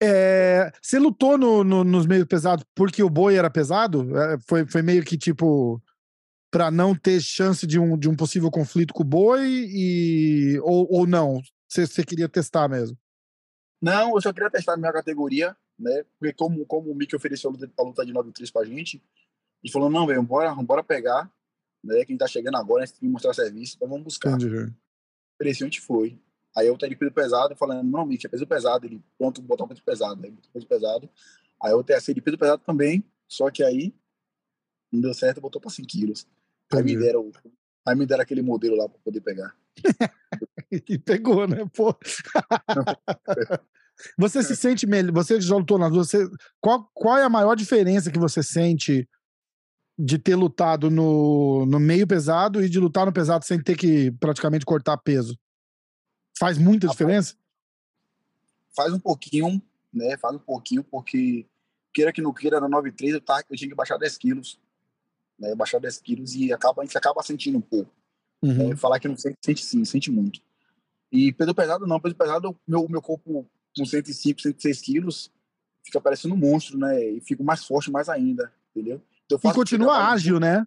É, 0.02 0.72
você 0.82 1.00
lutou 1.00 1.38
no, 1.38 1.64
no- 1.64 1.84
nos 1.84 2.06
meios 2.06 2.26
pesados 2.26 2.66
porque 2.74 3.04
o 3.04 3.10
boi 3.10 3.36
era 3.36 3.50
pesado? 3.50 4.18
É, 4.18 4.38
foi, 4.48 4.66
foi 4.66 4.82
meio 4.82 5.04
que 5.04 5.18
tipo 5.18 5.82
para 6.52 6.70
não 6.70 6.96
ter 6.96 7.20
chance 7.20 7.66
de 7.66 7.80
um, 7.80 7.98
de 7.98 8.08
um 8.08 8.16
possível 8.16 8.50
conflito 8.52 8.94
com 8.94 9.02
o 9.02 9.06
boi 9.06 9.42
e 9.48 10.60
ou, 10.62 10.88
ou 10.90 11.08
não? 11.08 11.42
Você 11.68 11.86
você 11.88 12.04
queria 12.06 12.30
testar 12.30 12.70
mesmo? 12.70 12.98
Não, 13.84 14.16
eu 14.16 14.22
só 14.22 14.32
queria 14.32 14.50
testar 14.50 14.76
a 14.76 14.78
minha 14.78 14.94
categoria, 14.94 15.58
né? 15.78 16.06
Porque 16.18 16.34
como, 16.34 16.66
como 16.66 16.90
o 16.90 16.96
Mickey 16.96 17.18
ofereceu 17.18 17.50
a 17.50 17.54
luta, 17.54 17.70
a 17.78 17.84
luta 17.84 18.06
de 18.06 18.14
93 18.14 18.50
pra 18.50 18.64
gente, 18.64 19.04
ele 19.62 19.74
falou, 19.74 19.90
não, 19.90 20.08
velho, 20.08 20.24
bora, 20.24 20.56
bora 20.56 20.82
pegar, 20.82 21.30
né? 21.84 22.06
Quem 22.06 22.16
tá 22.16 22.26
chegando 22.26 22.56
agora, 22.56 22.84
a 22.84 22.86
gente 22.86 22.98
tem 22.98 23.10
que 23.10 23.12
mostrar 23.12 23.34
serviço, 23.34 23.76
então 23.76 23.90
vamos 23.90 24.06
buscar. 24.06 24.36
Entendi. 24.36 24.74
Ofereceu, 25.36 25.66
a 25.66 25.70
gente 25.70 25.82
foi. 25.82 26.18
Aí 26.56 26.66
eu 26.66 26.78
tenho 26.78 26.98
peso 26.98 27.12
pesado, 27.12 27.58
falando, 27.58 27.84
não, 27.84 28.06
Mickey, 28.06 28.26
é 28.26 28.30
peso 28.30 28.48
pesado. 28.48 28.86
Ele, 28.86 29.04
pronto, 29.18 29.42
botar 29.42 29.66
um 29.66 29.68
peso 29.68 29.84
pesado. 29.84 30.24
Aí 30.24 30.32
botou 30.32 30.50
peso 30.54 30.66
pesado. 30.66 31.10
Aí 31.62 31.72
eu 31.74 31.84
TSC 31.84 32.14
de 32.14 32.22
peso 32.22 32.38
pesado 32.38 32.64
também, 32.66 33.04
só 33.28 33.52
que 33.52 33.66
aí 33.66 33.94
não 34.90 35.02
deu 35.02 35.14
certo, 35.14 35.42
botou 35.42 35.60
pra 35.60 35.70
5 35.70 35.86
quilos. 35.90 36.26
Aí 36.72 36.82
me 36.82 36.98
deram, 36.98 37.30
aí 37.86 37.96
me 37.98 38.06
deram 38.06 38.24
aquele 38.24 38.42
modelo 38.42 38.78
lá 38.78 38.88
pra 38.88 38.98
poder 39.00 39.20
pegar. 39.20 39.54
E 40.90 40.98
pegou, 40.98 41.48
né? 41.48 41.66
Pô. 41.76 41.96
você 44.18 44.42
se 44.44 44.56
sente 44.56 44.88
melhor? 44.88 45.12
Você 45.14 45.40
já 45.40 45.56
lutou 45.56 45.78
nas 45.78 45.92
duas, 45.92 46.08
você, 46.10 46.28
qual, 46.60 46.90
qual 46.94 47.18
é 47.18 47.24
a 47.24 47.30
maior 47.30 47.56
diferença 47.56 48.12
que 48.12 48.20
você 48.20 48.42
sente 48.42 49.08
de 49.98 50.18
ter 50.18 50.36
lutado 50.36 50.90
no, 50.90 51.66
no 51.66 51.80
meio 51.80 52.08
pesado 52.08 52.64
e 52.64 52.70
de 52.70 52.80
lutar 52.80 53.06
no 53.06 53.14
pesado 53.14 53.46
sem 53.46 53.62
ter 53.62 53.78
que 53.78 54.12
praticamente 54.14 54.66
cortar 54.66 54.98
peso? 54.98 55.38
Faz 56.38 56.58
muita 56.58 56.88
diferença? 56.88 57.36
Faz 58.76 58.92
um 58.92 59.00
pouquinho, 59.00 59.62
né? 59.94 60.18
Faz 60.18 60.36
um 60.36 60.40
pouquinho, 60.40 60.84
porque 60.84 61.46
queira 61.94 62.12
que 62.12 62.22
não 62.22 62.34
queira, 62.34 62.60
na 62.60 62.68
93 62.68 63.14
eu, 63.14 63.22
tava, 63.22 63.44
eu 63.50 63.56
tinha 63.56 63.70
que 63.70 63.76
baixar 63.76 63.98
10 63.98 64.18
quilos. 64.18 64.60
Né? 65.38 65.54
Baixar 65.56 65.80
10 65.80 66.00
quilos 66.00 66.34
e 66.36 66.52
acaba, 66.52 66.82
a 66.82 66.86
gente 66.86 66.98
acaba 66.98 67.22
sentindo 67.22 67.60
um 67.60 67.62
pouco. 67.62 67.92
Uhum. 68.42 68.74
É, 68.74 68.76
falar 68.76 69.00
que 69.00 69.08
não 69.08 69.16
sente, 69.16 69.38
sente 69.44 69.64
sim, 69.64 69.86
sente 69.86 70.12
muito. 70.12 70.42
E 71.14 71.32
peso 71.32 71.54
pesado 71.54 71.86
não, 71.86 72.00
peso 72.00 72.16
pesado, 72.16 72.60
meu, 72.68 72.90
meu 72.90 73.02
corpo 73.02 73.48
com 73.78 73.86
105, 73.86 74.42
106 74.42 74.82
quilos, 74.82 75.32
fica 75.86 76.02
parecendo 76.02 76.34
um 76.34 76.38
monstro, 76.38 76.76
né? 76.76 77.02
E 77.04 77.22
fico 77.22 77.44
mais 77.44 77.64
forte 77.64 77.92
mais 77.92 78.10
ainda, 78.10 78.52
entendeu? 78.76 79.00
Então, 79.26 79.40
eu 79.44 79.52
E 79.52 79.54
continua 79.54 80.10
ágil, 80.10 80.40
né? 80.40 80.66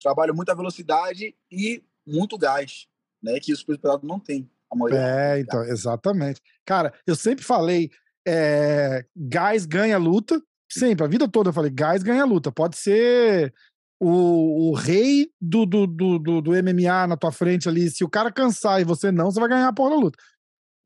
Trabalho 0.00 0.32
muita 0.32 0.54
velocidade 0.54 1.34
e 1.50 1.82
muito 2.06 2.38
gás, 2.38 2.86
né? 3.20 3.40
Que 3.40 3.52
os 3.52 3.64
pesos 3.64 3.82
pesados 3.82 4.08
não 4.08 4.20
têm. 4.20 4.48
A 4.72 4.76
maioria 4.76 5.00
É, 5.00 5.32
tem 5.34 5.42
então, 5.42 5.64
exatamente. 5.64 6.40
Cara, 6.64 6.94
eu 7.04 7.16
sempre 7.16 7.44
falei, 7.44 7.90
é, 8.26 9.04
gás 9.16 9.66
ganha 9.66 9.98
luta, 9.98 10.40
sempre, 10.70 11.04
a 11.04 11.08
vida 11.08 11.28
toda 11.28 11.48
eu 11.48 11.54
falei, 11.54 11.70
gás 11.70 12.04
ganha 12.04 12.24
luta. 12.24 12.52
Pode 12.52 12.76
ser 12.76 13.52
o, 14.00 14.70
o 14.70 14.74
rei 14.74 15.30
do, 15.38 15.66
do, 15.66 15.86
do, 15.86 16.18
do, 16.18 16.50
MMA 16.52 17.06
na 17.06 17.16
tua 17.18 17.30
frente 17.30 17.68
ali, 17.68 17.90
se 17.90 18.02
o 18.02 18.08
cara 18.08 18.32
cansar 18.32 18.80
e 18.80 18.84
você 18.84 19.12
não, 19.12 19.30
você 19.30 19.38
vai 19.38 19.48
ganhar 19.50 19.68
a 19.68 19.72
porra 19.72 19.90
da 19.90 19.96
luta. 19.96 20.18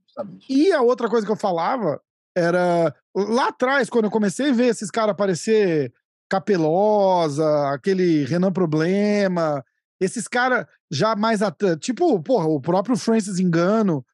Justamente. 0.05 0.53
E 0.53 0.73
a 0.73 0.83
outra 0.83 1.09
coisa 1.09 1.25
que 1.25 1.31
eu 1.31 1.37
falava 1.37 2.01
era 2.37 2.93
lá 3.15 3.49
atrás, 3.49 3.89
quando 3.89 4.07
eu 4.07 4.11
comecei 4.11 4.51
a 4.51 4.53
ver 4.53 4.67
esses 4.67 4.91
caras 4.91 5.13
aparecer 5.13 5.93
Capelosa, 6.29 7.71
aquele 7.71 8.25
Renan 8.25 8.53
Problema, 8.53 9.65
esses 10.01 10.27
caras 10.27 10.67
já 10.91 11.15
mais 11.15 11.41
at... 11.41 11.57
tipo, 11.81 12.21
porra, 12.21 12.47
o 12.47 12.61
próprio 12.61 12.97
Francis 12.97 13.39
Engano. 13.39 14.05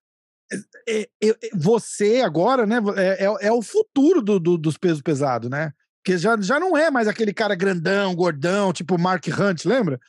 É, 0.87 1.09
é, 1.23 1.29
é, 1.29 1.37
você 1.55 2.21
agora, 2.21 2.67
né, 2.67 2.79
é, 2.97 3.25
é, 3.25 3.47
é 3.47 3.53
o 3.53 3.63
futuro 3.63 4.21
do, 4.21 4.39
do, 4.41 4.59
dos 4.59 4.77
pesos 4.77 5.01
pesados, 5.01 5.49
né? 5.49 5.73
Porque 6.03 6.19
já, 6.19 6.37
já 6.41 6.59
não 6.59 6.77
é 6.77 6.91
mais 6.91 7.07
aquele 7.07 7.33
cara 7.33 7.55
grandão, 7.55 8.15
gordão, 8.15 8.73
tipo 8.73 8.99
Mark 8.99 9.25
Hunt, 9.29 9.65
lembra? 9.65 10.01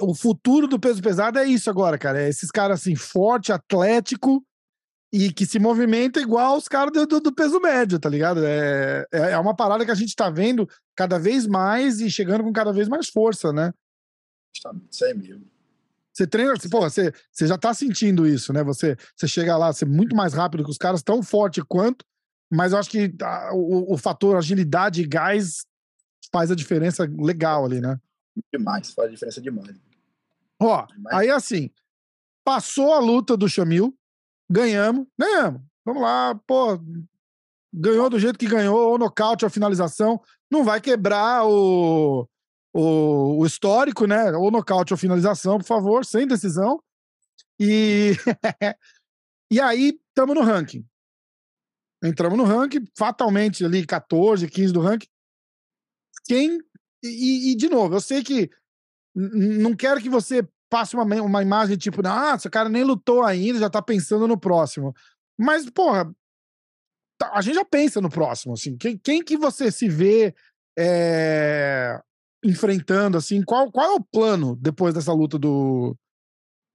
O 0.00 0.14
futuro 0.14 0.66
do 0.66 0.78
peso 0.78 1.02
pesado 1.02 1.38
é 1.38 1.44
isso 1.46 1.68
agora, 1.70 1.98
cara. 1.98 2.22
É 2.22 2.28
esses 2.28 2.50
caras 2.50 2.80
assim, 2.80 2.94
forte, 2.94 3.52
atlético 3.52 4.44
e 5.12 5.32
que 5.32 5.44
se 5.44 5.58
movimenta 5.58 6.20
igual 6.20 6.56
os 6.56 6.68
caras 6.68 6.92
do, 6.92 7.20
do, 7.20 7.34
peso 7.34 7.58
médio, 7.60 7.98
tá 7.98 8.08
ligado? 8.08 8.44
É, 8.44 9.04
é, 9.12 9.30
é 9.32 9.38
uma 9.38 9.54
parada 9.54 9.84
que 9.84 9.90
a 9.90 9.94
gente 9.94 10.14
tá 10.14 10.30
vendo 10.30 10.68
cada 10.94 11.18
vez 11.18 11.46
mais 11.46 12.00
e 12.00 12.08
chegando 12.10 12.44
com 12.44 12.52
cada 12.52 12.72
vez 12.72 12.88
mais 12.88 13.08
força, 13.08 13.52
né? 13.52 13.72
Isso 14.90 15.04
aí 15.04 15.14
mesmo. 15.14 15.44
Você 16.12 16.26
treina, 16.26 16.52
pô, 16.70 16.80
você, 16.80 17.12
você 17.32 17.46
já 17.46 17.56
tá 17.56 17.72
sentindo 17.72 18.26
isso, 18.26 18.52
né? 18.52 18.62
Você, 18.62 18.96
você 19.16 19.26
chega 19.26 19.56
lá, 19.56 19.72
você 19.72 19.84
é 19.84 19.88
muito 19.88 20.14
mais 20.14 20.32
rápido 20.32 20.64
que 20.64 20.70
os 20.70 20.78
caras, 20.78 21.02
tão 21.02 21.22
forte 21.22 21.62
quanto, 21.62 22.04
mas 22.50 22.72
eu 22.72 22.78
acho 22.78 22.90
que 22.90 23.14
a, 23.22 23.54
o, 23.54 23.94
o 23.94 23.96
fator 23.96 24.36
agilidade 24.36 25.02
e 25.02 25.06
gás 25.06 25.64
faz 26.32 26.50
a 26.50 26.56
diferença 26.56 27.08
legal 27.18 27.64
ali, 27.64 27.80
né? 27.80 27.98
Demais, 28.52 28.92
faz 28.92 29.08
a 29.08 29.12
diferença 29.12 29.40
demais. 29.40 29.76
Ó, 30.60 30.86
demais. 30.86 31.16
aí 31.16 31.30
assim, 31.30 31.70
passou 32.44 32.92
a 32.92 32.98
luta 32.98 33.36
do 33.36 33.48
Chamil, 33.48 33.96
ganhamos, 34.48 35.06
ganhamos. 35.18 35.62
Vamos 35.84 36.02
lá, 36.02 36.34
pô, 36.46 36.78
ganhou 37.72 38.10
do 38.10 38.18
jeito 38.18 38.38
que 38.38 38.46
ganhou, 38.46 38.90
ou 38.90 38.98
nocaute 38.98 39.44
ou 39.44 39.50
finalização, 39.50 40.20
não 40.50 40.64
vai 40.64 40.80
quebrar 40.80 41.46
o, 41.46 42.28
o, 42.72 43.38
o 43.38 43.46
histórico, 43.46 44.06
né? 44.06 44.32
Ou 44.32 44.50
nocaute 44.50 44.92
ou 44.92 44.98
finalização, 44.98 45.58
por 45.58 45.66
favor, 45.66 46.04
sem 46.04 46.26
decisão. 46.26 46.82
E, 47.58 48.12
e 49.50 49.60
aí, 49.60 49.98
estamos 50.08 50.34
no 50.34 50.42
ranking. 50.42 50.84
Entramos 52.02 52.38
no 52.38 52.44
ranking, 52.44 52.84
fatalmente 52.96 53.64
ali 53.64 53.86
14, 53.86 54.48
15 54.48 54.72
do 54.72 54.80
ranking. 54.80 55.08
Quem. 56.26 56.58
E, 57.02 57.52
e 57.52 57.54
de 57.56 57.68
novo, 57.68 57.94
eu 57.94 58.00
sei 58.00 58.22
que 58.22 58.50
não 59.14 59.74
quero 59.74 60.00
que 60.00 60.08
você 60.08 60.46
passe 60.68 60.94
uma, 60.94 61.04
uma 61.22 61.42
imagem 61.42 61.76
tipo, 61.76 62.00
ah, 62.06 62.34
esse 62.36 62.48
cara 62.48 62.68
nem 62.68 62.84
lutou 62.84 63.22
ainda, 63.22 63.58
já 63.58 63.68
tá 63.68 63.82
pensando 63.82 64.28
no 64.28 64.38
próximo. 64.38 64.94
Mas, 65.38 65.68
porra, 65.68 66.10
tá, 67.18 67.32
a 67.34 67.40
gente 67.40 67.54
já 67.56 67.64
pensa 67.64 68.00
no 68.00 68.08
próximo, 68.08 68.54
assim. 68.54 68.76
Quem, 68.76 68.96
quem 68.96 69.24
que 69.24 69.36
você 69.36 69.70
se 69.72 69.88
vê 69.88 70.34
é, 70.78 72.00
enfrentando, 72.44 73.18
assim? 73.18 73.42
Qual, 73.42 73.70
qual 73.72 73.90
é 73.90 73.94
o 73.94 74.04
plano 74.04 74.56
depois 74.56 74.94
dessa 74.94 75.12
luta 75.12 75.38
do 75.38 75.96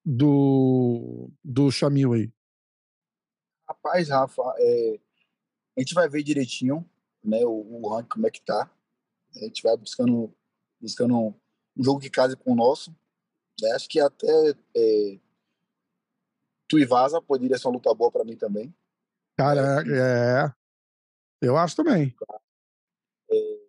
do, 0.06 1.32
do 1.44 1.72
Chamil 1.72 2.14
aí? 2.14 2.32
Rapaz, 3.68 4.10
Rafa, 4.10 4.44
é, 4.60 5.00
a 5.78 5.82
gente 5.82 5.94
vai 5.94 6.08
ver 6.08 6.24
direitinho, 6.24 6.90
né, 7.24 7.44
o, 7.46 7.82
o 7.82 7.90
ranking 7.90 8.10
como 8.10 8.28
é 8.28 8.32
que 8.32 8.42
tá. 8.42 8.70
A 9.36 9.40
gente 9.40 9.62
vai 9.62 9.76
buscando, 9.76 10.34
buscando 10.80 11.16
um, 11.16 11.34
um 11.78 11.84
jogo 11.84 12.00
que 12.00 12.10
case 12.10 12.36
com 12.38 12.54
o 12.54 12.56
nosso. 12.56 12.96
Né? 13.62 13.72
Acho 13.72 13.90
que 13.90 14.00
até 14.00 14.56
é, 14.76 15.20
Tuivasa 16.68 17.22
poderia 17.22 17.58
ser 17.58 17.68
uma 17.68 17.74
luta 17.74 17.94
boa 17.94 18.12
para 18.12 18.24
mim 18.24 18.38
também. 18.38 18.74
Cara, 19.38 19.84
é, 19.86 20.46
é. 20.46 20.54
Eu 21.42 21.58
acho 21.58 21.76
também. 21.76 22.16
É, 23.30 23.60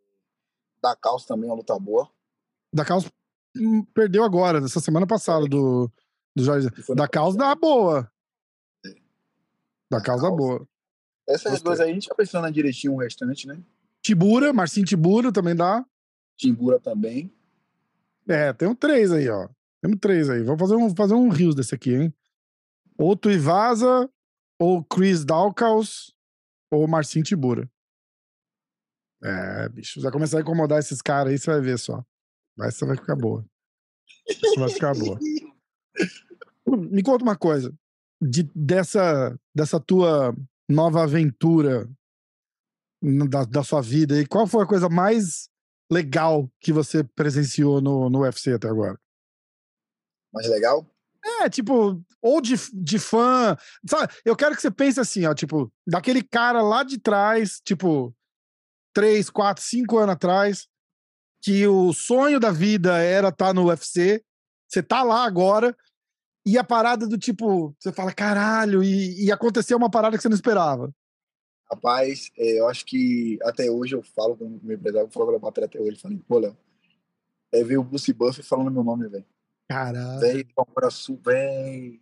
da 0.80 0.94
Caos 0.94 1.26
também 1.26 1.48
é 1.48 1.52
uma 1.52 1.58
luta 1.58 1.76
boa. 1.78 2.08
Da 2.72 2.84
Caos 2.84 3.10
perdeu 3.92 4.22
agora, 4.22 4.60
nessa 4.60 4.80
semana 4.80 5.06
passada 5.06 5.46
do, 5.46 5.90
do 6.36 6.44
Jorge. 6.44 6.68
Da 6.94 7.08
Caos 7.08 7.34
dá 7.34 7.54
boa. 7.54 8.10
É. 8.84 8.90
Da, 9.90 9.98
dá 9.98 10.30
boa. 10.30 10.68
Essas 11.28 11.60
duas 11.60 11.80
aí 11.80 11.90
a 11.90 11.94
gente 11.94 12.08
vai 12.08 12.16
pensando 12.16 12.50
direitinho 12.50 12.94
o 12.94 12.98
restante, 12.98 13.46
né? 13.48 13.58
Tibura, 14.00 14.52
Marcinho 14.52 14.86
Tibura 14.86 15.32
também 15.32 15.56
dá. 15.56 15.84
Tibura 16.36 16.78
também. 16.78 17.32
É, 18.28 18.52
tem 18.52 18.68
um 18.68 18.74
três 18.74 19.10
aí, 19.10 19.28
ó. 19.28 19.48
Temos 19.82 19.98
três 20.00 20.30
aí. 20.30 20.42
Vamos 20.42 20.60
fazer 20.60 20.76
um, 20.76 20.94
fazer 20.94 21.14
um 21.14 21.28
rios 21.28 21.54
desse 21.54 21.74
aqui, 21.74 21.94
hein? 21.94 22.14
Ou 22.96 23.16
Tuivasa, 23.16 24.08
ou 24.58 24.82
Chris 24.84 25.24
Dalkaus, 25.24 26.14
ou 26.70 26.86
Marcinho 26.86 27.24
Tibura. 27.24 27.68
É, 29.22 29.68
bicho, 29.68 30.00
já 30.00 30.10
começar 30.10 30.38
a 30.38 30.42
incomodar 30.42 30.78
esses 30.78 31.02
caras 31.02 31.32
aí, 31.32 31.38
você 31.38 31.50
vai 31.50 31.60
ver 31.60 31.78
só. 31.78 32.04
Essa 32.60 32.86
vai 32.86 32.96
ficar 32.96 33.16
boa. 33.16 33.44
Isso 34.28 34.58
vai 34.58 34.68
ficar 34.68 34.94
boa. 34.94 35.18
Me 36.90 37.02
conta 37.02 37.24
uma 37.24 37.36
coisa. 37.36 37.74
De, 38.20 38.44
dessa, 38.54 39.38
dessa 39.54 39.78
tua 39.78 40.34
nova 40.68 41.02
aventura 41.02 41.88
da, 43.28 43.44
da 43.44 43.62
sua 43.62 43.80
vida 43.80 44.20
e 44.20 44.26
qual 44.26 44.46
foi 44.46 44.64
a 44.64 44.68
coisa 44.68 44.88
mais 44.88 45.48
legal 45.90 46.50
que 46.60 46.72
você 46.72 47.04
presenciou 47.04 47.80
no, 47.80 48.10
no 48.10 48.20
UFC 48.20 48.52
até 48.52 48.68
agora? 48.68 48.98
Mais 50.32 50.48
legal? 50.48 50.86
É, 51.40 51.48
tipo, 51.48 52.02
ou 52.22 52.40
de, 52.40 52.54
de 52.72 52.98
fã. 52.98 53.56
Sabe, 53.88 54.12
eu 54.24 54.36
quero 54.36 54.54
que 54.54 54.62
você 54.62 54.70
pense 54.70 55.00
assim, 55.00 55.26
ó, 55.26 55.34
tipo, 55.34 55.72
daquele 55.86 56.22
cara 56.22 56.62
lá 56.62 56.82
de 56.82 56.98
trás, 56.98 57.60
tipo, 57.64 58.14
três, 58.94 59.28
quatro, 59.28 59.62
cinco 59.62 59.98
anos 59.98 60.14
atrás, 60.14 60.68
que 61.42 61.66
o 61.66 61.92
sonho 61.92 62.38
da 62.38 62.50
vida 62.50 62.98
era 62.98 63.28
estar 63.28 63.46
tá 63.46 63.54
no 63.54 63.66
UFC. 63.66 64.24
Você 64.68 64.82
tá 64.82 65.02
lá 65.02 65.24
agora, 65.24 65.76
e 66.46 66.56
a 66.56 66.62
parada 66.62 67.08
do 67.08 67.18
tipo, 67.18 67.74
você 67.76 67.92
fala, 67.92 68.12
caralho, 68.12 68.84
e, 68.84 69.24
e 69.24 69.32
aconteceu 69.32 69.76
uma 69.76 69.90
parada 69.90 70.16
que 70.16 70.22
você 70.22 70.28
não 70.28 70.36
esperava. 70.36 70.94
Rapaz, 71.68 72.30
é, 72.38 72.60
eu 72.60 72.68
acho 72.68 72.86
que 72.86 73.36
até 73.42 73.68
hoje 73.68 73.96
eu 73.96 74.02
falo 74.02 74.36
com 74.36 74.44
o 74.44 74.60
meu 74.62 74.76
empresário, 74.76 75.08
eu 75.08 75.10
falo 75.10 75.26
com 75.26 75.36
a 75.36 75.38
bateria 75.40 75.66
até 75.66 75.80
hoje, 75.80 75.98
falei, 75.98 76.18
pô, 76.28 76.38
Léo, 76.38 76.56
é 77.52 77.64
ver 77.64 77.78
o 77.78 77.82
Bruce 77.82 78.12
Buff 78.12 78.40
falando 78.44 78.70
meu 78.70 78.84
nome, 78.84 79.08
velho. 79.08 79.24
Caralho. 79.68 80.46
Uma 80.56 80.64
coisa 80.64 80.90
su, 80.90 81.16
velho. 81.16 82.00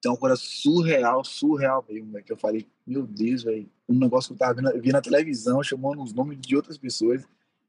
Tem 0.00 0.12
uma 0.12 0.18
coisa 0.18 0.36
surreal, 0.36 1.24
surreal 1.24 1.84
mesmo, 1.88 2.12
velho. 2.12 2.24
Que 2.24 2.32
eu 2.32 2.36
falei, 2.36 2.68
meu 2.86 3.04
Deus, 3.04 3.42
velho. 3.42 3.68
Um 3.88 3.98
negócio 3.98 4.28
que 4.28 4.34
eu 4.34 4.38
tava 4.38 4.54
vendo, 4.54 4.80
vi 4.80 4.92
na 4.92 5.02
televisão, 5.02 5.62
chamando 5.64 6.02
os 6.02 6.12
nomes 6.12 6.38
de 6.38 6.54
outras 6.54 6.78
pessoas. 6.78 7.24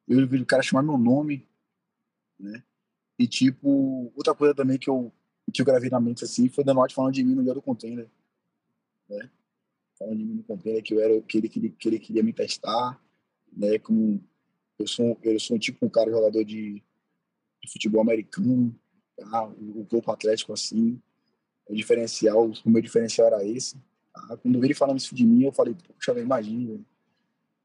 Eu 0.07 0.27
vi 0.27 0.39
o 0.39 0.45
cara 0.45 0.61
chamar 0.61 0.83
meu 0.83 0.97
nome, 0.97 1.47
né? 2.39 2.63
E, 3.17 3.27
tipo, 3.27 4.11
outra 4.15 4.35
coisa 4.35 4.53
também 4.53 4.77
que 4.77 4.89
eu 4.89 5.11
que 5.51 5.61
eu 5.61 5.65
gravei 5.65 5.89
na 5.89 5.99
mente 5.99 6.23
assim 6.23 6.49
foi 6.49 6.63
da 6.63 6.73
Norte 6.73 6.95
falando 6.95 7.13
de 7.13 7.23
mim 7.23 7.35
no 7.35 7.43
dia 7.43 7.53
do 7.53 7.61
container. 7.61 8.09
Né? 9.09 9.29
Falando 9.97 10.17
de 10.17 10.25
mim 10.25 10.33
no 10.35 10.43
container, 10.43 10.83
que 10.83 10.93
eu 10.93 10.99
era 10.99 11.21
que 11.21 11.37
ele, 11.37 11.49
que 11.49 11.59
ele, 11.59 11.69
que 11.69 11.87
ele 11.87 11.99
queria 11.99 12.23
me 12.23 12.33
testar, 12.33 13.01
né? 13.51 13.79
Como 13.79 14.23
eu 14.77 14.87
sou, 14.87 15.17
eu 15.23 15.39
sou 15.39 15.57
tipo 15.57 15.85
um 15.85 15.89
cara 15.89 16.11
jogador 16.11 16.43
de, 16.43 16.83
de 17.61 17.71
futebol 17.71 18.01
americano, 18.01 18.77
tá? 19.15 19.47
o, 19.47 19.81
o 19.81 19.85
corpo 19.85 20.11
atlético 20.11 20.53
assim, 20.53 21.01
o 21.67 21.75
diferencial, 21.75 22.51
o 22.65 22.69
meu 22.69 22.81
diferencial 22.81 23.27
era 23.27 23.43
esse. 23.43 23.75
Tá? 24.13 24.37
Quando 24.37 24.63
ele 24.63 24.73
falando 24.73 24.99
isso 24.99 25.15
de 25.15 25.25
mim, 25.25 25.45
eu 25.45 25.51
falei, 25.51 25.75
poxa, 25.87 26.19
imagina, 26.19 26.79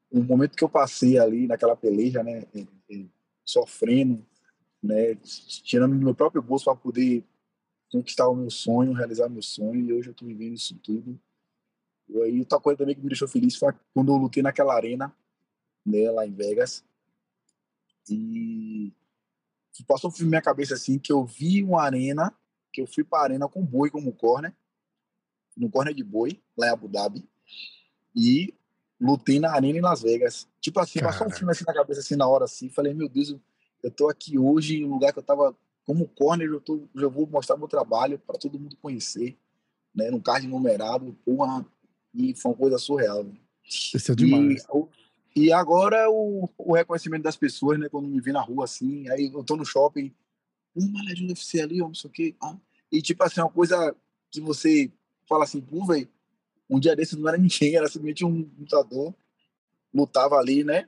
o 0.09 0.23
momento 0.23 0.55
que 0.55 0.63
eu 0.63 0.69
passei 0.69 1.17
ali 1.17 1.47
naquela 1.47 1.75
peleja, 1.75 2.23
né, 2.23 2.43
é, 2.53 2.61
é, 2.91 3.05
sofrendo, 3.43 4.25
né, 4.81 5.15
tirando 5.63 5.97
do 5.97 6.03
meu 6.03 6.15
próprio 6.15 6.41
bolso 6.41 6.65
para 6.65 6.75
poder 6.75 7.23
conquistar 7.93 8.27
o 8.27 8.35
meu 8.35 8.49
sonho, 8.49 8.91
realizar 8.91 9.29
meu 9.29 9.43
sonho, 9.43 9.79
e 9.79 9.93
hoje 9.93 10.09
eu 10.09 10.13
estou 10.13 10.27
vivendo 10.27 10.55
isso 10.55 10.75
tudo. 10.79 11.19
E 12.09 12.21
aí, 12.23 12.39
outra 12.39 12.59
coisa 12.59 12.79
também 12.79 12.95
que 12.95 13.01
me 13.01 13.07
deixou 13.07 13.27
feliz 13.27 13.55
foi 13.55 13.71
quando 13.93 14.11
eu 14.11 14.17
lutei 14.17 14.41
naquela 14.41 14.73
arena, 14.73 15.15
né, 15.85 16.09
lá 16.09 16.25
em 16.25 16.33
Vegas. 16.33 16.83
E 18.09 18.91
passou 19.87 20.11
na 20.19 20.25
minha 20.25 20.41
cabeça 20.41 20.73
assim 20.73 20.97
que 20.97 21.11
eu 21.11 21.23
vi 21.23 21.63
uma 21.63 21.83
arena, 21.83 22.35
que 22.71 22.81
eu 22.81 22.87
fui 22.87 23.03
para 23.03 23.19
a 23.19 23.23
arena 23.23 23.47
com 23.47 23.63
boi 23.63 23.91
como 23.91 24.11
corner, 24.11 24.55
no 25.55 25.69
corner 25.69 25.93
de 25.93 26.03
boi, 26.03 26.41
lá 26.57 26.67
em 26.67 26.71
Abu 26.71 26.87
Dhabi, 26.87 27.29
e 28.15 28.55
lutei 28.99 29.39
na 29.39 29.51
arena 29.51 29.77
em 29.77 29.81
Las 29.81 30.01
Vegas. 30.01 30.47
Tipo 30.59 30.79
assim, 30.79 30.99
Cara. 30.99 31.11
passou 31.11 31.27
um 31.27 31.31
filme 31.31 31.51
assim 31.51 31.63
na 31.67 31.73
cabeça 31.73 31.99
assim 31.99 32.15
na 32.15 32.27
hora 32.27 32.45
assim, 32.45 32.69
falei, 32.69 32.91
meu 32.91 33.07
Deus, 33.07 33.35
eu 33.83 33.91
tô 33.91 34.09
aqui 34.09 34.39
hoje 34.39 34.77
em 34.77 34.85
um 34.85 34.89
lugar 34.89 35.13
que 35.13 35.19
eu 35.19 35.23
tava 35.23 35.55
como 35.85 36.07
corner, 36.07 36.47
eu 36.47 36.61
tô, 36.61 36.87
já 36.95 37.07
vou 37.07 37.27
mostrar 37.27 37.57
meu 37.57 37.67
trabalho 37.67 38.19
para 38.19 38.37
todo 38.37 38.59
mundo 38.59 38.77
conhecer, 38.81 39.37
né? 39.93 40.09
Num 40.09 40.21
card 40.21 40.47
numerado, 40.47 41.15
porra, 41.25 41.65
e 42.13 42.35
foi 42.35 42.51
uma 42.51 42.57
coisa 42.57 42.77
surreal. 42.77 43.23
Né? 43.23 43.33
Isso 43.65 44.11
é 44.11 44.15
demais. 44.15 44.63
E, 44.63 44.65
E 45.35 45.51
agora 45.51 46.09
o, 46.09 46.49
o 46.57 46.73
reconhecimento 46.73 47.23
das 47.23 47.35
pessoas, 47.35 47.79
né? 47.79 47.89
Quando 47.89 48.07
me 48.07 48.21
vê 48.21 48.31
na 48.31 48.41
rua 48.41 48.65
assim, 48.65 49.09
aí 49.09 49.31
eu 49.33 49.43
tô 49.43 49.55
no 49.55 49.65
shopping, 49.65 50.13
uma 50.75 51.03
legenda 51.03 51.33
UFC 51.33 51.61
ali, 51.61 51.79
não 51.79 51.93
sei 51.93 52.09
o 52.09 52.13
quê. 52.13 52.35
Ah. 52.41 52.57
E 52.91 53.01
tipo 53.01 53.23
assim, 53.23 53.41
uma 53.41 53.49
coisa 53.49 53.95
que 54.31 54.39
você 54.39 54.91
fala 55.27 55.43
assim, 55.43 55.61
pô, 55.61 55.85
velho, 55.85 56.07
um 56.69 56.79
dia 56.79 56.95
desse 56.95 57.17
não 57.17 57.27
era 57.27 57.37
ninguém, 57.37 57.75
era 57.75 57.87
simplesmente 57.87 58.25
um 58.25 58.49
lutador, 58.57 59.13
lutava 59.93 60.35
ali, 60.35 60.63
né? 60.63 60.87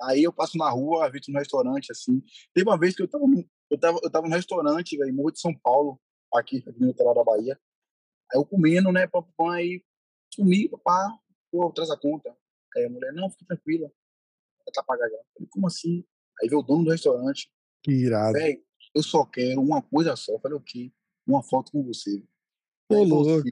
Aí 0.00 0.22
eu 0.22 0.32
passo 0.32 0.56
na 0.56 0.70
rua, 0.70 1.10
vi 1.10 1.20
no 1.28 1.38
restaurante, 1.38 1.90
assim. 1.90 2.22
Teve 2.54 2.68
uma 2.68 2.78
vez 2.78 2.94
que 2.94 3.02
eu 3.02 3.08
tava, 3.08 3.24
eu 3.70 3.78
tava, 3.78 3.98
eu 4.02 4.10
tava 4.10 4.28
no 4.28 4.34
restaurante, 4.34 4.96
velho, 4.96 5.14
Morro 5.14 5.32
de 5.32 5.40
São 5.40 5.54
Paulo, 5.54 6.00
aqui, 6.34 6.64
aqui 6.66 6.80
no 6.80 6.88
litoral 6.88 7.14
da 7.14 7.24
Bahia. 7.24 7.58
Aí 8.32 8.38
eu 8.38 8.44
comendo, 8.44 8.92
né, 8.92 9.06
papai, 9.06 9.62
aí 9.62 9.84
sumi, 10.34 10.68
papá, 10.68 11.18
pô, 11.50 11.70
traz 11.72 11.90
a 11.90 11.96
conta. 11.96 12.34
Aí 12.76 12.84
a 12.84 12.90
mulher, 12.90 13.12
não, 13.12 13.30
fica 13.30 13.46
tranquila, 13.46 13.88
vai 13.88 14.72
tá 14.72 14.82
pagar 14.82 15.08
já. 15.08 15.16
Eu 15.16 15.24
falei, 15.34 15.48
como 15.50 15.66
assim? 15.66 16.04
Aí 16.40 16.48
veio 16.48 16.60
o 16.60 16.62
dono 16.62 16.84
do 16.84 16.90
restaurante. 16.90 17.50
Que 17.82 17.92
irado. 17.92 18.34
Velho, 18.34 18.62
eu 18.94 19.02
só 19.02 19.24
quero 19.24 19.60
uma 19.60 19.82
coisa 19.82 20.14
só. 20.16 20.32
Eu 20.32 20.40
falei, 20.40 20.56
o 20.56 20.60
quê? 20.60 20.92
Uma 21.26 21.42
foto 21.42 21.72
com 21.72 21.82
você. 21.82 22.22
Ô, 22.90 23.02
louco. 23.02 23.48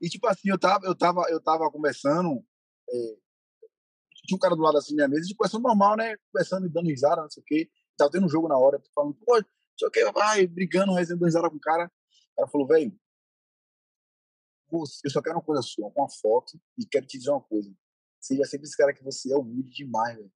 E 0.00 0.08
tipo 0.08 0.26
assim, 0.26 0.50
eu 0.50 0.58
tava, 0.58 0.86
eu 0.86 0.94
tava, 0.94 1.22
eu 1.30 1.40
tava 1.40 1.70
conversando, 1.70 2.44
é, 2.90 3.16
tinha 4.26 4.36
um 4.36 4.40
cara 4.40 4.54
do 4.54 4.62
lado 4.62 4.76
assim 4.76 4.94
da 4.94 5.08
minha 5.08 5.16
mesa, 5.16 5.28
de 5.28 5.34
conversando 5.34 5.62
normal, 5.62 5.96
né? 5.96 6.16
Conversando 6.32 6.66
e 6.66 6.68
dando 6.68 6.88
risada, 6.88 7.22
não 7.22 7.30
sei 7.30 7.42
o 7.42 7.46
quê. 7.46 7.70
Tava 7.96 8.10
tendo 8.10 8.26
um 8.26 8.28
jogo 8.28 8.48
na 8.48 8.58
hora, 8.58 8.82
falando, 8.94 9.14
pô, 9.14 9.42
sei 9.78 9.88
o 9.88 9.90
quê, 9.90 10.10
vai, 10.12 10.46
brigando, 10.46 10.94
dando 10.94 11.24
risada 11.24 11.50
com 11.50 11.56
o 11.56 11.60
cara. 11.60 11.90
Cara 12.36 12.48
falou, 12.48 12.66
velho, 12.66 12.98
eu 14.72 15.10
só 15.10 15.22
quero 15.22 15.36
uma 15.36 15.42
coisa 15.42 15.62
sua, 15.62 15.92
uma 15.96 16.08
foto, 16.08 16.60
e 16.78 16.84
quero 16.84 17.06
te 17.06 17.18
dizer 17.18 17.30
uma 17.30 17.40
coisa. 17.40 17.72
Seja 18.20 18.44
sempre 18.44 18.66
esse 18.66 18.76
cara 18.76 18.92
que 18.92 19.04
você 19.04 19.32
é 19.32 19.36
humilde 19.36 19.70
demais, 19.70 20.16
velho. 20.16 20.32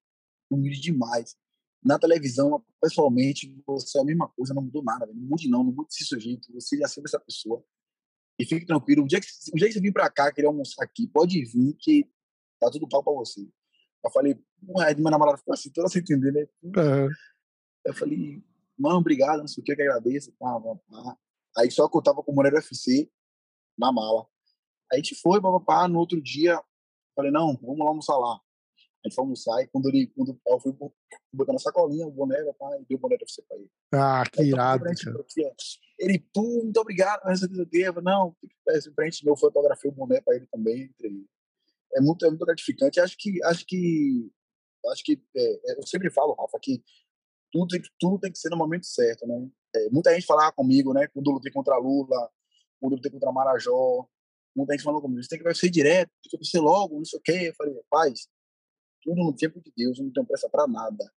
Humilde 0.49 0.79
demais. 0.79 1.35
Na 1.83 1.97
televisão, 1.99 2.63
pessoalmente, 2.79 3.61
você 3.65 3.97
é 3.97 4.01
a 4.01 4.05
mesma 4.05 4.29
coisa, 4.29 4.53
não 4.53 4.61
mudou 4.61 4.83
nada, 4.83 5.05
não 5.07 5.15
mude 5.15 5.49
não, 5.49 5.63
não 5.63 5.71
mude 5.71 5.89
esse 5.91 6.05
sujeito, 6.05 6.53
você 6.53 6.77
já 6.77 6.87
sempre 6.87 7.09
essa 7.09 7.19
pessoa. 7.19 7.63
E 8.39 8.45
fique 8.45 8.65
tranquilo, 8.65 9.03
o 9.03 9.07
dia 9.07 9.19
que, 9.19 9.27
dia 9.55 9.67
que 9.67 9.73
você 9.73 9.81
vir 9.81 9.91
pra 9.91 10.09
cá, 10.09 10.31
querer 10.31 10.47
almoçar 10.47 10.83
aqui, 10.83 11.07
pode 11.07 11.43
vir 11.43 11.75
que 11.79 12.09
tá 12.59 12.69
tudo 12.69 12.87
pau 12.87 13.03
pra 13.03 13.13
você. 13.13 13.41
Eu 14.03 14.11
falei, 14.11 14.39
minha 14.61 15.11
namorada 15.11 15.37
ficou 15.37 15.53
assim, 15.53 15.71
toda 15.71 15.89
sem 15.89 16.01
entender, 16.01 16.31
né? 16.31 16.47
Uhum. 16.63 17.09
Eu 17.85 17.93
falei, 17.93 18.43
mano, 18.77 18.97
obrigado, 18.97 19.39
não 19.39 19.47
sei 19.47 19.61
o 19.61 19.65
que, 19.65 19.75
que 19.75 19.81
agradeço. 19.81 20.31
Pá, 20.39 20.59
pá. 20.59 21.17
Aí 21.57 21.69
só 21.69 21.87
que 21.89 21.97
eu 21.97 22.01
tava 22.01 22.23
com 22.23 22.31
o 22.31 22.35
Moreira 22.35 22.57
UFC 22.57 23.09
na 23.77 23.91
mala. 23.91 24.25
Aí 24.91 24.99
a 24.99 25.03
gente 25.03 25.15
foi, 25.15 25.41
papapá, 25.41 25.87
no 25.87 25.99
outro 25.99 26.21
dia, 26.21 26.61
falei, 27.15 27.31
não, 27.31 27.57
vamos 27.61 27.79
lá 27.79 27.87
almoçar 27.87 28.17
lá. 28.17 28.39
A 29.03 29.07
gente 29.07 29.15
foi 29.15 29.23
almoçar 29.23 29.61
e 29.61 29.67
quando 29.67 29.89
ele, 29.89 30.07
quando 30.15 30.39
eu 30.45 30.59
fui 30.59 30.73
botando 31.33 31.55
a 31.55 31.59
sacolinha, 31.59 32.05
o 32.05 32.11
boné, 32.11 32.37
e 32.39 32.85
deu 32.85 32.97
o 32.97 32.99
boné 32.99 33.17
pra 33.17 33.27
você 33.27 33.41
pra 33.41 33.57
ele. 33.57 33.69
Ah, 33.93 34.23
que 34.31 34.43
irado, 34.43 34.85
Ele, 35.97 36.19
pô, 36.33 36.43
muito 36.63 36.79
obrigado, 36.79 37.21
mas 37.25 37.41
eu 37.41 37.65
devo. 37.65 38.01
Não, 38.01 38.35
frente 38.93 39.25
meu, 39.25 39.35
fotografei 39.35 39.89
o 39.89 39.93
boné 39.93 40.21
pra 40.21 40.35
ele 40.35 40.45
também, 40.51 40.93
é 41.95 42.01
muito, 42.01 42.25
é 42.25 42.29
muito 42.29 42.45
gratificante. 42.45 42.99
Acho 42.99 43.17
que, 43.17 43.43
acho 43.45 43.65
que, 43.65 44.31
acho 44.91 45.03
que 45.03 45.21
é, 45.35 45.71
é 45.71 45.79
eu 45.79 45.87
sempre 45.87 46.11
falo, 46.11 46.35
Rafa, 46.35 46.59
que 46.61 46.83
tudo, 47.51 47.77
tudo 47.99 48.19
tem 48.19 48.31
que 48.31 48.39
ser 48.39 48.49
no 48.49 48.57
momento 48.57 48.85
certo, 48.85 49.27
né? 49.27 49.49
É, 49.75 49.89
muita 49.89 50.13
gente 50.13 50.25
falava 50.25 50.51
comigo, 50.51 50.93
né? 50.93 51.07
Quando 51.07 51.29
eu 51.29 51.33
lutei 51.33 51.51
contra 51.51 51.77
Lula, 51.77 52.29
quando 52.79 52.93
eu 52.93 52.95
lutei 52.97 53.11
contra 53.11 53.31
Marajó, 53.31 54.07
muita 54.55 54.73
gente 54.73 54.83
falou 54.83 55.01
comigo, 55.01 55.21
você 55.21 55.29
tem 55.29 55.43
que 55.43 55.53
ser 55.53 55.69
direto, 55.69 56.11
tem 56.29 56.39
que 56.39 56.45
ser 56.45 56.59
logo, 56.59 56.97
não 56.97 57.05
sei 57.05 57.19
o 57.19 57.21
quê. 57.21 57.49
Eu 57.49 57.55
falei, 57.55 57.75
rapaz, 57.75 58.27
tudo 59.01 59.23
no 59.23 59.35
tempo 59.35 59.61
de 59.61 59.71
Deus, 59.75 59.97
eu 59.97 60.05
não 60.05 60.11
tenho 60.11 60.25
pressa 60.25 60.49
para 60.49 60.67
nada. 60.67 61.11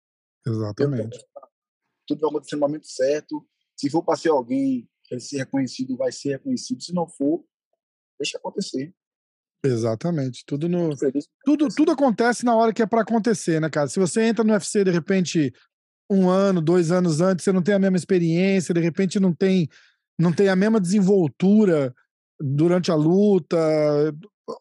Exatamente. 0.46 1.24
Tudo 2.06 2.20
vai 2.20 2.30
acontecer 2.30 2.56
no 2.56 2.60
momento 2.60 2.86
certo. 2.86 3.46
Se 3.76 3.88
for 3.90 4.02
para 4.02 4.16
ser 4.16 4.30
alguém, 4.30 4.88
ele 5.10 5.20
ser 5.20 5.38
reconhecido, 5.38 5.96
vai 5.96 6.12
ser 6.12 6.30
reconhecido. 6.30 6.82
Se 6.82 6.92
não 6.92 7.08
for, 7.08 7.44
deixa 8.18 8.38
acontecer. 8.38 8.94
Exatamente. 9.64 10.44
Tudo 10.44 10.68
no. 10.68 10.90
Tudo, 11.44 11.68
tudo 11.68 11.92
acontece 11.92 12.44
na 12.44 12.56
hora 12.56 12.72
que 12.72 12.82
é 12.82 12.86
para 12.86 13.02
acontecer, 13.02 13.60
né, 13.60 13.70
cara? 13.70 13.88
Se 13.88 14.00
você 14.00 14.22
entra 14.22 14.42
no 14.42 14.52
UFC 14.52 14.82
de 14.82 14.90
repente 14.90 15.52
um 16.12 16.28
ano, 16.28 16.60
dois 16.60 16.90
anos 16.90 17.20
antes, 17.20 17.44
você 17.44 17.52
não 17.52 17.62
tem 17.62 17.74
a 17.74 17.78
mesma 17.78 17.96
experiência, 17.96 18.74
de 18.74 18.80
repente 18.80 19.18
não 19.18 19.32
tem, 19.32 19.68
não 20.18 20.32
tem 20.32 20.48
a 20.48 20.56
mesma 20.56 20.80
desenvoltura 20.80 21.94
durante 22.38 22.90
a 22.90 22.94
luta, 22.94 23.56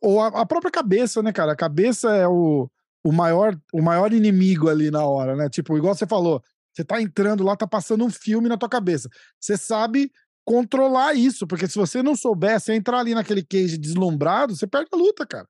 ou 0.01 0.21
a, 0.21 0.27
a 0.27 0.45
própria 0.45 0.71
cabeça, 0.71 1.21
né, 1.21 1.31
cara? 1.31 1.51
A 1.51 1.55
cabeça 1.55 2.15
é 2.15 2.27
o, 2.27 2.69
o, 3.03 3.11
maior, 3.11 3.59
o 3.73 3.81
maior 3.81 4.13
inimigo 4.13 4.69
ali 4.69 4.91
na 4.91 5.05
hora, 5.05 5.35
né? 5.35 5.49
Tipo, 5.49 5.77
igual 5.77 5.95
você 5.95 6.07
falou, 6.07 6.41
você 6.73 6.83
tá 6.83 7.01
entrando 7.01 7.43
lá, 7.43 7.55
tá 7.55 7.67
passando 7.67 8.05
um 8.05 8.09
filme 8.09 8.47
na 8.47 8.57
tua 8.57 8.69
cabeça. 8.69 9.09
Você 9.39 9.57
sabe 9.57 10.11
controlar 10.45 11.13
isso, 11.13 11.45
porque 11.45 11.67
se 11.67 11.75
você 11.75 12.01
não 12.01 12.15
soubesse 12.15 12.71
entrar 12.73 12.99
ali 12.99 13.13
naquele 13.13 13.43
cage 13.43 13.77
deslumbrado, 13.77 14.55
você 14.55 14.67
perde 14.67 14.89
a 14.93 14.97
luta, 14.97 15.25
cara. 15.25 15.47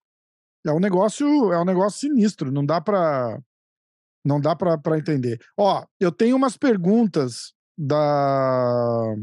É 0.66 0.72
um 0.72 0.80
negócio, 0.80 1.26
é 1.52 1.60
um 1.60 1.66
negócio 1.66 2.00
sinistro, 2.00 2.52
não 2.52 2.66
dá 2.66 2.80
para 2.80 3.40
não 4.24 4.40
dá 4.40 4.56
para 4.56 4.98
entender. 4.98 5.40
Ó, 5.58 5.86
eu 6.00 6.12
tenho 6.12 6.36
umas 6.36 6.58
perguntas 6.58 7.54
da 7.78 9.16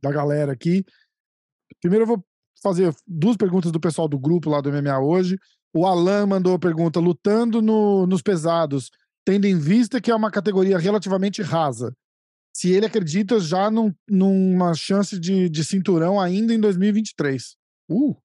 da 0.00 0.12
galera 0.12 0.52
aqui. 0.52 0.84
Primeiro 1.80 2.04
eu 2.04 2.06
vou 2.06 2.24
fazer 2.62 2.94
duas 3.06 3.36
perguntas 3.36 3.72
do 3.72 3.80
pessoal 3.80 4.08
do 4.08 4.18
grupo 4.18 4.50
lá 4.50 4.60
do 4.60 4.70
MMA 4.70 4.98
hoje. 5.00 5.38
O 5.74 5.86
Alan 5.86 6.26
mandou 6.26 6.54
a 6.54 6.58
pergunta: 6.58 7.00
lutando 7.00 7.60
no, 7.60 8.06
nos 8.06 8.22
pesados, 8.22 8.90
tendo 9.24 9.46
em 9.46 9.58
vista 9.58 10.00
que 10.00 10.10
é 10.10 10.14
uma 10.14 10.30
categoria 10.30 10.78
relativamente 10.78 11.42
rasa, 11.42 11.92
se 12.54 12.70
ele 12.72 12.86
acredita 12.86 13.38
já 13.38 13.70
num, 13.70 13.92
numa 14.08 14.74
chance 14.74 15.18
de, 15.18 15.48
de 15.48 15.64
cinturão 15.64 16.20
ainda 16.20 16.54
em 16.54 16.60
2023. 16.60 17.56
Uh! 17.90 18.16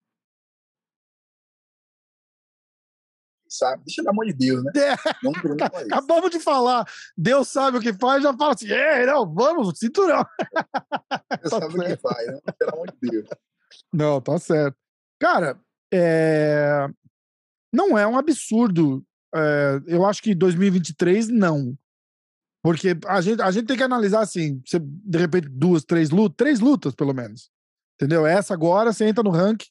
Sabe? 3.53 3.83
Deixa 3.85 4.01
na 4.01 4.11
mão 4.11 4.25
de 4.25 4.33
Deus, 4.33 4.63
né? 4.63 4.71
É. 4.75 4.93
Acabamos 5.85 6.31
de 6.31 6.39
falar. 6.39 6.87
Deus 7.15 7.47
sabe 7.49 7.77
o 7.77 7.81
que 7.81 7.93
faz, 7.93 8.23
já 8.23 8.35
fala 8.35 8.53
assim: 8.53 8.71
é, 8.71 9.05
não, 9.05 9.31
vamos, 9.31 9.77
cinturão. 9.77 10.25
Deus 10.39 11.51
tá 11.51 11.59
sabe 11.59 11.73
certo. 11.73 11.77
o 11.77 11.85
que 11.85 11.97
faz, 11.97 12.27
né? 12.27 12.39
pelo 12.57 12.73
amor 12.73 12.91
de 12.91 13.09
Deus. 13.11 13.29
Não, 13.93 14.19
tá 14.19 14.39
certo. 14.39 14.75
Cara, 15.19 15.59
é... 15.93 16.87
não 17.71 17.95
é 17.95 18.07
um 18.07 18.17
absurdo. 18.17 19.05
É... 19.35 19.79
Eu 19.85 20.03
acho 20.03 20.23
que 20.23 20.33
2023 20.33 21.27
não. 21.27 21.77
Porque 22.63 22.97
a 23.05 23.21
gente, 23.21 23.39
a 23.39 23.51
gente 23.51 23.67
tem 23.67 23.77
que 23.77 23.83
analisar 23.83 24.21
assim, 24.21 24.63
você, 24.65 24.79
de 24.79 25.17
repente, 25.19 25.47
duas, 25.47 25.83
três 25.83 26.09
lutas, 26.09 26.35
três 26.37 26.59
lutas, 26.59 26.95
pelo 26.95 27.13
menos. 27.13 27.51
Entendeu? 27.95 28.25
Essa 28.25 28.55
agora, 28.55 28.91
você 28.91 29.05
entra 29.05 29.23
no 29.23 29.29
ranking. 29.29 29.67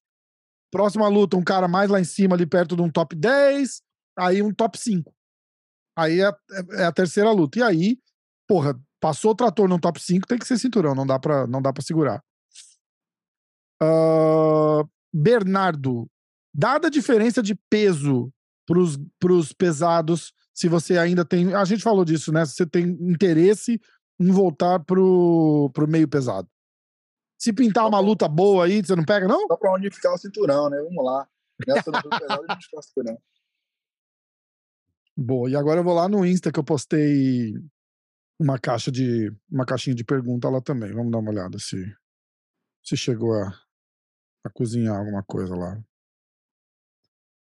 Próxima 0.73 1.07
luta, 1.07 1.37
um 1.37 1.45
cara 1.45 1.69
mais 1.69 1.91
lá 1.91 2.01
em 2.01 2.05
cima, 2.05 2.35
ali 2.35 2.47
perto 2.47 2.75
de 2.75 2.81
um 2.81 2.91
top 2.91 3.15
10, 3.15 3.83
aí 4.19 4.41
um 4.43 4.53
top 4.53 4.79
5. 4.79 5.15
Aí 5.95 6.21
é, 6.21 6.29
é, 6.29 6.83
é 6.83 6.85
a 6.85 6.93
terceira 6.93 7.31
luta. 7.31 7.59
E 7.59 7.63
aí, 7.63 7.99
porra, 8.49 8.75
passou 8.99 9.33
o 9.33 9.35
trator 9.35 9.69
no 9.69 9.79
top 9.79 10.03
5, 10.03 10.27
tem 10.27 10.39
que 10.39 10.47
ser 10.47 10.57
cinturão, 10.59 10.95
não 10.95 11.07
dá 11.07 11.19
pra, 11.19 11.47
não 11.47 11.61
dá 11.61 11.73
pra 11.73 11.83
segurar. 11.83 12.25
Uh, 13.83 14.89
Bernardo, 15.13 16.09
dada 16.55 16.87
a 16.87 16.91
diferença 16.91 17.43
de 17.43 17.55
peso 17.69 18.33
pros, 18.67 18.99
pros 19.19 19.53
pesados, 19.53 20.33
se 20.55 20.69
você 20.69 20.97
ainda 20.97 21.25
tem. 21.25 21.53
A 21.53 21.65
gente 21.65 21.83
falou 21.83 22.05
disso, 22.05 22.33
né? 22.33 22.47
Se 22.47 22.55
você 22.55 22.67
tem 22.67 22.85
interesse 22.85 23.79
em 24.19 24.31
voltar 24.31 24.79
pro, 24.81 25.71
pro 25.75 25.89
meio 25.89 26.09
pesado. 26.09 26.49
Se 27.43 27.53
pintar 27.53 27.89
uma 27.89 27.99
luta 27.99 28.29
boa 28.29 28.67
aí, 28.67 28.81
você 28.81 28.95
não 28.95 29.05
pega, 29.05 29.27
não? 29.27 29.49
Só 29.49 29.57
pra 29.57 29.73
onde 29.73 29.91
ficar 29.91 30.15
o 30.15 30.17
cinturão, 30.17 30.71
né? 30.71 30.81
Vamos 30.81 31.05
lá. 31.05 31.29
Nessa 31.67 31.91
luta 31.91 32.09
pesado, 32.09 32.43
fica 32.63 32.79
o 32.79 32.83
cinturão. 32.83 33.19
Boa, 35.17 35.51
e 35.51 35.57
agora 35.57 35.81
eu 35.81 35.85
vou 35.85 35.93
lá 35.93 36.09
no 36.09 36.25
Insta 36.25 36.53
que 36.53 36.61
eu 36.61 36.63
postei 36.63 37.55
uma 38.39 38.61
caixa 38.61 38.93
de 38.93 39.35
uma 39.51 39.67
caixinha 39.67 39.97
de 39.97 40.05
pergunta 40.05 40.49
lá 40.49 40.61
também. 40.61 40.93
Vamos 40.93 41.11
dar 41.11 41.19
uma 41.19 41.33
olhada 41.33 41.59
se 41.59 41.93
se 42.81 42.97
chegou 42.97 43.35
a, 43.35 43.49
a 44.45 44.51
cozinhar 44.51 44.97
alguma 44.97 45.25
coisa 45.25 45.57
lá. 45.57 45.83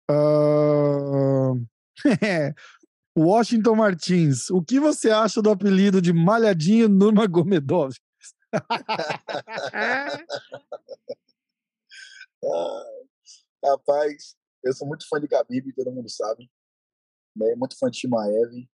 Uh... 0.10 1.63
Washington 3.15 3.76
Martins, 3.76 4.50
o 4.50 4.63
que 4.63 4.80
você 4.80 5.12
acha 5.12 5.43
do 5.43 5.52
apelido 5.52 6.02
de 6.02 6.12
Malhadinho 6.12 6.89
Nurmagomedov? 6.89 7.93
rapaz, 13.63 14.36
eu 14.63 14.74
sou 14.74 14.88
muito 14.88 15.08
fã 15.08 15.20
de 15.20 15.28
Khabib, 15.28 15.72
todo 15.74 15.91
mundo 15.91 16.10
sabe. 16.10 16.50
Né? 17.36 17.54
Muito 17.56 17.78
fã 17.78 17.89
de 17.89 17.98
Shimaev. 17.98 18.68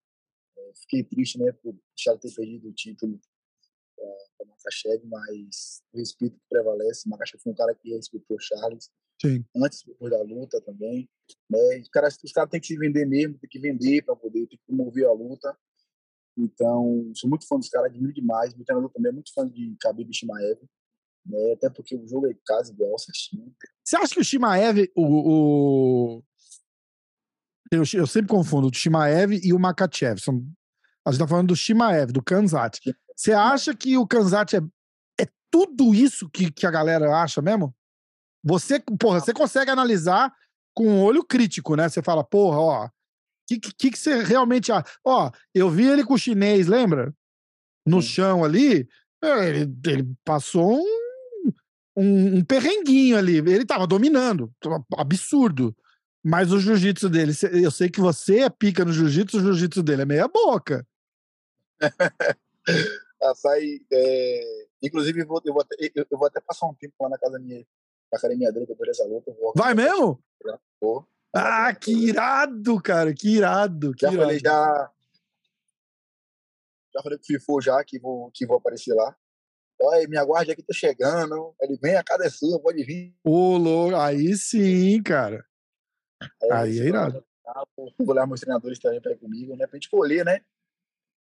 É, 0.56 0.72
fiquei 0.80 1.04
triste, 1.04 1.38
né, 1.38 1.52
por 1.52 1.74
de 1.74 2.18
ter 2.18 2.34
perdido 2.34 2.68
o 2.68 2.72
título 2.72 3.20
para 4.36 4.46
Makachev, 4.46 5.04
mas 5.06 5.82
o 5.92 5.98
respeito 5.98 6.36
que 6.36 6.48
prevalece. 6.48 7.08
Makachev 7.08 7.42
foi 7.42 7.52
um 7.52 7.56
cara 7.56 7.74
que 7.74 7.94
respeitou 7.94 8.36
o 8.36 8.40
Charles. 8.40 8.90
Sim. 9.20 9.44
Antes 9.56 9.82
depois 9.84 10.10
da 10.10 10.22
luta 10.22 10.60
também. 10.60 11.08
Né? 11.50 11.80
Os 11.80 11.88
caras 11.88 12.16
os 12.22 12.32
cara 12.32 12.48
têm 12.48 12.60
que 12.60 12.68
se 12.68 12.78
vender 12.78 13.06
mesmo, 13.06 13.38
tem 13.38 13.50
que 13.50 13.58
vender 13.58 14.02
para 14.02 14.14
poder, 14.14 14.46
tem 14.46 14.58
que 14.58 14.66
promover 14.66 15.06
a 15.06 15.12
luta. 15.12 15.58
Então, 16.38 17.10
sou 17.14 17.28
muito 17.28 17.46
fã 17.46 17.58
dos 17.58 17.68
caras, 17.68 17.90
admiro 17.90 18.12
demais. 18.12 18.54
Meu 18.54 18.64
treinador 18.64 18.90
também 18.92 19.10
é 19.10 19.12
muito 19.12 19.32
fã 19.34 19.46
de 19.46 19.76
Khabib 19.82 20.12
Shimaev. 20.14 20.60
Né? 21.26 21.52
Até 21.52 21.68
porque 21.68 21.96
o 21.96 22.06
jogo 22.06 22.28
é 22.28 22.34
quase 22.46 22.72
igual, 22.72 22.96
certinho. 22.98 23.52
Você 23.84 23.96
acha 23.96 24.14
que 24.14 24.20
o 24.20 24.24
Shimaev, 24.24 24.90
o, 24.96 25.02
o... 25.02 26.22
Eu, 27.72 27.82
eu, 27.92 28.06
sempre 28.06 28.28
confundo 28.28 28.68
o 28.68 28.74
Shimaev 28.74 29.32
e 29.42 29.52
o 29.52 29.58
Makachev. 29.58 30.20
São... 30.20 30.42
A 31.04 31.10
gente 31.10 31.20
tá 31.20 31.28
falando 31.28 31.48
do 31.48 31.56
Shimaev, 31.56 32.12
do 32.12 32.22
Kanzat. 32.22 32.80
Você 33.16 33.32
acha 33.32 33.74
que 33.74 33.98
o 33.98 34.06
Kanzat 34.06 34.56
é, 34.56 34.60
é 35.20 35.26
tudo 35.50 35.94
isso 35.94 36.30
que, 36.30 36.52
que 36.52 36.66
a 36.66 36.70
galera 36.70 37.20
acha 37.20 37.42
mesmo? 37.42 37.74
Você, 38.44 38.80
porra, 38.98 39.20
você 39.20 39.34
consegue 39.34 39.70
analisar 39.70 40.32
com 40.72 40.86
um 40.86 41.02
olho 41.02 41.24
crítico, 41.24 41.74
né? 41.74 41.88
Você 41.88 42.00
fala, 42.00 42.22
porra, 42.22 42.58
ó, 42.58 42.88
que, 43.48 43.58
que, 43.58 43.90
que 43.90 43.98
você 43.98 44.22
realmente 44.22 44.70
acha? 44.70 44.84
Ó, 45.04 45.30
eu 45.54 45.70
vi 45.70 45.86
ele 45.86 46.04
com 46.04 46.14
o 46.14 46.18
chinês, 46.18 46.66
lembra? 46.66 47.14
No 47.86 48.02
Sim. 48.02 48.08
chão 48.08 48.44
ali, 48.44 48.86
é, 49.22 49.48
ele, 49.48 49.72
ele 49.86 50.14
passou 50.24 50.78
um 50.78 51.08
um, 51.98 52.36
um 52.36 52.44
perrenguinho 52.44 53.18
ali. 53.18 53.38
Ele 53.38 53.66
tava 53.66 53.86
dominando, 53.86 54.52
absurdo. 54.96 55.76
Mas 56.24 56.52
o 56.52 56.60
jiu-jitsu 56.60 57.08
dele, 57.08 57.32
eu 57.52 57.70
sei 57.70 57.88
que 57.88 58.00
você 58.00 58.40
é 58.40 58.50
pica 58.50 58.84
no 58.84 58.92
jiu-jitsu, 58.92 59.38
o 59.38 59.40
jiu-jitsu 59.40 59.82
dele 59.82 60.02
é 60.02 60.04
meia 60.04 60.28
boca. 60.28 60.86
Rapaz, 63.20 63.64
é... 63.92 64.66
inclusive 64.82 65.22
eu 65.22 65.26
vou, 65.26 65.40
eu, 65.44 65.52
vou 65.52 65.62
até, 65.62 65.76
eu, 65.94 66.06
eu, 66.10 66.18
vou 66.18 66.26
até 66.26 66.40
passar 66.40 66.66
um 66.66 66.74
tempo 66.74 66.94
lá 67.00 67.08
na 67.08 67.18
casa 67.18 67.38
minha, 67.38 67.64
na 68.12 68.18
academia 68.18 68.52
dele 68.52 68.66
depois 68.66 68.88
dessa 68.88 69.04
luta. 69.04 69.34
Vai 69.56 69.74
mesmo? 69.74 70.22
Vou. 70.80 71.06
Ah, 71.34 71.74
que 71.74 71.92
irado, 71.92 72.80
cara, 72.82 73.14
que 73.14 73.36
irado. 73.36 73.92
Que 73.94 74.06
já 74.06 74.12
irado. 74.12 74.22
falei, 74.22 74.38
já. 74.40 74.92
Já 76.94 77.02
falei 77.02 77.18
com 77.18 77.24
o 77.24 77.26
FIFO 77.26 77.60
já 77.60 77.84
que 77.84 77.98
vou, 77.98 78.30
que 78.32 78.46
vou 78.46 78.56
aparecer 78.56 78.94
lá. 78.94 79.16
Olha, 79.80 80.08
minha 80.08 80.24
guarda 80.24 80.52
aqui 80.52 80.62
tá 80.62 80.74
chegando. 80.74 81.54
Ele 81.60 81.78
vem, 81.80 81.94
a 81.94 82.02
casa 82.02 82.24
é 82.24 82.30
sua, 82.30 82.60
pode 82.60 82.82
vir. 82.82 83.14
Ô, 83.22 83.56
louco, 83.56 83.94
aí 83.94 84.36
sim, 84.36 85.00
cara. 85.02 85.44
Aí, 86.42 86.50
aí 86.50 86.80
é 86.80 86.84
irado. 86.84 87.24
Vou 87.76 88.10
olhar 88.10 88.26
meus 88.26 88.40
treinadores 88.40 88.78
também 88.78 89.00
para 89.00 89.12
ir 89.12 89.18
comigo, 89.18 89.56
né? 89.56 89.66
Pra 89.66 89.76
gente 89.76 89.84
escolher, 89.84 90.24
né? 90.24 90.44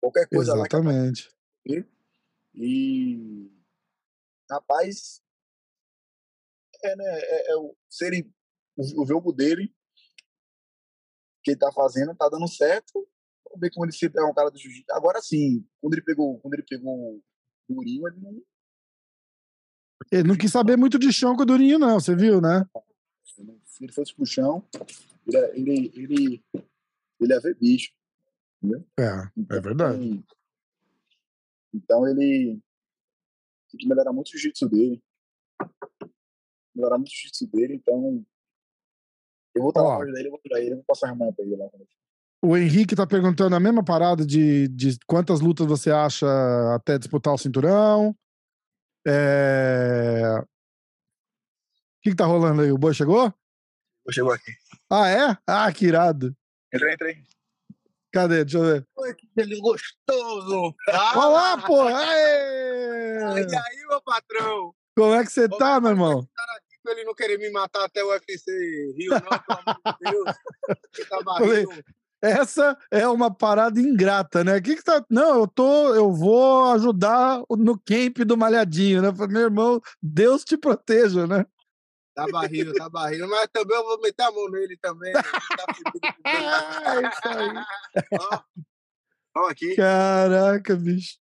Qualquer 0.01 0.27
coisa 0.27 0.53
Exatamente. 0.53 1.29
lá. 1.67 1.75
Exatamente. 1.75 1.89
E. 2.55 3.51
Rapaz. 4.49 5.21
É, 6.83 6.95
né? 6.95 7.05
É, 7.05 7.51
é 7.51 7.55
o, 7.57 7.75
serem, 7.87 8.33
o, 8.75 9.03
o 9.03 9.05
jogo 9.05 9.31
dele, 9.31 9.73
que 11.49 11.53
ele 11.53 11.59
tá 11.59 11.71
fazendo, 11.71 12.15
tá 12.15 12.29
dando 12.29 12.47
certo. 12.47 13.07
Vamos 13.45 13.61
ver 13.61 13.71
como 13.71 13.85
ele 13.85 13.91
se 13.91 14.05
é 14.05 14.23
um 14.23 14.33
cara 14.33 14.49
do 14.49 14.57
jiu-jitsu. 14.57 14.91
Agora 14.91 15.21
sim, 15.21 15.65
quando 15.81 15.93
ele 15.93 16.03
pegou, 16.03 16.39
quando 16.39 16.53
ele 16.53 16.63
pegou 16.63 17.21
Durinho, 17.67 18.07
ele 18.07 18.19
não. 18.19 18.43
Ele 20.11 20.27
não 20.27 20.37
quis 20.37 20.51
saber 20.51 20.77
muito 20.77 20.97
de 20.97 21.11
chão 21.11 21.35
com 21.35 21.43
o 21.43 21.45
Durinho, 21.45 21.77
não, 21.77 21.99
você 21.99 22.15
viu, 22.15 22.39
né? 22.39 22.65
Se 23.65 23.83
ele 23.83 23.91
fosse 23.91 24.13
pro 24.13 24.25
chão, 24.25 24.65
ele, 25.27 25.37
ele, 25.53 25.91
ele, 25.95 26.43
ele 27.19 27.33
ia 27.33 27.39
ver 27.39 27.55
bicho. 27.55 27.91
Entendeu? 28.61 28.85
É, 28.97 29.03
é 29.03 29.31
então, 29.37 29.57
é 29.57 29.61
verdade. 29.61 30.25
Então 31.73 32.07
ele 32.07 32.59
tem 33.69 33.79
que 33.79 33.87
melhorar 33.87 34.13
muito 34.13 34.27
o 34.27 34.31
jiu-jitsu 34.31 34.67
dele. 34.69 35.03
Melhorar 36.73 36.97
muito 36.97 37.09
o 37.09 37.11
jiu-jitsu 37.11 37.47
dele, 37.47 37.75
então. 37.75 38.25
Eu 39.59 39.63
vou 39.63 39.69
estar 39.69 39.83
Ó, 39.83 39.99
na 39.99 40.05
dele, 40.05 40.27
eu 40.27 40.31
vou 40.31 40.39
tirar 40.39 40.59
ele, 40.61 40.71
eu 40.71 40.75
vou 40.77 40.85
passar 40.85 41.11
a 41.11 41.15
pra 41.15 41.33
ele 41.39 41.57
lá. 41.57 41.65
O 42.41 42.55
Henrique 42.55 42.95
tá 42.95 43.05
perguntando 43.05 43.53
a 43.55 43.59
mesma 43.59 43.83
parada 43.83 44.25
de, 44.25 44.69
de 44.69 44.97
quantas 45.05 45.41
lutas 45.41 45.67
você 45.67 45.91
acha 45.91 46.25
até 46.73 46.97
disputar 46.97 47.33
o 47.33 47.37
cinturão. 47.37 48.15
É... 49.05 50.39
O 50.39 52.01
que, 52.01 52.11
que 52.11 52.15
tá 52.15 52.25
rolando 52.25 52.61
aí? 52.61 52.71
O 52.71 52.77
Boi 52.77 52.93
chegou? 52.93 53.27
O 53.27 53.33
Boi 54.05 54.13
chegou 54.13 54.31
aqui. 54.31 54.53
Ah, 54.89 55.09
é? 55.09 55.37
Ah, 55.45 55.71
que 55.73 55.85
irado. 55.85 56.33
Entrei, 56.73 56.93
entrei. 56.93 57.23
Cadê? 58.13 58.45
Deixa 58.45 58.57
eu 58.59 58.63
ver. 58.63 58.87
Oi, 58.95 59.13
que 59.13 59.27
ele 59.35 59.59
gostoso! 59.59 60.73
Ah! 60.87 61.19
Olá, 61.19 61.57
pô! 61.57 61.81
Aê! 61.81 63.19
E 63.35 63.55
aí, 63.55 63.85
meu 63.89 64.01
patrão? 64.01 64.73
Como 64.95 65.13
é 65.13 65.25
que 65.25 65.31
você 65.31 65.49
tá, 65.49 65.81
meu 65.81 65.91
irmão? 65.91 66.25
Cara 66.33 66.57
aqui 66.57 66.68
pra 66.89 66.93
ele 66.93 67.05
não 67.05 67.13
querer 67.13 67.37
me 67.37 67.49
matar 67.51 67.85
até 67.85 68.03
o 68.03 68.09
UFC 68.09 68.93
Rio, 68.97 69.11
não, 69.11 69.19
pelo 69.19 69.59
amor 69.59 69.97
de 70.01 70.11
Deus. 70.11 70.35
Que 70.93 71.05
tá. 71.05 71.17
Essa 72.21 72.77
é 72.91 73.07
uma 73.07 73.33
parada 73.33 73.79
ingrata, 73.79 74.43
né? 74.43 74.59
Que 74.59 74.75
que 74.75 74.83
tá... 74.83 75.05
Não, 75.09 75.39
eu 75.39 75.47
tô, 75.47 75.95
eu 75.95 76.11
vou 76.11 76.65
ajudar 76.71 77.41
no 77.49 77.79
camp 77.79 78.17
do 78.25 78.35
Malhadinho, 78.35 79.01
né? 79.01 79.09
Meu 79.29 79.43
irmão, 79.43 79.81
Deus 80.03 80.43
te 80.43 80.57
proteja, 80.57 81.25
né? 81.25 81.45
Tá 82.13 82.27
barrindo, 82.29 82.73
tá 82.73 82.89
barrindo, 82.89 83.25
mas 83.29 83.47
também 83.53 83.77
eu 83.77 83.83
vou 83.85 84.01
meter 84.01 84.23
a 84.23 84.31
mão 84.31 84.49
nele 84.49 84.75
também. 84.81 85.13
Né? 85.13 85.21
Tá 85.21 85.65
é 86.25 87.07
isso 87.07 87.39
aí. 87.39 88.19
ó, 88.19 88.41
ó 89.37 89.49
aqui. 89.49 89.75
Caraca, 89.77 90.75
bicho. 90.75 91.17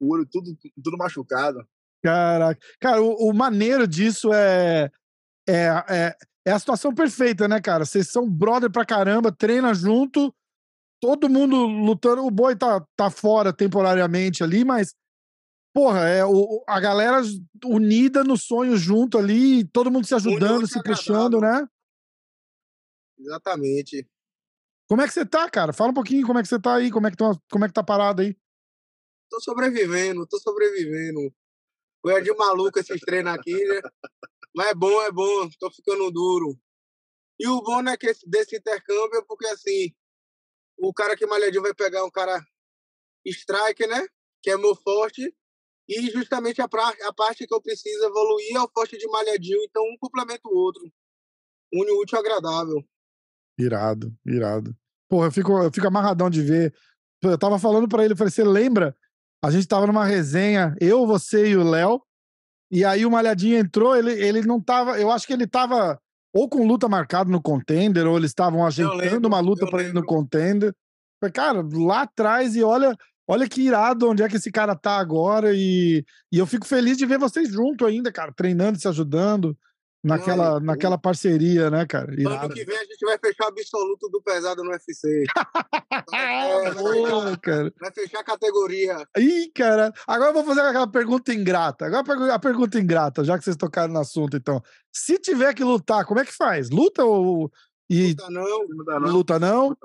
O 0.00 0.14
olho 0.14 0.24
tudo, 0.24 0.56
tudo 0.82 0.96
machucado. 0.96 1.68
Caraca. 2.02 2.60
Cara, 2.80 3.02
o, 3.02 3.30
o 3.30 3.32
maneiro 3.32 3.86
disso 3.86 4.32
é, 4.32 4.90
é, 5.48 5.84
é 5.88 6.16
é 6.48 6.52
a 6.52 6.58
situação 6.58 6.94
perfeita, 6.94 7.46
né, 7.46 7.60
cara? 7.60 7.84
Vocês 7.84 8.08
são 8.08 8.28
brother 8.28 8.70
pra 8.70 8.86
caramba, 8.86 9.30
treina 9.30 9.74
junto, 9.74 10.34
todo 10.98 11.28
mundo 11.28 11.66
lutando. 11.66 12.24
O 12.24 12.30
boi 12.30 12.56
tá, 12.56 12.82
tá 12.96 13.10
fora 13.10 13.52
temporariamente 13.52 14.42
ali, 14.42 14.64
mas, 14.64 14.94
porra, 15.74 16.08
é 16.08 16.24
o, 16.24 16.64
a 16.66 16.80
galera 16.80 17.20
unida 17.66 18.24
no 18.24 18.38
sonho 18.38 18.78
junto 18.78 19.18
ali, 19.18 19.62
todo 19.68 19.90
mundo 19.90 20.06
se 20.06 20.14
ajudando, 20.14 20.66
se 20.66 20.82
puxando, 20.82 21.38
né? 21.38 21.68
Exatamente. 23.18 24.08
Como 24.88 25.02
é 25.02 25.06
que 25.06 25.12
você 25.12 25.26
tá, 25.26 25.50
cara? 25.50 25.74
Fala 25.74 25.90
um 25.90 25.94
pouquinho 25.94 26.26
como 26.26 26.38
é 26.38 26.42
que 26.42 26.48
você 26.48 26.58
tá 26.58 26.76
aí, 26.76 26.90
como 26.90 27.06
é 27.06 27.10
que 27.10 27.16
tá, 27.18 27.38
como 27.52 27.64
é 27.66 27.68
que 27.68 27.74
tá 27.74 27.84
parado 27.84 28.22
aí. 28.22 28.34
Tô 29.28 29.38
sobrevivendo, 29.40 30.26
tô 30.26 30.38
sobrevivendo. 30.38 31.30
Foi 32.00 32.22
de 32.22 32.32
maluco 32.34 32.78
esses 32.78 33.00
treinos 33.00 33.32
aqui, 33.32 33.54
né? 33.64 33.80
Mas 34.54 34.68
é 34.68 34.74
bom, 34.74 35.02
é 35.02 35.10
bom, 35.10 35.48
tô 35.58 35.70
ficando 35.70 36.10
duro. 36.10 36.58
E 37.38 37.46
o 37.46 37.62
bom, 37.62 37.82
né, 37.82 37.96
que 37.96 38.06
esse, 38.06 38.28
desse 38.28 38.56
intercâmbio 38.56 39.18
é 39.18 39.24
porque, 39.24 39.46
assim, 39.46 39.94
o 40.78 40.92
cara 40.92 41.16
que 41.16 41.26
malhadinho 41.26 41.62
vai 41.62 41.74
pegar 41.74 42.04
um 42.04 42.10
cara 42.10 42.44
strike, 43.24 43.86
né, 43.86 44.06
que 44.42 44.50
é 44.50 44.56
meu 44.56 44.74
forte, 44.74 45.32
e 45.88 46.10
justamente 46.10 46.60
a, 46.60 46.68
pra, 46.68 46.88
a 46.88 47.12
parte 47.12 47.46
que 47.46 47.54
eu 47.54 47.62
preciso 47.62 48.04
evoluir 48.04 48.56
é 48.56 48.60
o 48.60 48.70
forte 48.74 48.98
de 48.98 49.06
malhadinho, 49.06 49.62
então 49.64 49.82
um 49.82 49.96
complementa 49.98 50.42
o 50.46 50.56
outro. 50.56 50.82
Une 51.72 51.90
o 51.90 52.02
útil 52.02 52.18
agradável. 52.18 52.84
Irado, 53.58 54.14
irado. 54.26 54.76
Porra, 55.08 55.28
eu 55.28 55.32
fico, 55.32 55.52
eu 55.62 55.72
fico 55.72 55.86
amarradão 55.86 56.28
de 56.28 56.42
ver. 56.42 56.74
Eu 57.22 57.38
tava 57.38 57.58
falando 57.58 57.88
para 57.88 58.04
ele, 58.04 58.12
eu 58.12 58.16
falei, 58.16 58.30
você 58.30 58.44
lembra? 58.44 58.96
A 59.42 59.50
gente 59.50 59.68
tava 59.68 59.86
numa 59.86 60.04
resenha, 60.04 60.74
eu, 60.80 61.06
você 61.06 61.50
e 61.50 61.56
o 61.56 61.62
Léo, 61.62 62.02
e 62.70 62.84
aí 62.84 63.06
o 63.06 63.10
Malhadinho 63.10 63.58
entrou, 63.58 63.96
ele, 63.96 64.12
ele 64.12 64.42
não 64.42 64.60
tava. 64.60 64.98
Eu 64.98 65.10
acho 65.10 65.26
que 65.26 65.32
ele 65.32 65.46
tava 65.46 65.98
ou 66.34 66.48
com 66.48 66.66
luta 66.66 66.88
marcada 66.88 67.30
no 67.30 67.40
contender, 67.40 68.06
ou 68.06 68.16
eles 68.16 68.30
estavam 68.30 68.66
ajeitando 68.66 68.98
lembro, 68.98 69.28
uma 69.28 69.40
luta 69.40 69.66
para 69.66 69.82
ele 69.82 69.92
no 69.92 70.04
contender. 70.04 70.74
Falei, 71.20 71.32
cara, 71.32 71.66
lá 71.72 72.02
atrás, 72.02 72.54
e 72.54 72.62
olha, 72.62 72.94
olha 73.26 73.48
que 73.48 73.62
irado 73.62 74.08
onde 74.08 74.22
é 74.22 74.28
que 74.28 74.36
esse 74.36 74.50
cara 74.50 74.76
tá 74.76 74.98
agora. 74.98 75.52
E, 75.54 76.04
e 76.30 76.38
eu 76.38 76.46
fico 76.46 76.66
feliz 76.66 76.98
de 76.98 77.06
ver 77.06 77.18
vocês 77.18 77.48
junto 77.48 77.86
ainda, 77.86 78.12
cara, 78.12 78.32
treinando, 78.32 78.78
se 78.78 78.86
ajudando 78.86 79.56
naquela, 80.02 80.54
Ai, 80.54 80.60
naquela 80.60 80.98
parceria, 80.98 81.70
né, 81.70 81.86
cara? 81.86 82.12
Irado. 82.18 82.46
Ano 82.46 82.54
que 82.54 82.64
vem 82.64 82.76
a 82.76 82.84
gente 82.84 83.04
vai 83.04 83.18
fechar 83.18 83.44
o 83.44 83.48
absoluto 83.48 84.08
do 84.08 84.22
pesado 84.22 84.62
no 84.62 84.70
UFC. 84.70 85.24
é, 86.14 86.70
Boa, 86.72 87.36
cara. 87.38 87.72
Vai 87.80 87.92
fechar 87.92 88.20
a 88.20 88.24
categoria. 88.24 89.06
Ih, 89.16 89.50
cara. 89.54 89.92
Agora 90.06 90.30
eu 90.30 90.34
vou 90.34 90.44
fazer 90.44 90.60
aquela 90.60 90.90
pergunta 90.90 91.32
ingrata. 91.32 91.86
Agora 91.86 92.34
a 92.34 92.38
pergunta 92.38 92.78
ingrata, 92.78 93.24
já 93.24 93.38
que 93.38 93.44
vocês 93.44 93.56
tocaram 93.56 93.92
no 93.92 94.00
assunto, 94.00 94.36
então. 94.36 94.62
Se 94.92 95.18
tiver 95.18 95.54
que 95.54 95.64
lutar, 95.64 96.04
como 96.04 96.20
é 96.20 96.24
que 96.24 96.32
faz? 96.32 96.70
Luta 96.70 97.04
ou. 97.04 97.50
E... 97.90 98.08
Luta 98.08 98.30
não. 98.30 98.62
Luta 98.66 98.98
não. 98.98 99.08
Luta 99.10 99.38
não. 99.38 99.76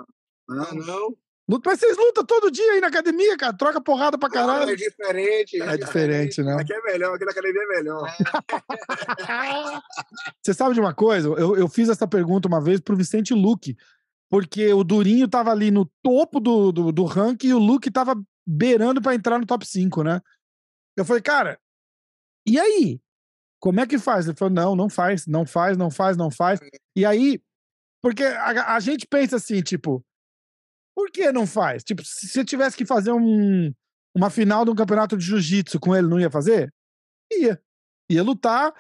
Luta 0.49 0.74
não. 0.76 1.22
Luta, 1.48 1.70
mas 1.70 1.80
vocês 1.80 1.98
lutam 1.98 2.26
todo 2.26 2.50
dia 2.50 2.72
aí 2.72 2.80
na 2.80 2.88
academia, 2.88 3.36
cara. 3.36 3.54
Troca 3.54 3.82
porrada 3.82 4.18
pra 4.18 4.30
caralho. 4.30 4.72
é 4.72 4.76
diferente. 4.76 5.62
É, 5.62 5.74
é 5.74 5.78
diferente, 5.78 6.41
né? 6.41 6.56
Aqui 6.56 6.74
é 6.74 6.82
melhor, 6.82 7.16
aqui 7.16 7.26
na 7.26 7.32
academia 7.32 7.62
é 7.62 7.68
melhor. 7.68 8.10
Você 10.41 10.54
sabe 10.54 10.74
de 10.74 10.80
uma 10.80 10.94
coisa? 10.94 11.28
Eu, 11.28 11.58
eu 11.58 11.68
fiz 11.68 11.89
essa 11.89 12.08
pergunta 12.08 12.48
uma 12.48 12.62
vez 12.62 12.80
pro 12.80 12.96
Vicente 12.96 13.34
Luque, 13.34 13.76
porque 14.30 14.72
o 14.74 14.86
Durinho 14.86 15.28
tava 15.28 15.52
ali 15.52 15.70
no 15.70 15.86
topo 16.02 16.39
do, 16.39 16.72
do, 16.72 16.91
do 16.94 17.04
ranking 17.04 17.48
e 17.48 17.54
o 17.54 17.60
Luke 17.60 17.91
tava 17.91 18.16
beirando 18.48 19.02
pra 19.02 19.14
entrar 19.14 19.38
no 19.38 19.46
top 19.46 19.66
5, 19.68 20.02
né? 20.02 20.22
Eu 20.96 21.04
falei, 21.04 21.22
cara, 21.22 21.60
e 22.48 22.58
aí? 22.58 23.02
Como 23.60 23.82
é 23.82 23.88
que 23.88 23.98
faz? 23.98 24.28
Ele 24.28 24.38
falou, 24.38 24.54
não, 24.54 24.76
não 24.76 24.89
faz, 24.89 25.28
não 25.28 25.46
faz, 25.46 25.78
não 25.78 25.91
faz, 25.91 26.16
não 26.16 26.32
faz. 26.32 26.60
E 26.96 27.06
aí, 27.06 27.41
porque 28.02 28.24
a, 28.24 28.76
a 28.76 28.80
gente 28.80 29.06
pensa 29.08 29.36
assim, 29.36 29.62
tipo, 29.62 30.04
por 30.96 31.12
que 31.12 31.32
não 31.32 31.48
faz? 31.48 31.84
Tipo, 31.84 32.04
se 32.04 32.28
você 32.28 32.46
tivesse 32.46 32.78
que 32.78 32.86
fazer 32.86 33.12
um, 33.12 33.74
uma 34.16 34.30
final 34.30 34.64
de 34.64 34.72
um 34.72 34.76
campeonato 34.76 35.18
de 35.18 35.26
jiu-jitsu 35.26 35.80
com 35.80 35.96
ele, 35.96 36.08
não 36.08 36.20
ia 36.20 36.30
fazer? 36.30 36.74
Ia. 37.32 37.62
Ia 38.10 38.24
lutar, 38.24 38.74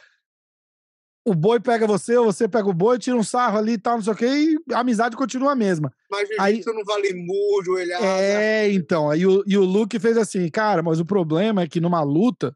o 1.25 1.33
boi 1.33 1.59
pega 1.59 1.87
você, 1.87 2.17
ou 2.17 2.25
você 2.25 2.47
pega 2.47 2.67
o 2.67 2.73
boi, 2.73 2.99
tira 2.99 3.15
um 3.15 3.23
sarro 3.23 3.57
ali 3.57 3.73
e 3.73 3.77
tal, 3.77 3.95
não 3.95 4.03
sei 4.03 4.13
o 4.13 4.15
quê, 4.15 4.27
e 4.27 4.73
a 4.73 4.79
amizade 4.79 5.15
continua 5.15 5.53
a 5.53 5.55
mesma. 5.55 5.91
Mas 6.11 6.27
jiu-jitsu 6.27 6.69
aí, 6.69 6.75
não 6.75 6.83
vale 6.83 7.13
murro, 7.13 7.63
joelhada. 7.63 8.05
É, 8.05 8.71
então. 8.71 9.09
Aí 9.09 9.25
o, 9.25 9.43
e 9.47 9.57
o 9.57 9.63
Luke 9.63 9.97
fez 9.99 10.17
assim, 10.17 10.49
cara, 10.49 10.83
mas 10.83 10.99
o 10.99 11.05
problema 11.05 11.63
é 11.63 11.67
que 11.67 11.79
numa 11.79 12.01
luta 12.01 12.53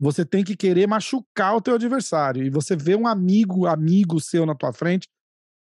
você 0.00 0.24
tem 0.24 0.44
que 0.44 0.56
querer 0.56 0.86
machucar 0.86 1.56
o 1.56 1.60
teu 1.60 1.74
adversário. 1.74 2.44
E 2.44 2.50
você 2.50 2.76
vê 2.76 2.94
um 2.94 3.06
amigo, 3.06 3.66
amigo 3.66 4.20
seu 4.20 4.44
na 4.44 4.54
tua 4.54 4.72
frente, 4.72 5.08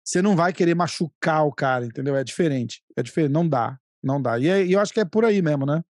você 0.08 0.22
não 0.22 0.38
vai 0.38 0.54
querer 0.54 0.74
machucar 0.74 1.46
o 1.46 1.52
cara, 1.52 1.86
entendeu? 1.86 2.16
É 2.16 2.24
diferente. 2.24 2.82
É 2.96 3.04
diferente. 3.04 3.34
Não 3.34 3.48
dá. 3.48 3.78
Não 4.02 4.22
dá. 4.22 4.40
E, 4.40 4.48
é, 4.48 4.66
e 4.66 4.72
eu 4.72 4.80
acho 4.80 4.94
que 4.94 5.02
é 5.02 5.06
por 5.06 5.26
aí 5.26 5.42
mesmo, 5.42 5.66
né? 5.66 5.84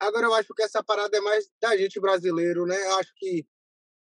Agora 0.00 0.26
eu 0.26 0.34
acho 0.34 0.52
que 0.52 0.62
essa 0.64 0.82
parada 0.82 1.16
é 1.16 1.20
mais 1.20 1.48
da 1.62 1.76
gente 1.76 2.00
brasileiro, 2.00 2.66
né? 2.66 2.74
Eu 2.74 2.98
acho 2.98 3.12
que 3.16 3.46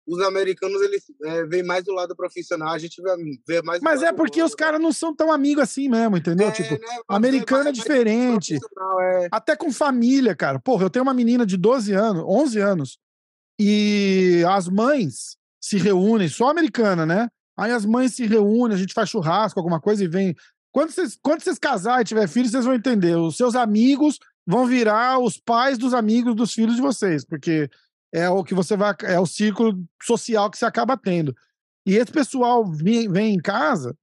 os 0.07 0.19
americanos 0.21 0.81
eles 0.81 1.03
é, 1.25 1.45
veem 1.45 1.63
mais 1.63 1.83
do 1.83 1.93
lado 1.93 2.15
profissional, 2.15 2.73
a 2.73 2.79
gente 2.79 2.99
vê 3.47 3.61
mais. 3.61 3.81
Mas 3.83 4.01
é 4.01 4.11
porque 4.11 4.41
os 4.41 4.55
caras 4.55 4.81
não 4.81 4.91
são 4.91 5.15
tão 5.15 5.31
amigos 5.31 5.63
assim 5.63 5.87
mesmo, 5.87 6.17
entendeu? 6.17 6.47
É, 6.47 6.51
tipo, 6.51 6.73
né? 6.73 7.01
americano 7.07 7.69
é 7.69 7.71
diferente. 7.71 8.55
É. 8.55 9.27
Até 9.31 9.55
com 9.55 9.71
família, 9.71 10.35
cara. 10.35 10.59
Porra, 10.59 10.85
eu 10.85 10.89
tenho 10.89 11.03
uma 11.03 11.13
menina 11.13 11.45
de 11.45 11.55
12 11.55 11.93
anos, 11.93 12.23
11 12.27 12.59
anos, 12.59 12.97
e 13.59 14.43
as 14.49 14.67
mães 14.67 15.37
se 15.61 15.77
reúnem, 15.77 16.27
só 16.27 16.49
americana, 16.49 17.05
né? 17.05 17.29
Aí 17.57 17.71
as 17.71 17.85
mães 17.85 18.13
se 18.13 18.25
reúnem, 18.25 18.75
a 18.75 18.79
gente 18.79 18.93
faz 18.93 19.09
churrasco, 19.09 19.59
alguma 19.59 19.81
coisa 19.81 20.03
e 20.03 20.07
vem. 20.07 20.35
Quando 20.71 20.91
vocês, 20.91 21.17
quando 21.21 21.41
vocês 21.41 21.57
casarem 21.57 22.01
e 22.01 22.05
tiver 22.05 22.27
filhos, 22.27 22.51
vocês 22.51 22.65
vão 22.65 22.75
entender. 22.75 23.15
Os 23.15 23.35
seus 23.35 23.55
amigos 23.55 24.19
vão 24.45 24.65
virar 24.67 25.19
os 25.19 25.37
pais 25.37 25.77
dos 25.77 25.93
amigos 25.93 26.35
dos 26.35 26.53
filhos 26.53 26.75
de 26.75 26.81
vocês, 26.81 27.25
porque 27.25 27.69
é 28.13 28.29
o 28.29 28.43
que 28.43 28.53
você 28.53 28.77
vai. 28.77 28.93
É 29.03 29.19
o 29.19 29.25
círculo 29.25 29.83
social 30.01 30.51
que 30.51 30.57
você 30.57 30.65
acaba 30.65 30.95
tendo. 30.95 31.35
E 31.85 31.95
esse 31.95 32.11
pessoal 32.11 32.65
vem, 32.65 33.09
vem 33.09 33.33
em 33.33 33.39
casa 33.39 33.95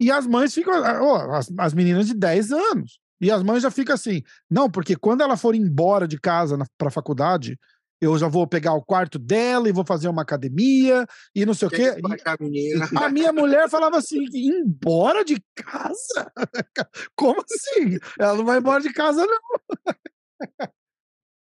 e 0.00 0.10
as 0.10 0.26
mães 0.26 0.54
ficam. 0.54 0.74
Oh, 1.02 1.32
as, 1.32 1.50
as 1.58 1.74
meninas 1.74 2.06
de 2.06 2.14
10 2.14 2.52
anos. 2.52 2.98
E 3.20 3.30
as 3.30 3.42
mães 3.42 3.62
já 3.62 3.70
ficam 3.70 3.94
assim. 3.94 4.22
Não, 4.50 4.70
porque 4.70 4.96
quando 4.96 5.22
ela 5.22 5.36
for 5.36 5.54
embora 5.54 6.06
de 6.06 6.18
casa 6.18 6.58
para 6.76 6.88
a 6.88 6.90
faculdade, 6.90 7.58
eu 8.00 8.18
já 8.18 8.28
vou 8.28 8.46
pegar 8.46 8.74
o 8.74 8.82
quarto 8.82 9.18
dela 9.18 9.68
e 9.68 9.72
vou 9.72 9.84
fazer 9.84 10.08
uma 10.08 10.22
academia 10.22 11.06
e 11.34 11.46
não 11.46 11.54
sei 11.54 11.68
que 11.68 11.74
o 11.74 11.78
quê. 11.78 12.00
A 12.96 13.08
minha 13.08 13.32
mulher 13.32 13.68
falava 13.68 13.98
assim: 13.98 14.24
embora 14.34 15.24
de 15.24 15.42
casa? 15.54 16.32
Como 17.16 17.42
assim? 17.42 17.98
Ela 18.18 18.36
não 18.36 18.44
vai 18.44 18.58
embora 18.58 18.82
de 18.82 18.92
casa, 18.92 19.26
não. 19.26 19.94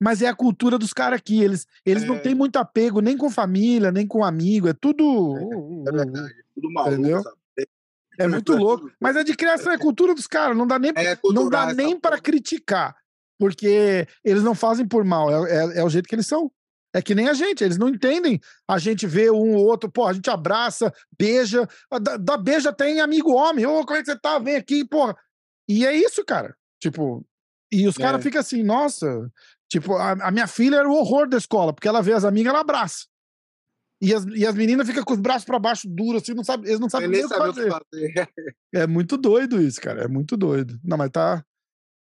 mas 0.01 0.21
é 0.21 0.27
a 0.27 0.35
cultura 0.35 0.77
dos 0.77 0.93
caras 0.93 1.19
aqui. 1.19 1.41
Eles, 1.41 1.65
eles 1.85 2.03
é. 2.03 2.05
não 2.05 2.19
têm 2.19 2.35
muito 2.35 2.57
apego 2.57 3.01
nem 3.01 3.17
com 3.17 3.29
família, 3.29 3.91
nem 3.91 4.07
com 4.07 4.23
amigo. 4.23 4.67
É 4.67 4.73
tudo. 4.73 5.37
É, 5.85 5.89
é 5.89 5.91
verdade. 5.91 6.33
Tudo 6.55 6.71
maluco, 6.71 6.93
entendeu? 6.93 7.21
Sabe? 7.21 7.37
É 8.19 8.27
muito 8.27 8.55
louco. 8.55 8.91
Mas 8.99 9.15
é 9.15 9.23
de 9.23 9.35
criação, 9.35 9.73
é 9.73 9.77
cultura 9.77 10.13
dos 10.13 10.27
caras. 10.27 10.55
Não 10.55 10.67
dá 10.67 10.77
nem, 10.77 10.91
é 10.95 11.17
não 11.33 11.49
dá 11.49 11.73
nem 11.73 11.99
para 11.99 12.19
criticar. 12.19 12.95
Porque 13.43 14.07
eles 14.23 14.41
não 14.41 14.55
fazem 14.55 14.87
por 14.87 15.03
mal. 15.03 15.29
É, 15.29 15.51
é, 15.51 15.79
é, 15.79 15.83
o 15.83 15.89
jeito 15.89 16.07
que 16.07 16.15
eles 16.15 16.27
são. 16.27 16.49
É 16.95 17.01
que 17.01 17.13
nem 17.13 17.27
a 17.27 17.33
gente, 17.33 17.61
eles 17.61 17.77
não 17.77 17.89
entendem. 17.89 18.39
A 18.65 18.77
gente 18.77 19.05
vê 19.05 19.29
um 19.29 19.55
ou 19.55 19.65
outro, 19.65 19.91
pô, 19.91 20.05
a 20.05 20.13
gente 20.13 20.29
abraça, 20.29 20.93
beija, 21.19 21.67
dá, 22.01 22.15
dá 22.15 22.37
beija 22.37 22.69
até 22.69 22.89
em 22.89 23.01
amigo 23.01 23.33
homem. 23.33 23.65
Ô, 23.65 23.83
como 23.83 23.97
é 23.97 24.01
que 24.01 24.05
você 24.05 24.17
tá? 24.17 24.39
Vem 24.39 24.55
aqui, 24.55 24.85
porra. 24.87 25.13
E 25.67 25.85
é 25.85 25.93
isso, 25.93 26.23
cara. 26.23 26.55
Tipo, 26.79 27.25
e 27.69 27.85
os 27.85 27.97
caras 27.97 28.21
é. 28.21 28.23
ficam 28.23 28.39
assim, 28.39 28.63
nossa, 28.63 29.29
Tipo, 29.73 29.95
a, 29.95 30.11
a, 30.11 30.29
minha 30.29 30.45
filha 30.45 30.75
era 30.75 30.87
o 30.87 30.93
horror 30.93 31.27
da 31.27 31.35
escola, 31.35 31.73
porque 31.73 31.87
ela 31.87 31.99
vê 31.99 32.13
as 32.13 32.23
amigas, 32.23 32.51
ela 32.51 32.61
abraça. 32.61 33.07
E 33.99 34.13
as, 34.13 34.23
e 34.25 34.45
as 34.45 34.53
meninas 34.53 34.85
ficam 34.85 35.03
com 35.03 35.13
os 35.13 35.19
braços 35.19 35.45
para 35.45 35.57
baixo 35.57 35.89
duros, 35.89 36.21
assim, 36.21 36.35
não 36.35 36.43
sabe, 36.43 36.67
eles 36.67 36.79
não 36.79 36.89
sabem 36.89 37.07
nem 37.07 37.25
o 37.25 37.27
que 37.27 37.35
fazer. 37.35 37.71
fazer. 37.71 38.29
é 38.75 38.85
muito 38.85 39.17
doido 39.17 39.59
isso, 39.59 39.81
cara. 39.81 40.03
É 40.03 40.07
muito 40.07 40.37
doido. 40.37 40.79
Não, 40.83 40.95
mas 40.95 41.09
tá. 41.09 41.43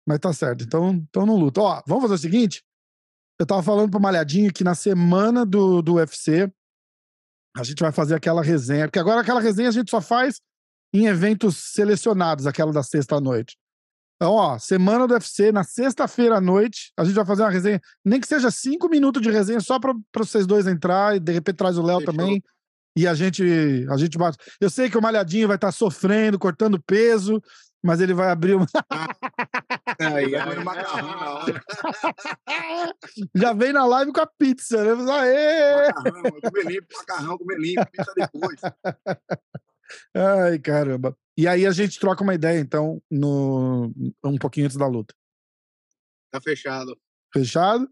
Mas 0.07 0.19
tá 0.19 0.31
certo. 0.31 0.63
Então, 0.63 0.91
então 1.09 1.25
não 1.25 1.35
luta. 1.35 1.59
Ó, 1.59 1.83
vamos 1.85 2.03
fazer 2.03 2.13
o 2.13 2.17
seguinte? 2.17 2.63
Eu 3.37 3.45
tava 3.45 3.61
falando 3.61 3.91
pro 3.91 3.99
Malhadinho 3.99 4.53
que 4.53 4.63
na 4.63 4.73
semana 4.73 5.45
do, 5.45 5.81
do 5.81 5.95
UFC 5.95 6.51
a 7.55 7.63
gente 7.63 7.79
vai 7.79 7.91
fazer 7.91 8.15
aquela 8.15 8.41
resenha, 8.41 8.87
porque 8.87 8.99
agora 8.99 9.21
aquela 9.21 9.41
resenha 9.41 9.69
a 9.69 9.71
gente 9.71 9.91
só 9.91 9.99
faz 9.99 10.39
em 10.93 11.07
eventos 11.07 11.57
selecionados, 11.57 12.47
aquela 12.47 12.71
da 12.71 12.83
sexta 12.83 13.19
noite. 13.19 13.57
Então, 14.15 14.33
ó, 14.33 14.57
semana 14.57 15.07
do 15.07 15.13
UFC, 15.13 15.51
na 15.51 15.63
sexta-feira 15.63 16.37
à 16.37 16.41
noite, 16.41 16.91
a 16.97 17.03
gente 17.03 17.13
vai 17.13 17.25
fazer 17.25 17.43
uma 17.43 17.51
resenha, 17.51 17.79
nem 18.03 18.19
que 18.19 18.27
seja 18.27 18.49
cinco 18.49 18.89
minutos 18.89 19.21
de 19.21 19.29
resenha, 19.29 19.59
só 19.59 19.79
para 19.79 19.93
vocês 20.15 20.47
dois 20.47 20.65
entrar 20.65 21.15
e 21.15 21.19
de 21.19 21.31
repente 21.31 21.57
traz 21.57 21.77
o 21.77 21.83
Léo 21.83 22.03
também. 22.03 22.41
E 22.97 23.07
a 23.07 23.13
gente, 23.13 23.43
a 23.91 23.95
gente 23.95 24.17
bate. 24.17 24.39
Eu 24.59 24.71
sei 24.71 24.89
que 24.89 24.97
o 24.97 25.01
Malhadinho 25.01 25.47
vai 25.47 25.55
estar 25.55 25.67
tá 25.67 25.71
sofrendo, 25.71 26.39
cortando 26.39 26.81
peso, 26.81 27.39
mas 27.83 28.01
ele 28.01 28.11
vai 28.11 28.31
abrir 28.31 28.55
uma. 28.55 28.65
Aí, 29.99 30.35
aí, 30.35 30.57
Já 33.35 33.53
vem 33.53 33.71
na 33.71 33.85
live 33.85 34.11
com 34.11 34.21
a 34.21 34.25
pizza, 34.25 34.83
né? 34.83 35.11
Aê! 35.11 35.87
Macarrão, 35.93 36.23
comer 36.41 36.65
limpo, 36.65 36.87
macarrão, 36.97 37.37
comer 37.37 37.59
limpo, 37.59 37.85
pizza 37.91 38.13
depois. 38.15 38.59
Ai, 40.15 40.57
caramba. 40.57 41.15
E 41.37 41.47
aí 41.47 41.67
a 41.67 41.71
gente 41.71 41.99
troca 41.99 42.23
uma 42.23 42.33
ideia, 42.33 42.59
então, 42.59 42.99
no, 43.11 43.93
um 44.23 44.39
pouquinho 44.39 44.65
antes 44.65 44.77
da 44.77 44.87
luta. 44.87 45.13
Tá 46.31 46.41
fechado. 46.41 46.99
Fechado? 47.31 47.87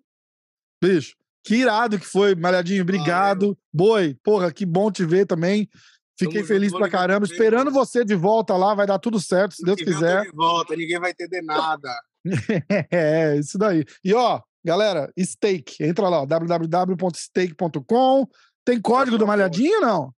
Bicho, 0.82 1.16
que 1.46 1.56
irado 1.56 2.00
que 2.00 2.06
foi, 2.06 2.34
Malhadinho. 2.34 2.82
Obrigado. 2.82 3.42
Valeu. 3.42 3.58
Boi, 3.72 4.16
porra, 4.24 4.52
que 4.52 4.66
bom 4.66 4.92
te 4.92 5.06
ver 5.06 5.28
também. 5.28 5.70
Fiquei 6.18 6.42
Tamo 6.42 6.48
feliz 6.48 6.72
pra 6.72 6.90
caramba. 6.90 7.24
Esperando 7.26 7.70
você 7.70 8.04
de 8.04 8.16
volta 8.16 8.58
lá, 8.58 8.74
vai 8.74 8.88
dar 8.88 8.98
tudo 8.98 9.20
certo, 9.20 9.54
se 9.54 9.64
Deus 9.64 9.80
quiser. 9.80 10.24
De 10.24 10.32
volta, 10.32 10.76
ninguém 10.76 11.00
vai 11.00 11.12
entender 11.12 11.44
nada. 11.44 11.88
é, 12.90 13.38
isso 13.38 13.60
daí. 13.60 13.86
E 14.04 14.12
ó, 14.14 14.42
galera, 14.64 15.12
steak. 15.20 15.84
Entra 15.84 16.08
lá, 16.10 16.26
www.steak.com. 16.26 18.28
Tem 18.66 18.82
código 18.82 19.18
do 19.18 19.28
Malhadinho 19.28 19.76
ou 19.76 19.82
não? 19.82 20.12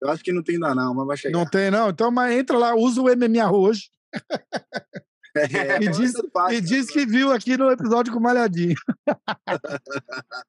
Eu 0.00 0.10
acho 0.10 0.22
que 0.22 0.32
não 0.32 0.44
tem 0.44 0.54
ainda 0.54 0.72
não, 0.74 0.94
mas 0.94 1.06
vai 1.06 1.16
chegar. 1.16 1.36
Não 1.36 1.44
tem 1.44 1.70
não? 1.70 1.90
Então, 1.90 2.10
mas 2.10 2.34
entra 2.34 2.56
lá, 2.56 2.74
usa 2.76 3.00
o 3.00 3.04
MMA 3.04 3.50
hoje. 3.50 3.90
É, 5.36 5.82
e, 5.82 5.90
diz, 5.90 6.12
e 6.50 6.60
diz 6.60 6.90
que 6.90 7.06
viu 7.06 7.32
aqui 7.32 7.56
no 7.56 7.70
episódio 7.70 8.12
com 8.12 8.18
o 8.18 8.22
Malhadinho. 8.22 8.76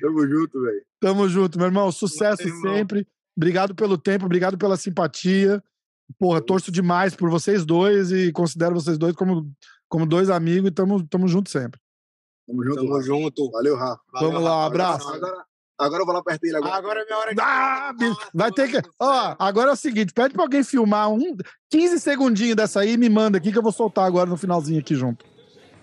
Tamo 0.00 0.26
junto, 0.26 0.62
velho. 0.62 0.82
Tamo 1.00 1.28
junto, 1.28 1.58
meu 1.58 1.66
irmão. 1.66 1.92
Sucesso 1.92 2.42
sempre. 2.62 3.06
Obrigado 3.36 3.74
pelo 3.74 3.98
tempo, 3.98 4.24
obrigado 4.24 4.56
pela 4.56 4.76
simpatia. 4.76 5.62
Porra, 6.18 6.40
torço 6.40 6.72
demais 6.72 7.14
por 7.14 7.30
vocês 7.30 7.66
dois 7.66 8.10
e 8.10 8.32
considero 8.32 8.74
vocês 8.74 8.96
dois 8.96 9.14
como, 9.14 9.52
como 9.88 10.06
dois 10.06 10.30
amigos 10.30 10.70
e 10.70 10.72
tamo, 10.72 11.06
tamo 11.06 11.28
junto 11.28 11.50
sempre. 11.50 11.78
Tamo 12.46 12.64
junto. 12.64 12.76
Tamo 12.76 13.02
junto. 13.02 13.50
Valeu, 13.50 13.76
Rafa. 13.76 14.00
Vamos 14.14 14.42
lá, 14.42 14.58
um 14.58 14.62
abraço. 14.62 15.08
Agora, 15.08 15.44
Agora 15.78 16.02
eu 16.02 16.06
vou 16.06 16.14
lá 16.14 16.22
perto 16.22 16.40
dele. 16.40 16.56
Agora, 16.56 16.74
agora 16.74 17.00
é 17.00 17.04
minha 17.04 17.18
hora 17.18 17.34
de. 17.34 17.40
Ah, 17.40 17.94
vai 18.34 18.50
ter 18.50 18.68
que. 18.68 18.88
Ó, 18.98 19.36
agora 19.38 19.70
é 19.70 19.72
o 19.72 19.76
seguinte: 19.76 20.12
pede 20.12 20.34
pra 20.34 20.42
alguém 20.42 20.64
filmar 20.64 21.08
um 21.10 21.36
15 21.70 22.00
segundinhos 22.00 22.56
dessa 22.56 22.80
aí 22.80 22.94
e 22.94 22.96
me 22.96 23.08
manda 23.08 23.38
aqui 23.38 23.52
que 23.52 23.58
eu 23.58 23.62
vou 23.62 23.70
soltar 23.70 24.04
agora 24.04 24.28
no 24.28 24.36
finalzinho 24.36 24.80
aqui 24.80 24.94
junto. 24.96 25.24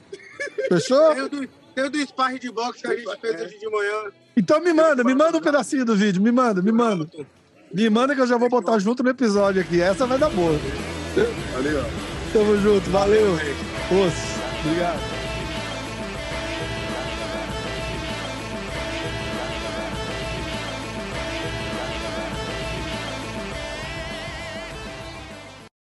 Fechou? 0.67 1.13
Tem 1.13 1.21
o 1.23 1.29
do, 1.29 1.47
tem 1.47 1.83
o 1.85 1.89
do 1.89 1.97
sparring 1.99 2.39
de 2.39 2.51
boxe 2.51 2.81
que 2.81 2.87
a 2.87 2.95
gente 2.95 3.19
fez 3.21 3.41
hoje 3.41 3.57
de 3.57 3.69
manhã. 3.69 4.11
Então 4.35 4.59
me 4.59 4.73
manda, 4.73 5.03
me 5.03 5.15
manda 5.15 5.37
um 5.37 5.41
pedacinho 5.41 5.85
do 5.85 5.95
vídeo, 5.95 6.21
me 6.21 6.31
manda, 6.31 6.61
me 6.61 6.71
manda. 6.73 7.09
Me 7.73 7.89
manda 7.89 8.13
que 8.13 8.21
eu 8.21 8.27
já 8.27 8.37
vou 8.37 8.49
botar 8.49 8.77
junto 8.79 9.01
no 9.01 9.09
episódio 9.09 9.61
aqui. 9.61 9.81
Essa 9.81 10.05
vai 10.05 10.17
dar 10.17 10.29
boa. 10.29 10.59
Valeu. 11.53 11.85
Tamo 12.33 12.57
junto, 12.57 12.89
valeu. 12.89 13.33
Oxe, 13.35 14.39
obrigado. 14.65 15.14